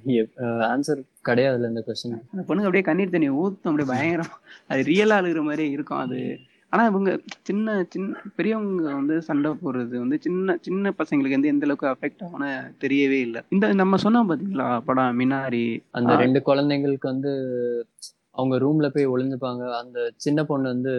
ஆன்சர் 0.74 1.02
கிடையாதுல்ல 1.28 1.70
இந்த 1.72 1.82
கொஸ்டின் 1.86 2.18
அந்த 2.32 2.42
பொண்ணுக்கு 2.48 2.68
அப்படியே 2.68 2.84
கண்ணீர் 2.88 3.14
தண்ணி 3.14 3.30
ஊத்தும் 3.30 3.70
அப்படியே 3.70 3.88
பயங்கரம். 3.92 4.34
அது 4.68 4.82
ரியலா 4.90 5.18
இருக்கிற 5.22 5.42
மாதிரியே 5.42 5.70
இருக்கும் 5.70 5.98
அது. 5.98 6.20
ஆனா 6.68 6.84
இவங்க 6.86 7.10
சின்ன 7.42 7.74
சின்ன 7.88 8.22
பெரியவங்க 8.36 8.94
வந்து 8.94 9.16
சண்டை 9.22 9.50
போடுறது 9.50 9.96
வந்து 10.02 10.16
சின்ன 10.20 10.56
சின்ன 10.60 10.92
பசங்களுக்கு 10.98 11.36
வந்து 11.38 11.52
எந்த 11.52 11.66
அளவுக்கு 11.66 11.86
அஃபெக்ட் 11.92 12.24
ஆகும்னு 12.26 12.50
தெரியவே 12.84 13.18
இல்லை. 13.26 13.40
இந்த 13.48 13.66
நம்ம 13.82 13.98
சொன்னோம் 14.02 14.30
பாத்தீங்களா 14.30 14.66
படம் 14.88 15.20
மினாரி 15.20 15.66
அந்த. 15.90 16.16
ரெண்டு 16.16 16.42
குழந்தைங்களுக்கு 16.46 17.08
வந்து 17.12 17.32
அவங்க 18.30 18.56
ரூம்ல 18.64 18.88
போய் 18.88 19.12
ஒளிஞ்சுப்பாங்க. 19.14 19.62
அந்த 19.82 19.98
சின்ன 20.16 20.44
பொண்ணு 20.44 20.68
வந்து 20.68 20.94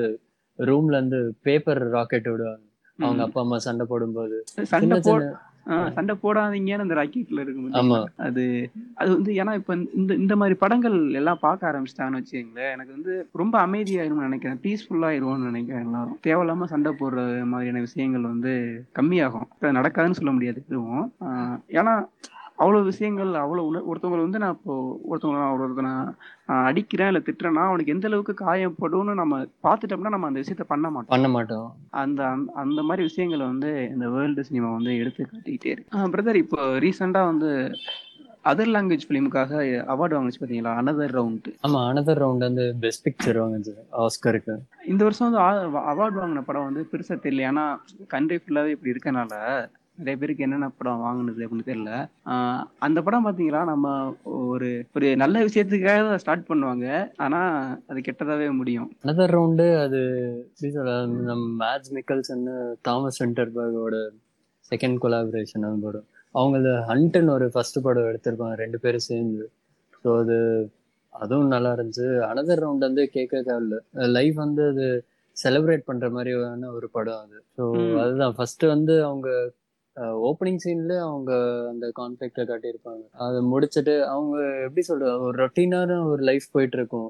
ரூம்ல 0.59 0.97
இருந்து 0.99 1.19
பேப்பர் 1.41 1.83
ராக்கெட் 1.89 2.31
விடுவாங்க. 2.31 2.63
அவங்க 2.99 3.23
அப்பா 3.23 3.41
அம்மா 3.41 3.57
சண்டை 3.57 3.85
போடும்போது. 3.89 4.37
சண்டை 4.71 4.99
சண்டை 5.91 6.15
போடாதீங்கன்னு 6.23 6.79
அந்த 6.79 6.95
ராக்கெட்ல 6.95 7.39
இருக்கும் 7.39 8.09
அது 8.17 8.43
அது 8.93 9.09
வந்து 9.11 9.33
ஏன்னா 9.33 9.53
இப்ப 9.53 9.77
இந்த 9.93 10.13
இந்த 10.13 10.35
மாதிரி 10.35 10.57
படங்கள் 10.59 11.11
எல்லாம் 11.11 11.37
பார்க்க 11.41 11.71
ஆரம்பிச்சிட்டாங்கன்னு 11.71 12.21
வச்சுக்கோங்களேன் 12.21 12.71
எனக்கு 12.71 12.91
வந்து 12.91 13.29
ரொம்ப 13.33 13.67
அமைதியாயிரும்னு 13.67 14.27
நினைக்கிறேன். 14.27 14.59
பீஸ்ஃபுல்லாயிரும்னு 14.63 15.49
நினைக்கிறேன் 15.49 15.83
எல்லாரும். 15.83 16.19
தேவையில்லாம 16.23 16.63
சண்டை 16.63 16.93
போடுற 16.99 17.45
மாதிரியான 17.45 17.79
விஷயங்கள் 17.79 18.21
வந்து 18.21 18.53
கம்மியாகும். 18.95 19.47
நடக்காதுன்னு 19.61 20.19
சொல்ல 20.19 20.31
முடியாது 20.31 20.63
எதுவும் 20.67 21.13
ஆஹ் 21.25 21.57
ஏன்னா 21.69 21.95
அவ்வளோ 22.57 22.79
விஷயங்கள் 22.83 23.31
அவ்வளோ 23.35 23.63
உண 23.65 23.81
ஒருத்தவங்களை 23.87 24.21
வந்து 24.21 24.39
நான் 24.39 24.55
இப்போ 24.55 24.75
ஒருத்தவங்களை 25.09 25.41
நான் 25.41 25.55
ஒருத்தனை 25.55 25.91
ஆஹ் 26.49 26.65
அடிக்கிறேன் 26.65 27.07
இல்லை 27.07 27.21
திட்டுறேன்னா 27.23 27.63
அவனுக்கு 27.65 27.93
எந்த 27.93 28.07
அளவுக்கு 28.07 28.33
காயப்படும்னு 28.41 29.13
நம்ம 29.13 29.35
பார்த்துட்டோம்னா 29.63 30.13
நம்ம 30.13 30.27
அந்த 30.27 30.41
விஷயத்த 30.41 30.65
பண்ண 30.67 30.87
மாட்டோம். 30.89 31.13
பண்ண 31.13 31.29
மாட்டோம். 31.29 31.67
அந்த 31.97 32.19
அந்த- 32.29 32.53
அந்த 32.55 32.81
மாதிரி 32.81 33.03
விஷயங்களை 33.03 33.45
வந்து 33.45 33.71
இந்த 33.89 34.07
வேர்ல்டு 34.09 34.43
சினிமா 34.43 34.71
வந்து 34.71 34.93
எடுத்து 34.97 35.21
காட்டிக்கிட்டே 35.25 35.71
இருக்கு. 35.71 36.11
பிரதர் 36.13 36.41
இப்போ 36.43 36.59
ரீசெண்டாக 36.79 37.31
வந்து 37.31 37.51
அதர் 38.45 38.71
லாங்குவேஜ் 38.73 39.05
ஃபிலிமுக்காக 39.05 39.53
அவார்டு 39.93 40.15
வாங்குச்சு 40.15 40.39
பார்த்தீங்களா 40.39 40.73
அனதர் 40.79 41.15
ரவுண்ட் 41.15 41.47
ஆமா 41.63 41.79
அனதர் 41.87 42.21
ரவுண்ட் 42.21 42.45
வந்து 42.45 42.65
பெஸ்ட் 42.79 43.03
பிக்சர் 43.05 43.39
வாங்குச்சு 43.39 43.73
ஆஸ்கருக்கு 44.03 44.53
இந்த 44.85 45.01
வருஷம் 45.03 45.27
வந்து 45.29 45.41
அவார்டு 45.91 46.19
வாங்கின 46.19 46.43
படம் 46.45 46.67
வந்து 46.67 46.83
பெருசாக 46.91 47.17
தெரியல 47.21 47.47
ஏன்னா 47.49 47.65
கண்ட்ரி 48.07 48.37
ஃபுல்லாகவே 48.37 48.73
இப்படி 48.75 48.93
இருக்கனால 48.93 49.33
நிறைய 49.97 50.15
பேருக்கு 50.17 50.43
என்னென்ன 50.43 50.67
படம் 50.69 50.99
வாங்கினது 50.99 51.45
அப்படின்னு 51.45 51.67
தெரியல. 51.69 51.91
அந்த 52.79 53.01
படம் 53.01 53.25
பார்த்தீங்களா 53.25 53.61
நம்ம 53.63 53.87
ஒரு 54.45 54.69
ஒரு 54.95 55.07
நல்ல 55.15 55.39
விஷயத்துக்காக 55.39 56.15
ஸ்டார்ட் 56.15 56.47
பண்ணுவாங்க. 56.47 56.87
ஆனால் 57.17 57.51
அது 57.87 57.99
கெட்டதாகவே 57.99 58.49
முடியும். 58.51 58.89
அனதர் 59.03 59.33
ரவுண்டு 59.35 59.67
அது 59.79 60.01
நம்ம 61.23 61.43
மேட்ச் 61.63 61.89
மிக்கல்சன் 61.91 62.45
தாமஸ் 62.81 63.19
சென்டர்பர்கோட 63.23 63.97
செகண்ட் 64.71 65.01
கொலாபரேஷன் 65.03 65.67
படம். 65.81 66.07
அவங்க 66.35 66.57
ஹண்ட்னு 66.89 67.31
ஒரு 67.31 67.45
ஃபர்ஸ்ட் 67.49 67.79
படம் 67.81 68.09
எடுத்திருப்பாங்க 68.09 68.55
ரெண்டு 68.55 68.79
பேரும் 68.79 69.07
சேர்ந்து. 69.09 69.45
ஸோ 70.03 70.09
அது 70.19 70.37
அதுவும் 71.13 71.47
நல்லா 71.47 71.69
இருந்துச்சு. 71.73 72.07
அனதர் 72.27 72.61
ரவுண்ட் 72.63 72.87
வந்து 72.87 73.03
கேட்க 73.09 73.41
தேவையில்ல 73.41 73.77
லைஃப் 74.17 74.35
வந்து 74.35 74.67
அது 74.67 74.87
செலிப்ரேட் 75.37 75.83
பண்ற 75.85 76.09
மாதிரியான 76.09 76.69
ஒரு 76.71 76.87
படம் 76.89 77.21
அது. 77.23 77.37
ஸோ. 77.57 77.63
அதுதான். 78.01 78.35
ஃபர்ஸ்ட் 78.35 78.65
வந்து 78.65 79.05
அவங்க 79.05 79.29
ஓப்பனிங் 80.27 80.61
சீன்ல 80.63 80.93
அவங்க 81.07 81.31
அந்த 81.69 81.85
கான்ஃபிளிக்ட 81.99 82.41
காட்டியிருப்பாங்க. 82.49 83.03
அதை 83.25 83.39
முடிச்சுட்டு 83.51 83.93
அவங்க 84.13 84.37
எப்படி 84.65 84.83
சொல்ற 84.89 85.05
ஒரு 85.25 85.35
ரொட்டீனான 85.43 85.99
ஒரு 86.11 86.21
லைஃப் 86.23 86.47
போயிட்டு 86.51 86.77
இருக்கும் 86.77 87.09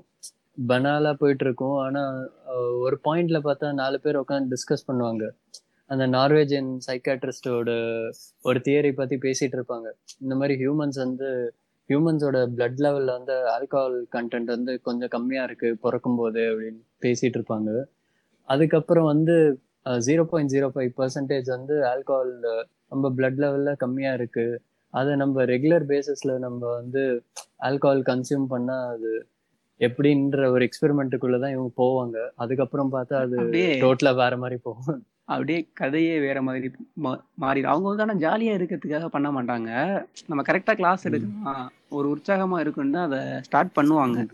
பனாலா 0.69 1.11
போயிட்டு 1.13 1.45
இருக்கும் 1.45 1.77
ஆனா 1.85 2.03
ஒரு 2.85 2.97
பாயிண்ட்ல 3.07 3.39
பார்த்தா 3.47 3.67
நாலு 3.81 3.97
பேர் 3.99 4.21
உட்காந்து 4.21 4.53
டிஸ்கஸ் 4.53 4.87
பண்ணுவாங்க. 4.87 5.25
அந்த 5.89 6.05
நார்வேஜியன் 6.07 6.71
சைக்காட்ரிஸ்டோட 6.87 7.69
ஒரு 8.41 8.59
தியரி 8.65 8.91
பத்தி 8.91 9.15
பேசிட்டு 9.25 9.55
இருப்பாங்க 9.59 9.87
இந்த 10.23 10.33
மாதிரி 10.35 10.55
ஹியூமன்ஸ் 10.63 10.97
வந்து 11.05 11.27
ஹியூமன்ஸோட 11.89 12.37
பிளட் 12.55 12.81
லெவல்ல 12.85 13.11
வந்து 13.17 13.35
ஆல்கஹால் 13.53 13.95
கண்டென்ட் 14.15 14.49
வந்து 14.55 14.71
கொஞ்சம் 14.81 15.11
கம்மியா 15.13 15.43
இருக்கு 15.43 15.69
பிறக்கும் 15.81 16.17
போது 16.17 16.41
அப்படின்னு 16.51 16.81
பேசிட்டு 17.05 17.37
இருப்பாங்க 17.39 17.71
அதுக்கப்புறம் 18.49 19.07
வந்து 19.13 19.35
zero 20.07 20.23
point 20.23 20.53
zero 20.55 20.67
five 20.73 20.91
percentage 20.97 21.49
வந்து 21.55 21.75
ஆல்கஹால் 21.91 22.33
நம்ம 22.89 23.13
பிளட் 23.17 23.33
லெவல்ல 23.33 23.77
கம்மியா 23.77 24.13
இருக்கு. 24.13 24.61
அதை 24.89 25.15
நம்ம 25.15 25.45
ரெகுலர் 25.45 25.85
பேசிஸ்ல 25.87 26.37
நம்ம 26.37 26.73
வந்து 26.73 27.23
ஆல்கஹால் 27.61 28.01
கன்சியூம் 28.01 28.45
பண்ணா 28.45 28.87
அது 28.87 29.27
எப்படின்ற 29.79 30.45
ஒரு 30.45 30.69
எக்ஸ்பெரிமெண்ட்டுக்குள்ள 30.69 31.39
தான் 31.39 31.51
இவங்க 31.51 31.69
போவாங்க. 31.77 32.29
அதுக்கப்புறம் 32.35 32.91
பார்த்தா 32.91 33.13
அது 33.13 33.37
அப்படியே 33.37 33.81
டோட்டலா 33.81 34.15
வேற 34.15 34.37
மாதிரி 34.37 34.59
போகும். 34.63 35.05
அப்படியே 35.25 35.67
கதையே 35.73 36.19
வேற 36.19 36.41
மாதிரி 36.41 36.71
மா- 37.03 37.21
மாறிடும். 37.41 37.63
அவங்க 37.63 37.87
வந்து 37.87 38.01
ஆனால் 38.01 38.17
ஜாலியாக 38.17 38.63
இருக்கிறதுக்காக 38.63 39.05
பண்ண 39.05 39.31
மாட்டாங்க. 39.31 40.03
நம்ம 40.27 40.43
கரெக்டாக 40.43 40.73
கிளாஸ் 40.73 41.05
எடுக்கலாம் 41.05 41.71
ஒரு 41.89 42.09
உற்சாகமாக 42.09 42.61
இருக்குன்னு 42.61 42.99
அதை 42.99 43.19
ஸ்டார்ட் 43.41 43.77
பண்ணுவாங்க. 43.81 44.27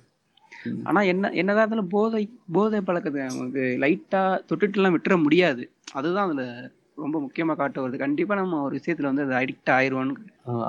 ம். 0.63 0.79
ஆனால் 0.83 1.05
என்ன 1.05 1.29
என்னதான் 1.29 1.65
இருந்தாலும் 1.65 1.87
போதை 1.87 2.29
போதை 2.51 2.81
பழக்கத்தை 2.81 3.21
நமக்கு 3.25 3.77
லைட்டாக 3.79 4.41
தொட்டுட்டுலாம் 4.49 4.97
விட்டுற 4.97 5.21
முடியாது. 5.21 5.69
அதுதான் 5.91 6.37
அதில் 6.37 6.71
ரொம்ப 6.97 7.15
முக்கியமாக 7.23 7.57
காட்ட 7.59 7.77
வருது. 7.81 7.97
கண்டிப்பாக 8.03 8.39
நம்ம 8.41 8.59
ஒரு 8.65 8.73
விஷயத்தில் 8.79 9.07
வந்து 9.09 9.23
அது 9.25 9.33
அடிக்ட் 9.39 9.71
ஆயிடுவோன்னு 9.75 10.15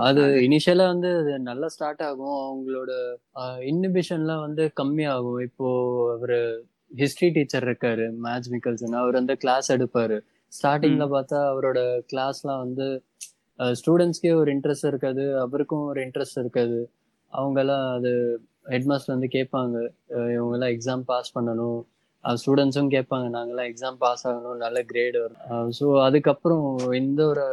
அது 0.06 0.22
இனிஷியலா 0.46 0.87
வந்து 0.92 1.10
அது 1.20 1.32
நல்லா 1.48 1.68
ஸ்டார்ட் 1.74 2.02
ஆகும். 2.08 2.38
அவங்களோட 2.46 2.92
இன்னிபிஷன்லாம் 3.72 4.44
வந்து 4.46 4.64
கம்மியாகும். 4.80 5.40
இப்போ 5.48 5.66
அவரு 6.14 6.38
ஹிஸ்டரி 7.00 7.28
டீச்சர் 7.37 7.66
இருக்காரு 7.68 8.06
மேத்ஸ் 8.24 8.52
மிக்கல்சன் 8.54 9.00
அவர் 9.02 9.18
வந்து 9.20 9.37
கிளாஸ் 9.44 9.68
எடுப்பாரு. 9.76 10.18
ஸ்டார்டிங்ல 10.52 11.06
பார்த்தா 11.14 11.38
அவரோட 11.52 11.78
கிளாஸ்லாம் 12.10 12.62
வந்து 12.64 12.87
ஸ்டூடெண்ட்ஸ்க்கே 13.80 14.34
ஒரு 14.40 14.50
இன்ட்ரெஸ்ட் 14.56 14.90
இருக்காது. 14.90 15.24
அவருக்கும் 15.44 15.87
ஒரு 15.90 16.00
இன்ட்ரெஸ்ட் 16.06 16.40
இருக்காது. 16.42 16.78
அவங்கெல்லாம் 17.32 17.87
அது 17.96 18.12
ஹெட்மாஸ்டர் 18.72 19.14
வந்து 19.14 19.28
கேட்பாங்க. 19.37 19.76
இவங்கெல்லாம் 20.37 20.72
எக்ஸாம் 20.76 21.04
பாஸ் 21.10 21.34
பண்ணணும். 21.38 21.80
ஸ்டூடெண்ட்ஸும் 22.32 22.90
கேட்பாங்க. 22.90 23.26
நாங்கெல்லாம் 23.28 23.68
எக்ஸாம் 23.68 23.96
பாஸ் 23.98 24.28
ஆகணும் 24.28 24.56
நல்ல 24.56 24.82
கிரேட் 24.82 25.18
வரும். 25.18 25.72
ஸோ 25.80 26.02
அதுக்கப்புறம் 26.02 26.78
இந்த 26.92 27.26
ஒரு 27.26 27.44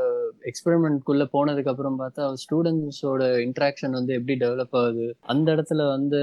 எக்ஸ்பெரிமெண்ட்குள்ள 0.43 1.29
போனதுக்கு 1.34 1.67
அப்புறம் 1.67 1.99
பார்த்தா 1.99 2.34
ஸ்டூடெண்ட்ஸோட 2.43 3.23
இன்ட்ராக்ஷன் 3.45 3.89
வந்து 3.89 4.13
எப்படி 4.13 4.38
டெவலப் 4.45 4.71
ஆகுது? 4.71 5.15
அந்த 5.19 5.55
இடத்துல 5.55 5.88
வந்து 5.88 6.21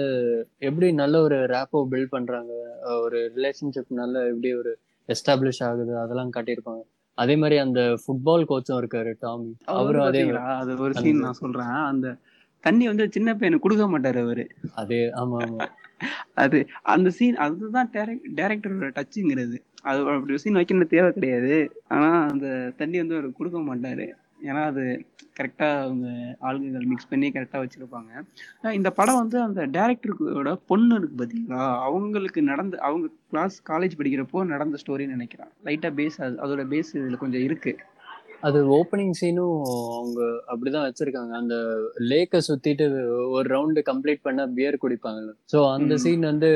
எப்படி 0.59 0.93
நல்ல 0.93 1.21
ஒரு 1.21 1.37
ரேப்போ 1.37 1.87
பில்ட் 1.91 2.05
பண்றாங்க? 2.05 2.53
அஹ் 2.85 3.01
ஒரு 3.01 3.33
ரிலேஷன்ஷிப் 3.37 3.89
நல்ல 3.89 4.27
எப்படி 4.27 4.55
ஒரு 4.55 4.79
எஸ்டாப்ளிஷ் 5.09 5.63
ஆகுது? 5.63 5.99
அதெல்லாம் 5.99 6.33
காட்டியிருப்பாங்க. 6.33 6.83
அதே 7.15 7.37
மாதிரி 7.37 7.59
அந்த 7.59 7.81
ஃபுட்பால் 7.81 8.45
கோச்சும் 8.49 8.79
இருக்காரு 8.79 9.13
டாமி. 9.19 9.57
அவரும் 9.65 10.03
அதே? 10.03 10.31
அது 10.31 10.77
ஒரு 10.79 10.95
சீன் 10.95 11.19
நான் 11.19 11.33
சொல்றேன். 11.33 11.67
அந்த 11.67 12.17
தண்ணி 12.61 12.87
வந்து 12.87 13.09
சின்ன 13.11 13.35
பையனுக்கு 13.35 13.59
கொடுக்க 13.59 13.99
மாட்டாரு 13.99 14.21
அவரு. 14.23 14.49
அதே 14.75 15.11
ஆமா 15.11 15.39
ஆமா. 15.47 15.67
அது 16.45 16.59
அந்த 16.95 17.09
சீன் 17.19 17.37
அதுதான் 17.47 17.91
டேரக்டரோட 18.39 18.91
டச்சுங்கிறது 18.99 19.59
அது 19.89 19.99
அப்படி 20.15 20.35
ஒரு 20.37 20.43
சீன் 20.45 20.61
வைக்கணும் 20.61 20.95
தேவை 20.95 21.11
கிடையாது. 21.19 21.55
ஆனா 21.95 22.09
அந்த 22.31 22.47
தண்ணி 22.81 22.97
வந்து 23.03 23.17
அவர் 23.19 23.39
கொடுக்க 23.39 23.59
மாட்டாரு. 23.69 24.07
ஏன்னா 24.49 24.63
அது 24.71 24.83
கரெக்டா 25.39 25.69
அவங்க 25.85 26.07
ஆளுங்கள் 26.49 26.89
மிக்ஸ் 26.91 27.09
பண்ணி 27.11 27.29
கரெக்டா 27.35 27.59
வச்சிருப்பாங்க. 27.63 28.11
இந்த 28.79 28.91
படம் 28.99 29.21
வந்து 29.23 29.39
அந்த 29.47 29.61
டேரக்டருக்கோட 29.77 30.53
பொண்ணு 30.71 30.97
இருக்கு 30.99 31.19
பாத்தீங்களா 31.21 31.63
அவங்களுக்கு 31.89 32.43
நடந்த 32.51 32.79
அவங்க 32.89 33.09
கிளாஸ் 33.33 33.57
காலேஜ் 33.71 33.99
படிக்கிறப்போ 34.01 34.45
நடந்த 34.55 34.79
ஸ்டோரின்னு 34.83 35.17
நினைக்கிறேன். 35.17 35.51
லைட்டா 35.69 35.91
பேஸ் 36.01 36.19
அதோட 36.45 36.65
பேஸ் 36.75 36.93
இதுல 36.99 37.19
கொஞ்சம் 37.25 37.47
இருக்கு. 37.49 37.75
அது 38.43 38.59
ஓப்பனிங் 38.75 39.15
சீனும் 39.19 39.55
அவங்க 39.95 40.19
அப்படிதான் 40.49 40.85
வச்சிருக்காங்க 40.85 41.33
அந்த 41.39 41.55
லேக்கை 42.11 42.41
சுத்திட்டு 42.47 42.85
ஒரு 43.31 43.47
ரவுண்டு 43.49 43.81
கம்ப்ளீட் 43.89 44.23
பண்ணா 44.23 44.45
பியர் 44.57 44.77
குடிப்பாங்கல்ல 44.77 45.33
சோ 45.53 45.59
அந்த. 45.71 45.95
சீன் 46.03 46.25
வந்து 46.25 46.51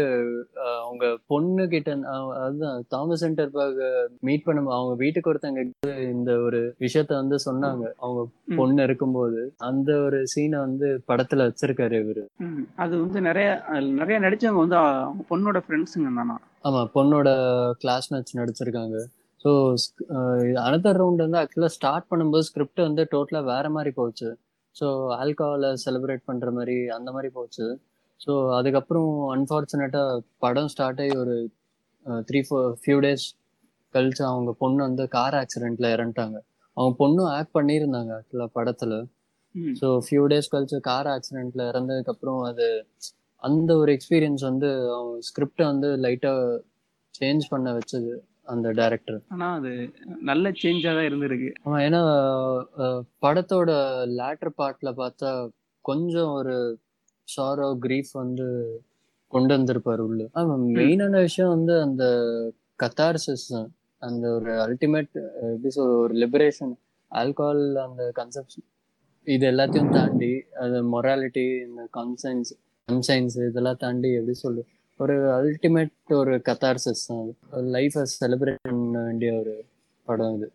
அவங்க 0.81 1.05
பொண்ணு 1.27 1.65
கிட்ட 1.69 1.95
அதுதான் 2.41 2.85
தாமஸ் 2.89 3.23
சென்டர் 3.23 3.51
மீட் 4.23 4.45
பண்ண 4.45 4.65
அவங்க 4.77 4.95
வீட்டுக்கு 5.01 5.31
ஒருத்தங்க 5.33 5.63
இந்த 6.13 6.33
ஒரு 6.41 6.61
விஷயத்த 6.81 7.13
வந்து 7.15 7.39
சொன்னாங்க 7.47 7.85
அவங்க. 8.01 8.23
பொண்ணு 8.57 8.83
இருக்கும்போது 8.83 9.41
அந்த 9.67 9.91
ஒரு 10.05 10.21
சீனை 10.33 10.59
வந்து 10.59 10.89
படத்துல 11.09 11.47
வச்சிருக்காரு 11.49 11.99
இவரு. 12.03 12.25
அது 12.77 12.95
வந்து 13.03 13.21
நிறைய 13.29 13.49
நிறைய 13.99 14.19
நடிச்சவங்க 14.25 14.63
வந்து 14.63 14.79
அவங்க 14.79 15.25
பொண்ணோட 15.31 15.61
ஃப்ரெண்ட்ஸுங்க 15.65 16.13
தானா 16.17 16.37
ஆமா 16.65 16.83
பொண்ணோட 16.95 17.29
கிளாஸ்மேட்ஸ் 17.83 18.39
நடிச்சிருக்காங்க 18.39 18.97
ஸோ 19.43 19.51
அனதர் 20.67 20.99
ரவுண்ட் 21.03 21.25
வந்து 21.25 21.39
ஆக்சுவலாக 21.43 21.73
ஸ்டார்ட் 21.77 22.09
பண்ணும்போது 22.11 22.47
ஸ்கிரிப்ட் 22.49 22.83
வந்து 22.89 23.03
டோட்டலாக 23.15 23.51
வேற 23.53 23.67
மாதிரி 23.77 23.93
போச்சு. 24.01 24.29
ஸோ 24.77 24.87
ஆல்கஹாலை 25.23 25.71
செலிப்ரேட் 25.85 26.29
பண்ணுற 26.31 26.51
மாதிரி 26.59 26.77
அந்த 26.97 27.09
மாதிரி 27.15 27.31
போச்சு. 27.39 27.67
ஸோ 28.25 28.33
அதுக்கப்புறம் 28.59 29.11
அன்ஃபார்ச்சுனேட்டாக 29.37 30.21
படம் 30.45 30.71
ஸ்டார்ட் 30.75 31.01
ஆகி 31.05 31.15
ஒரு 31.23 31.35
த்ரீ 32.29 32.41
ஃபோர் 32.47 32.69
ஃபியூ 32.83 32.99
டேஸ் 33.07 33.27
கழிச்சு 33.95 34.23
அவங்க 34.31 34.51
பொண்ணு 34.63 34.81
வந்து 34.89 35.05
கார் 35.17 35.37
ஆக்சிடென்ட்ல 35.41 35.87
இறந்துட்டாங்க. 35.97 36.39
அவங்க 36.77 36.95
பொண்ணும் 37.03 37.31
ஆக்ட் 37.39 37.57
பண்ணியிருந்தாங்க 37.59 38.13
ஆக்சுவலாக 38.19 38.51
படத்தில். 38.59 38.97
ஸோ 39.81 39.87
ஃபியூ 40.07 40.23
டேஸ் 40.33 40.53
கழிச்சு 40.53 40.79
கார் 40.91 41.09
ஆக்சிடென்ட்ல 41.17 41.63
இறந்ததுக்கப்புறம் 41.73 42.41
அது 42.51 42.67
அந்த 43.43 43.71
ஒரு 43.83 43.91
எக்ஸ்பீரியன்ஸ் 43.97 44.43
வந்து 44.51 44.69
அவங்க 44.97 45.17
ஸ்கிரிப்டை 45.29 45.65
வந்து 45.73 45.89
லைட்டாக 46.05 46.61
சேஞ்ச் 47.15 47.45
பண்ண 47.53 47.69
வச்சது. 47.79 48.13
அந்த 48.47 48.69
டைரக்டர் 48.79 49.19
ஆனா 49.35 49.49
அது 49.59 49.71
நல்ல 50.31 50.47
சேஞ்சா 50.61 50.93
தான் 50.97 51.09
இருந்திருக்கு. 51.09 51.51
ஆமா 51.65 51.79
ஏன்னா 51.87 52.01
படத்தோட 53.25 53.71
லேட்டர் 54.19 54.53
பார்ட்ல 54.61 54.91
பார்த்தா 55.01 55.31
கொஞ்சம் 55.85 56.33
ஒரு 56.39 56.57
சாரோ 57.29 57.69
கிரீஃப் 57.85 58.13
வந்து 58.23 58.47
கொண்டு 59.33 59.53
வந்திருப்பாரு 59.57 60.03
உள்ள. 60.09 60.23
ஆமா 60.41 60.55
மெயினான 60.79 61.21
விஷயம் 61.27 61.55
வந்து 61.57 61.75
அந்த 61.87 62.05
கத்தார்சிஸ் 62.81 63.47
தான். 63.55 63.71
அந்த 64.03 64.25
ஒரு 64.37 64.53
அல்டிமேட் 64.65 65.13
எப்படி 65.47 65.71
சொல்ற 65.77 65.95
ஒரு 66.05 66.15
லிபரேஷன் 66.23 66.75
ஆல்கஹால் 67.11 67.65
அந்த 67.85 68.03
கன்செப்ஷன் 68.19 68.67
இது 69.27 69.45
எல்லாத்தையும் 69.51 69.93
தாண்டி 69.97 70.31
அது 70.63 70.77
மொராலிட்டி 70.95 71.45
இந்த 71.67 71.83
கன்சைன்ஸ் 71.99 72.53
கன்சைன்ஸ் 72.89 73.37
இதெல்லாம் 73.49 73.81
தாண்டி 73.85 74.11
எப்படி 74.19 74.37
சொல்லு 74.45 74.63
ஒரு 75.03 75.17
அல்டிமேட் 75.37 76.19
ஒரு 76.23 76.35
கத்தார்சிஸ் 76.49 77.07
தான் 77.11 77.23
அது. 77.23 77.35
லைஃபை 77.77 78.03
செலிப்ரேட் 78.19 78.67
பண்ண 78.73 79.05
வேண்டிய 79.07 79.33
ஒரு 79.43 79.55
படம் 80.09 80.35
இது. 80.39 80.49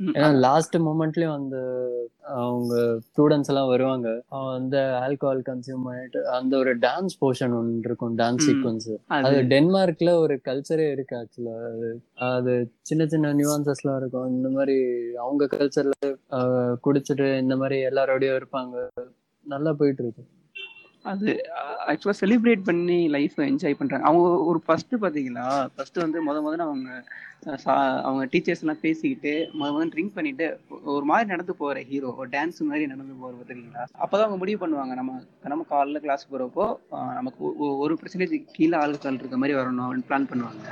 ஏன்னா 0.00 0.28
லாஸ்ட் 0.44 0.74
மூமெண்ட்லயும் 0.86 1.36
அந்த 1.36 1.56
அவங்க 2.40 2.74
ஸ்டூடெண்ட்ஸ் 3.06 3.50
எல்லாம் 3.52 3.70
வருவாங்க. 3.70 4.08
அவன் 4.34 4.52
வந்து 4.56 4.78
ஆல்கஹால் 5.04 5.40
கன்சியூம் 5.48 5.86
பண்ணிட்டு 5.86 6.20
அந்த 6.38 6.52
ஒரு 6.62 6.72
டான்ஸ் 6.84 7.16
போர்ஷன் 7.22 7.54
ஒன்று 7.58 7.88
இருக்கும் 7.88 8.16
டான்ஸ். 8.20 8.44
சீக்வன்ஸ் 8.48 8.90
அது 9.28 9.38
டென்மார்க்ல 9.54 10.12
ஒரு 10.24 10.36
கல்ச்சரே 10.48 10.88
இருக்கு 10.96 11.16
ஆக்சுவலா 11.20 11.56
அது 11.70 11.88
அது 12.30 12.54
சின்ன 12.90 13.06
சின்ன 13.14 13.32
நியூவான்சஸ்லாம் 13.40 13.98
இருக்கும். 14.02 14.28
இந்த 14.36 14.50
மாதிரி 14.56 14.76
அவங்க 15.24 15.48
கல்ச்சர்ல 15.56 15.94
குடிச்சிட்டு 16.86 17.28
இந்த 17.44 17.56
மாதிரி 17.62 17.78
எல்லாரோடயும் 17.90 18.38
இருப்பாங்க. 18.40 18.76
நல்லா 19.46 19.72
போயிட்டு 19.80 20.02
இருக்கு. 20.04 20.24
அது 21.06 21.30
ஆக்சுவலாக 21.86 22.18
செலிப்ரேட் 22.20 22.62
பண்ணி 22.62 23.08
லைஃப்பை 23.08 23.44
என்ஜாய் 23.46 23.78
பண்ணுறாங்க 23.78 24.00
அவங்க 24.00 24.28
ஒரு 24.44 24.62
ஃபஸ்ட்டு 24.66 25.00
பார்த்தீங்களா? 25.00 25.44
ஃபஸ்ட்டு 25.74 26.00
வந்து 26.00 26.24
முத 26.24 26.36
முதல்ல 26.42 26.66
அவங்க 26.66 26.90
சா 27.56 27.74
அவங்க 28.02 28.24
டீச்சர்ஸ்லாம் 28.24 28.80
பேசிக்கிட்டு 28.80 29.32
முத 29.54 29.68
முதல்ல 29.70 29.92
ட்ரிங்க் 29.92 30.14
பண்ணிட்டு 30.14 30.46
ஒரு 30.84 31.04
மாதிரி 31.04 31.28
நடந்து 31.28 31.54
போகிற 31.54 31.80
ஹீரோ 31.82 32.14
ஒரு 32.16 32.28
டான்ஸ் 32.28 32.60
மாதிரி 32.62 32.86
நடந்து 32.86 33.14
போகிற 33.14 33.36
பார்த்தீங்களா? 33.36 33.82
அப்போ 33.96 34.16
தான் 34.16 34.26
அவங்க 34.26 34.36
முடிவு 34.36 34.66
பண்ணுவாங்க. 34.66 34.94
நம்ம 34.94 35.14
நம்ம 35.44 35.66
காலைல 35.70 35.98
கிளாஸ் 35.98 36.28
போகிறப்போ 36.32 36.66
நமக்கு 37.14 37.44
ஒ- 37.58 37.78
ஒரு 37.78 37.98
பர்சன்டேஜ் 38.02 38.44
கீழே 38.52 38.78
ஆளுக்கால் 38.78 39.20
இருக்க 39.20 39.36
மாதிரி 39.36 39.58
வரணும் 39.58 39.86
அப்படின்னு 39.86 40.10
பிளான் 40.10 40.30
பண்ணுவாங்க. 40.30 40.68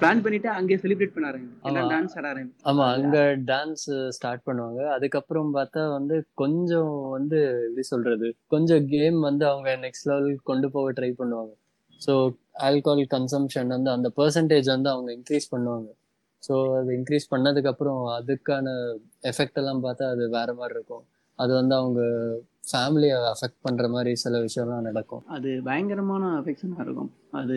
பிளான் 0.00 0.22
பண்ணிட்டு 0.22 0.48
அங்கேயே 0.48 0.78
செலிப்ரேட் 0.78 1.14
பண்ண 1.14 1.28
ஆமா. 1.62 1.82
டான்ஸ் 1.90 2.14
ஆட 2.18 2.26
ஆரம்பிக்கும் 2.28 2.64
ஆமா 2.64 2.84
அங்க 2.94 3.18
டான்ஸ் 3.44 3.84
ஸ்டார்ட் 4.08 4.46
பண்ணுவாங்க. 4.46 4.80
அதுக்கப்புறம் 4.88 5.50
பார்த்தா 5.54 5.92
வந்து 5.92 6.26
கொஞ்சம் 6.34 7.10
வந்து 7.10 7.38
எப்படி 7.66 7.82
சொல்றது? 7.82 8.28
கொஞ்சம் 8.48 8.86
கேம் 8.86 9.20
வந்து 9.20 9.46
அவங்க 9.46 9.76
நெக்ஸ்ட் 9.76 10.06
லெவல் 10.06 10.40
கொண்டு 10.42 10.70
போக 10.70 10.92
ட்ரை 10.92 11.10
பண்ணுவாங்க. 11.18 11.52
ஸோ 12.00 12.14
ஆல்கஹால் 12.60 13.06
கன்சம்ஷன் 13.06 13.66
வந்து 13.66 13.90
அந்த 13.90 14.08
பெர்சன்டேஜ் 14.16 14.68
வந்து 14.68 14.90
அவங்க 14.90 15.12
இன்க்ரீஸ் 15.12 15.52
பண்ணுவாங்க. 15.52 15.88
ஸோ 16.42 16.54
அது 16.78 16.90
இன்க்ரீஸ் 16.92 17.30
பண்ணதுக்கு 17.30 17.66
அப்புறம் 17.66 18.00
அதுக்கான 18.16 18.66
எஃபெக்ட் 19.22 19.58
எல்லாம் 19.58 19.84
பார்த்தா 19.84 20.10
அது 20.10 20.28
வேற 20.28 20.54
மாதிரி 20.54 20.74
இருக்கும். 20.74 21.04
அது 21.38 21.54
வந்து 21.54 21.74
அவங்க 21.74 22.00
ஃபேமிலியை 22.72 23.16
அஃபெக்ட் 23.32 23.62
பண்ற 23.62 23.88
மாதிரி 23.88 24.14
சில 24.14 24.38
விஷயம்லாம் 24.38 24.80
நடக்கும். 24.80 25.26
அது 25.26 25.60
பயங்கரமான 25.64 26.40
அஃபெக்ஷனாக 26.40 26.80
இருக்கும். 26.80 27.10
அது 27.30 27.56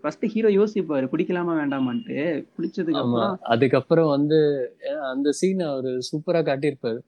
ஃபர்ஸ்ட் 0.00 0.26
ஹீரோ 0.26 0.48
யோசிப்பாரு 0.48 1.06
பிடிக்கலாமா 1.12 1.54
வேண்டாமான்ட்டு. 1.60 2.46
பிடிச்சதுக்கு 2.56 3.00
அப்புறம் 3.00 3.38
அதுக்கப்புறம் 3.40 4.08
வந்து 4.08 4.38
அந்த 5.02 5.32
சீன் 5.32 5.60
அவரு 5.60 5.98
சூப்பரா 6.10 6.42
காட்டியிருப்பாரு. 6.42 7.00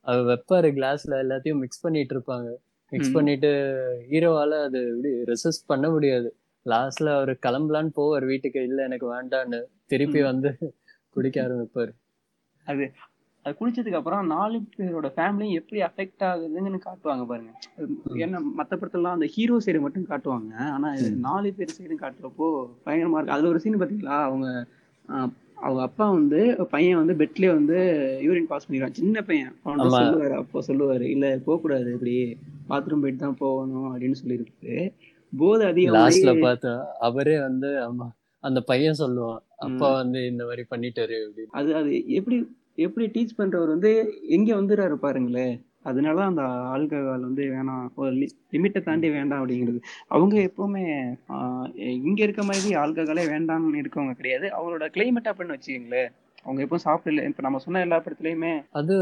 அவர் 0.00 0.24
வைப்பாரு 0.24 0.68
கிளாஸ்ல 0.72 1.18
எல்லாத்தையும் 1.24 1.58
மிக்ஸ் 1.58 1.80
பண்ணிட்டு 1.80 2.14
இருப்பாங்க. 2.14 2.48
மிக்ஸ். 2.92 3.12
பண்ணிட்டு 3.12 3.50
ஹீரோவால 4.10 4.62
அது 4.62 4.80
இப்படி 4.88 5.32
ரெசிஸ்ட் 5.32 5.66
பண்ண 5.66 5.90
முடியாது. 5.90 6.28
லாஸ்ட்ல 6.66 7.14
அவர் 7.14 7.30
கிளம்பலான்னு 7.46 7.90
போவார் 7.96 8.24
வீட்டுக்கு 8.24 8.62
இல்ல 8.62 8.82
எனக்கு 8.82 9.06
வேண்டான்னு. 9.14 9.60
திருப்பி. 9.86 10.22
வந்து 10.22 10.50
குடிக்க 11.10 11.42
ஆரம்பிப்பாரு. 11.42 11.92
அது 12.64 12.84
அது 13.46 13.54
குடிச்சதுக்கு 13.58 13.98
அப்புறம் 13.98 14.28
நாலு 14.32 14.56
பேரோட 14.74 15.08
ஃபேமிலியும் 15.14 15.58
எப்படி 15.60 15.78
அஃபெக்ட் 15.86 16.24
ஆகுதுன்னு 16.26 16.80
காட்டுவாங்க 16.84 17.24
பாருங்க. 17.26 17.52
ஏன்னா 18.22 18.38
மற்ற 18.58 18.72
படத்துலலாம் 18.76 19.16
அந்த 19.16 19.28
ஹீரோ 19.34 19.56
சைடு 19.64 19.80
மட்டும் 19.80 20.10
காட்டுவாங்க. 20.10 20.52
ஆனா. 20.74 20.90
நாலு 21.24 21.50
பேர் 21.52 21.76
சைடும் 21.76 22.02
காட்டுறப்போ 22.02 22.48
பயங்கரமா 22.86 23.18
இருக்கு. 23.18 23.36
அதுல 23.36 23.48
ஒரு 23.48 23.62
சீன் 23.64 23.80
பாத்தீங்களா? 23.82 24.18
அவங்க 24.28 24.46
அவங்க 25.58 25.80
அப்பா 25.82 26.06
வந்து 26.12 26.38
பையன் 26.70 27.00
வந்து 27.00 27.14
பெட்லயே 27.18 27.50
வந்து 27.52 27.76
யூரின் 28.24 28.48
பாஸ் 28.48 28.66
பண்ணிடுவான். 28.66 28.96
சின்ன 29.00 29.18
பையன். 29.22 29.52
ஆமா. 29.66 29.84
சொல்லுவாரு 29.96 30.34
அப்போ 30.38 30.62
சொல்லுவாரு 30.68 31.06
இல்ல 31.10 31.26
போகக்கூடாது 31.44 31.90
இப்படி. 31.94 32.14
பாத்ரூம் 32.68 33.00
போயிட்டு 33.00 33.20
தான் 33.20 33.38
போகணும் 33.38 33.90
அப்படின்னு 33.92 34.18
சொல்லியிருப்பாரு 34.20 34.78
போதை 35.32 35.64
அதிகம் 35.68 36.44
பார்த்தா 36.44 36.72
அவரே 37.00 37.36
வந்து 37.40 37.68
ஆமா 37.84 38.06
அந்த 38.44 38.60
பையன் 38.62 39.00
சொல்லுவான் 39.00 39.40
அப்பா 39.58 39.88
வந்து 39.98 40.20
இந்த 40.26 40.42
மாதிரி 40.44 40.62
பண்ணிட்டாரு 40.70 41.16
அது 41.52 41.70
அது 41.74 41.90
எப்படி 42.14 42.36
எப்படி 42.74 43.06
டீச் 43.14 43.38
பண்றவர் 43.38 43.72
வந்து 43.74 43.90
எங்க 44.28 44.54
வந்துடுறாரு 44.54 44.94
பாருங்களேன் 44.94 45.54
அதனால 45.82 46.18
அந்த 46.24 46.42
ஆல்கஹால் 46.74 47.26
வந்து 47.26 47.44
வேணாம். 47.44 47.86
ஒரு 47.94 48.10
லிமிட்டை 48.52 48.80
தாண்டி 48.82 49.10
வேண்டாம் 49.10 49.40
அப்படிங்கிறது. 49.42 49.80
அவங்க 50.08 50.34
எப்பவுமே 50.50 50.84
இங்க 52.04 52.20
இருக்க 52.22 52.42
மாதிரி 52.42 52.74
ஆல்கஹாலே 52.82 53.24
வேண்டாம்னு 53.34 53.82
இருக்கவங்க 53.82 54.14
கிடையாது. 54.20 54.46
அவங்களோட 54.58 54.86
கிளைமேட் 54.96 55.30
அப்படின்னு 55.30 55.56
வச்சுக்கோங்களேன். 55.56 56.10
அவங்க 56.44 56.60
எப்போ 56.66 56.78
சாப்பிடல. 56.84 57.24
இப்ப 57.30 57.42
நம்ம 57.46 57.58
சொன்ன 57.58 57.80
எல்லா 57.80 57.98
படத்துலயுமே 58.04 58.52
அது 58.72 58.94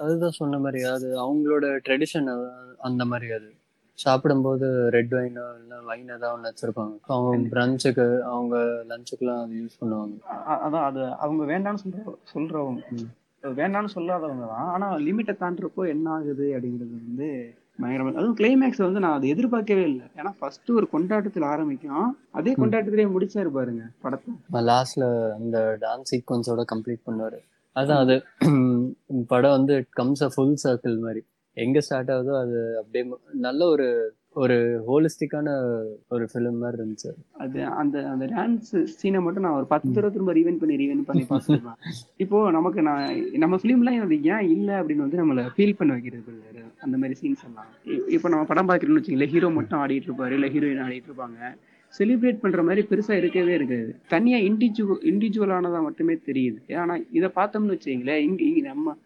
அதுதான் 0.00 0.38
சொன்ன 0.40 0.58
மாதிரி. 0.58 0.82
அது 0.96 1.08
அவங்களோட 1.24 1.66
ட்ரெடிஷன் 1.88 2.30
அந்த 2.78 3.04
மாதிரி 3.04 3.30
அது. 3.32 3.50
சாப்பிடும்போது 3.98 4.66
ரெட் 4.94 5.14
வைனோ 5.16 5.44
இல்லை 5.60 5.76
வைனை 5.88 6.14
தான் 6.22 6.34
ஒன்று 6.34 6.50
வச்சிருப்பாங்க. 6.50 6.94
அவங்க 7.14 7.48
பிரஞ்சுக்கு 7.54 8.06
அவங்க 8.34 8.56
லஞ்சுக்குலாம் 8.90 9.42
அது 9.44 9.58
யூஸ் 9.62 9.80
பண்ணுவாங்க. 9.80 10.14
அதான் 10.64 10.86
அது 10.90 11.02
அவங்க 11.24 11.42
வேண்டாம்னு 11.52 11.82
சொல்ற 11.84 12.14
சொல்றவங்க. 12.32 12.82
வேண்டாம்னு 13.42 13.94
சொல்லாதவங்க 13.96 14.46
தான். 14.52 14.70
ஆனா 14.74 14.86
லிமிட்டை 15.06 15.34
தாண்டுறப்போ 15.42 15.84
என்ன 15.94 16.06
ஆகுது 16.16 16.46
அப்படிங்கிறது 16.56 16.94
வந்து 17.08 17.28
பயங்கரமா 17.82 18.10
அதுவும் 18.20 18.36
கிளைமேக்ஸ் 18.40 18.82
வந்து 18.86 19.02
நான் 19.02 19.16
அதை 19.18 19.28
எதிர்பார்க்கவே 19.34 19.84
இல்லை. 19.90 20.06
ஏன்னா 20.18 20.30
ஃபர்ஸ்ட் 20.38 20.70
ஒரு 20.78 20.86
கொண்டாட்டத்துல 20.94 21.46
ஆரம்பிக்கும். 21.54 22.10
அதே 22.38 22.52
கொண்டாட்டத்திலேயே 22.60 23.08
முடிச்சாரு 23.14 23.50
பாருங்க 23.58 23.84
படத்தை. 24.04 24.32
லாஸ்ட்ல 24.70 25.06
அந்த 25.38 25.58
டான்ஸ் 25.84 26.12
சீக்வன்ஸோட 26.12 26.64
கம்ப்ளீட் 26.72 27.06
பண்ணுவாரு. 27.08 27.40
அதான் 27.76 28.02
அது 28.04 28.16
படம் 29.32 29.56
வந்து 29.58 29.74
கம்ஸ் 30.00 30.24
அ 30.26 30.30
ஃபுல் 30.34 30.58
சர்க்கிள் 30.64 30.98
மாதிரி. 31.06 31.22
எங்க 31.56 31.78
ஸ்டார்ட் 31.86 32.10
ஆகுதோ 32.14 32.34
அது 32.42 32.58
அப்படியே 32.80 33.04
நல்ல 33.46 33.60
ஒரு 33.74 33.86
ஒரு 34.42 34.54
ஹோலிஸ்டிக்கான 34.86 35.48
ஒரு 36.14 36.24
ஃபிலிம் 36.30 36.60
மாதிரி 36.60 36.76
இருந்துச்சு. 36.78 37.10
அது 37.42 37.58
அந்த 37.80 37.96
அந்த 38.12 38.26
டான்ஸ் 38.34 38.70
சீனை 39.00 39.20
மட்டும் 39.24 39.44
நான் 39.46 39.58
ஒரு 39.58 39.66
பத்து 39.72 39.88
தடவை 39.96 40.10
திரும்ப 40.14 40.32
ரீவென் 40.38 40.60
பண்ணி 40.60 40.78
ரீவென் 40.82 41.02
பண்ணி 41.08 41.24
பார்த்துருப்பேன் 41.30 41.80
இப்போ 42.24 42.38
நமக்கு 42.56 42.82
நான் 42.88 43.04
நம்ம 43.44 43.58
ஃபிலிம்லாம் 43.62 44.00
அது 44.06 44.18
ஏன் 44.34 44.48
இல்லை 44.54 44.74
அப்படின்னு 44.78 45.04
வந்து 45.06 45.20
நம்மளை 45.22 45.44
ஃபீல் 45.56 45.76
பண்ண 45.80 45.92
வைக்கிறது. 45.96 46.32
அந்த 46.86 46.96
மாதிரி 47.02 47.16
சீன்ஸ் 47.20 47.44
எல்லாம். 47.48 47.68
இப்போ 48.16 48.28
நம்ம 48.34 48.46
படம் 48.52 48.70
பார்க்குறோம்னு 48.70 49.00
வச்சுங்களேன் 49.00 49.32
ஹீரோ 49.34 49.50
மட்டும் 49.58 49.80
ஆடிட்டு 49.82 50.08
இருப்பாரு 50.10 50.34
இல்லை 50.38 50.50
ஹீரோயின் 50.56 50.82
ஆடிட்டு 50.86 51.10
இருப்பாங்க. 51.10 51.38
செலிப்ரேட் 51.94 52.42
பண்ற 52.42 52.60
மாதிரி 52.66 52.82
பெருசா 52.90 53.14
இருக்கவே 53.20 53.54
இருக்காது. 53.58 53.90
தனியா 54.14 54.38
இண்டிவிஜுவல் 54.48 55.02
இண்டிவிஜுவலானதா 55.12 55.80
மட்டுமே 55.88 56.14
தெரியுது. 56.28 56.60
ஏன்னா 56.76 56.96
இதை 57.18 57.30
பார்த்தோம்னு 57.38 57.76
வச்சுங்களேன் 57.76 58.22
இங்க 58.28 58.68
நம்ம 58.72 58.96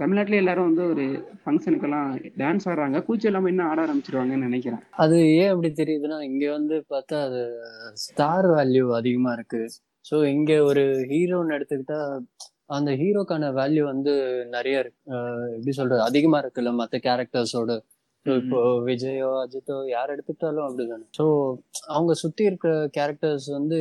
தமிழ்நாட்டில் 0.00 0.40
எல்லாரும் 0.40 0.68
வந்து 0.68 0.82
ஒரு 0.92 1.04
ஃபங்க்ஷனுக்கெல்லாம் 1.42 2.10
டான்ஸ் 2.40 2.66
ஆடுறாங்க. 2.70 2.98
கூச்சம் 3.06 3.30
இல்லாமல் 3.30 3.52
இன்னும் 3.52 3.68
ஆட 3.70 3.78
ஆரம்பிச்சிருவாங்கன்னு 3.86 4.48
நினைக்கிறேன். 4.48 4.82
அது 5.04 5.16
ஏன் 5.40 5.52
அப்படி 5.52 5.70
தெரியுதுன்னா 5.80 6.18
இங்கே 6.28 6.48
வந்து 6.58 6.76
பார்த்தா 6.94 7.18
அது 7.28 7.40
ஸ்டார் 8.04 8.48
வேல்யூ 8.54 8.84
அதிகமாக 9.00 9.36
இருக்கு. 9.38 9.62
ஸோ 10.10 10.18
இங்கே 10.34 10.58
ஒரு 10.70 10.84
ஹீரோன்னு 11.12 11.56
எடுத்துக்கிட்டா 11.58 12.00
அந்த 12.76 12.90
ஹீரோக்கான 13.00 13.50
வேல்யூ 13.58 13.82
வந்து 13.92 14.12
நிறைய 14.56 14.82
இருக்கு. 14.82 15.00
எப்படி 15.56 15.74
சொல்றது? 15.80 16.02
அதிகமா 16.10 16.38
இருக்குல்ல 16.42 16.70
மற்ற 16.80 16.98
கேரக்டர்ஸோட 17.08 17.72
இப்போ 18.26 18.58
விஜயோ 18.86 19.28
அஜித்தோ 19.38 19.76
யார் 19.92 20.12
எடுத்துக்கிட்டாலும் 20.14 20.66
அப்படிதானே. 20.66 21.04
ஸோ 21.18 21.24
அவங்க 21.94 22.12
சுத்தி 22.20 22.42
இருக்கிற 22.48 22.72
கேரக்டர்ஸ் 22.96 23.46
வந்து 23.50 23.78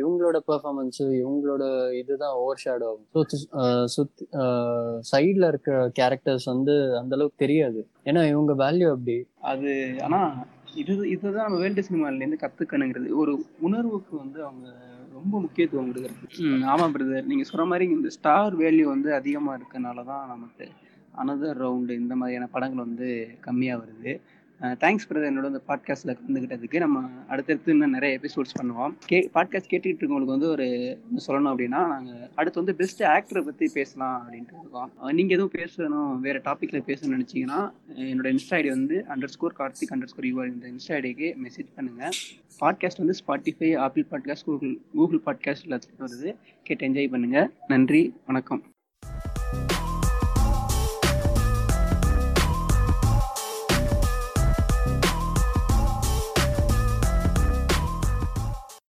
இவங்களோட 0.00 0.38
பெர்ஃபார்மன்ஸ் 0.48 1.00
இவங்களோட 1.20 1.64
இதுதான் 2.00 2.34
ஓவர் 2.40 2.62
ஷேடோ 2.64 2.88
ஆகும் 2.90 3.06
ஸோ 3.14 3.22
சுத்தி 3.96 4.24
சைட்ல 5.10 5.50
இருக்கிற 5.52 5.76
கேரக்டர்ஸ் 6.00 6.46
வந்து 6.52 6.74
அந்த 7.00 7.14
அளவுக்கு 7.18 7.42
தெரியாது. 7.44 7.82
ஏன்னா 8.04 8.22
இவங்க 8.32 8.54
வேல்யூ 8.64 8.88
அப்படி. 8.94 9.16
அது 9.52 9.72
ஆனா 10.06 10.20
இது 10.74 10.94
இதுதான் 11.14 11.46
நம்ம 11.46 11.62
வேல்டு 11.64 11.86
சினிமால 11.88 12.20
இருந்து 12.22 12.42
கத்துக்கணுங்கிறது. 12.42 13.08
ஒரு 13.22 13.32
உணர்வுக்கு 13.68 14.14
வந்து 14.24 14.38
அவங்க 14.46 14.66
ரொம்ப 15.12 15.34
முக்கியத்துவம் 15.44 15.88
கொடுக்குறது. 15.90 16.26
ஆமா 16.72 16.84
பிரதர் 16.94 17.30
நீங்க 17.30 17.44
சொல்ற 17.48 17.64
மாதிரி 17.70 17.86
இந்த 17.96 18.10
ஸ்டார் 18.18 18.56
வேல்யூ 18.56 18.86
வந்து 18.94 19.10
அதிகமா 19.20 19.54
இருக்கனால 19.58 20.04
தான் 20.12 20.30
நமக்கு 20.34 20.66
அனதர் 21.22 21.62
ரவுண்டு 21.64 22.00
இந்த 22.02 22.16
மாதிரியான 22.22 22.50
படங்கள் 22.56 22.86
வந்து 22.86 23.10
கம்மியாக 23.46 23.80
வருது. 23.84 24.12
தேங்க்ஸ் 24.82 25.06
பிரதர் 25.08 25.28
என்னோட 25.28 25.48
இந்த 25.50 25.60
பாட்காஸ்ட்டில் 25.68 26.12
கலந்துக்கிட்டதுக்கு 26.18 26.78
நம்ம 26.84 27.00
அடுத்தடுத்து 27.32 27.72
இன்னும் 27.74 27.92
நிறைய 27.96 28.18
எபிசோட்ஸ் 28.18 28.56
பண்ணுவோம். 28.58 28.92
கே 29.10 29.18
பாட்காஸ்ட் 29.34 29.68
கேட்டுக்கிட்டு 29.72 30.02
இருக்கவங்களுக்கு 30.02 30.34
வந்து 30.36 30.48
ஒரு 30.54 30.66
சொல்லணும் 31.26 31.50
அப்படின்னா 31.52 31.80
நாங்கள் 31.92 32.24
அடுத்து 32.38 32.60
வந்து 32.62 32.74
பெஸ்ட் 32.80 33.02
ஆக்டரை 33.12 33.42
பற்றி 33.48 33.66
பேசலாம் 33.76 34.16
அப்படின்ட்டு 34.20 34.56
இருக்கோம். 34.60 34.88
நீங்கள் 35.18 35.36
எதுவும் 35.36 35.54
பேசணும் 35.58 36.16
வேறு 36.24 36.40
டாப்பிக்கில் 36.48 36.86
பேசணும்னு 36.88 37.18
நினச்சிங்கன்னா 37.18 37.60
என்னோட 38.08 38.32
இன்ஸ்டா 38.36 38.56
ஐடி 38.58 38.72
வந்து 38.76 38.98
under 39.14 39.34
score 39.34 39.56
Karthik 39.60 39.92
under 39.96 40.12
score 40.12 40.28
you are 40.30 40.50
இந்த 40.54 40.66
இன்ஸ்டா 40.72 40.96
ஐடிக்கு 41.00 41.30
மெசேஜ் 41.44 41.70
பண்ணுங்கள் 41.76 42.16
பாட்காஸ்ட் 42.62 43.02
வந்து 43.04 43.16
Spotify 43.20 43.70
Apple 43.86 44.06
podcast 44.14 44.48
Google 44.48 44.74
Google 44.96 45.22
podcast 45.28 45.68
எல்லாத்துலையும் 45.68 46.04
வருது. 46.06 46.32
கேட்டு 46.66 46.88
என்ஜாய் 46.90 47.12
பண்ணுங்கள் 47.14 47.48
நன்றி 47.74 48.02
வணக்கம். 48.30 48.62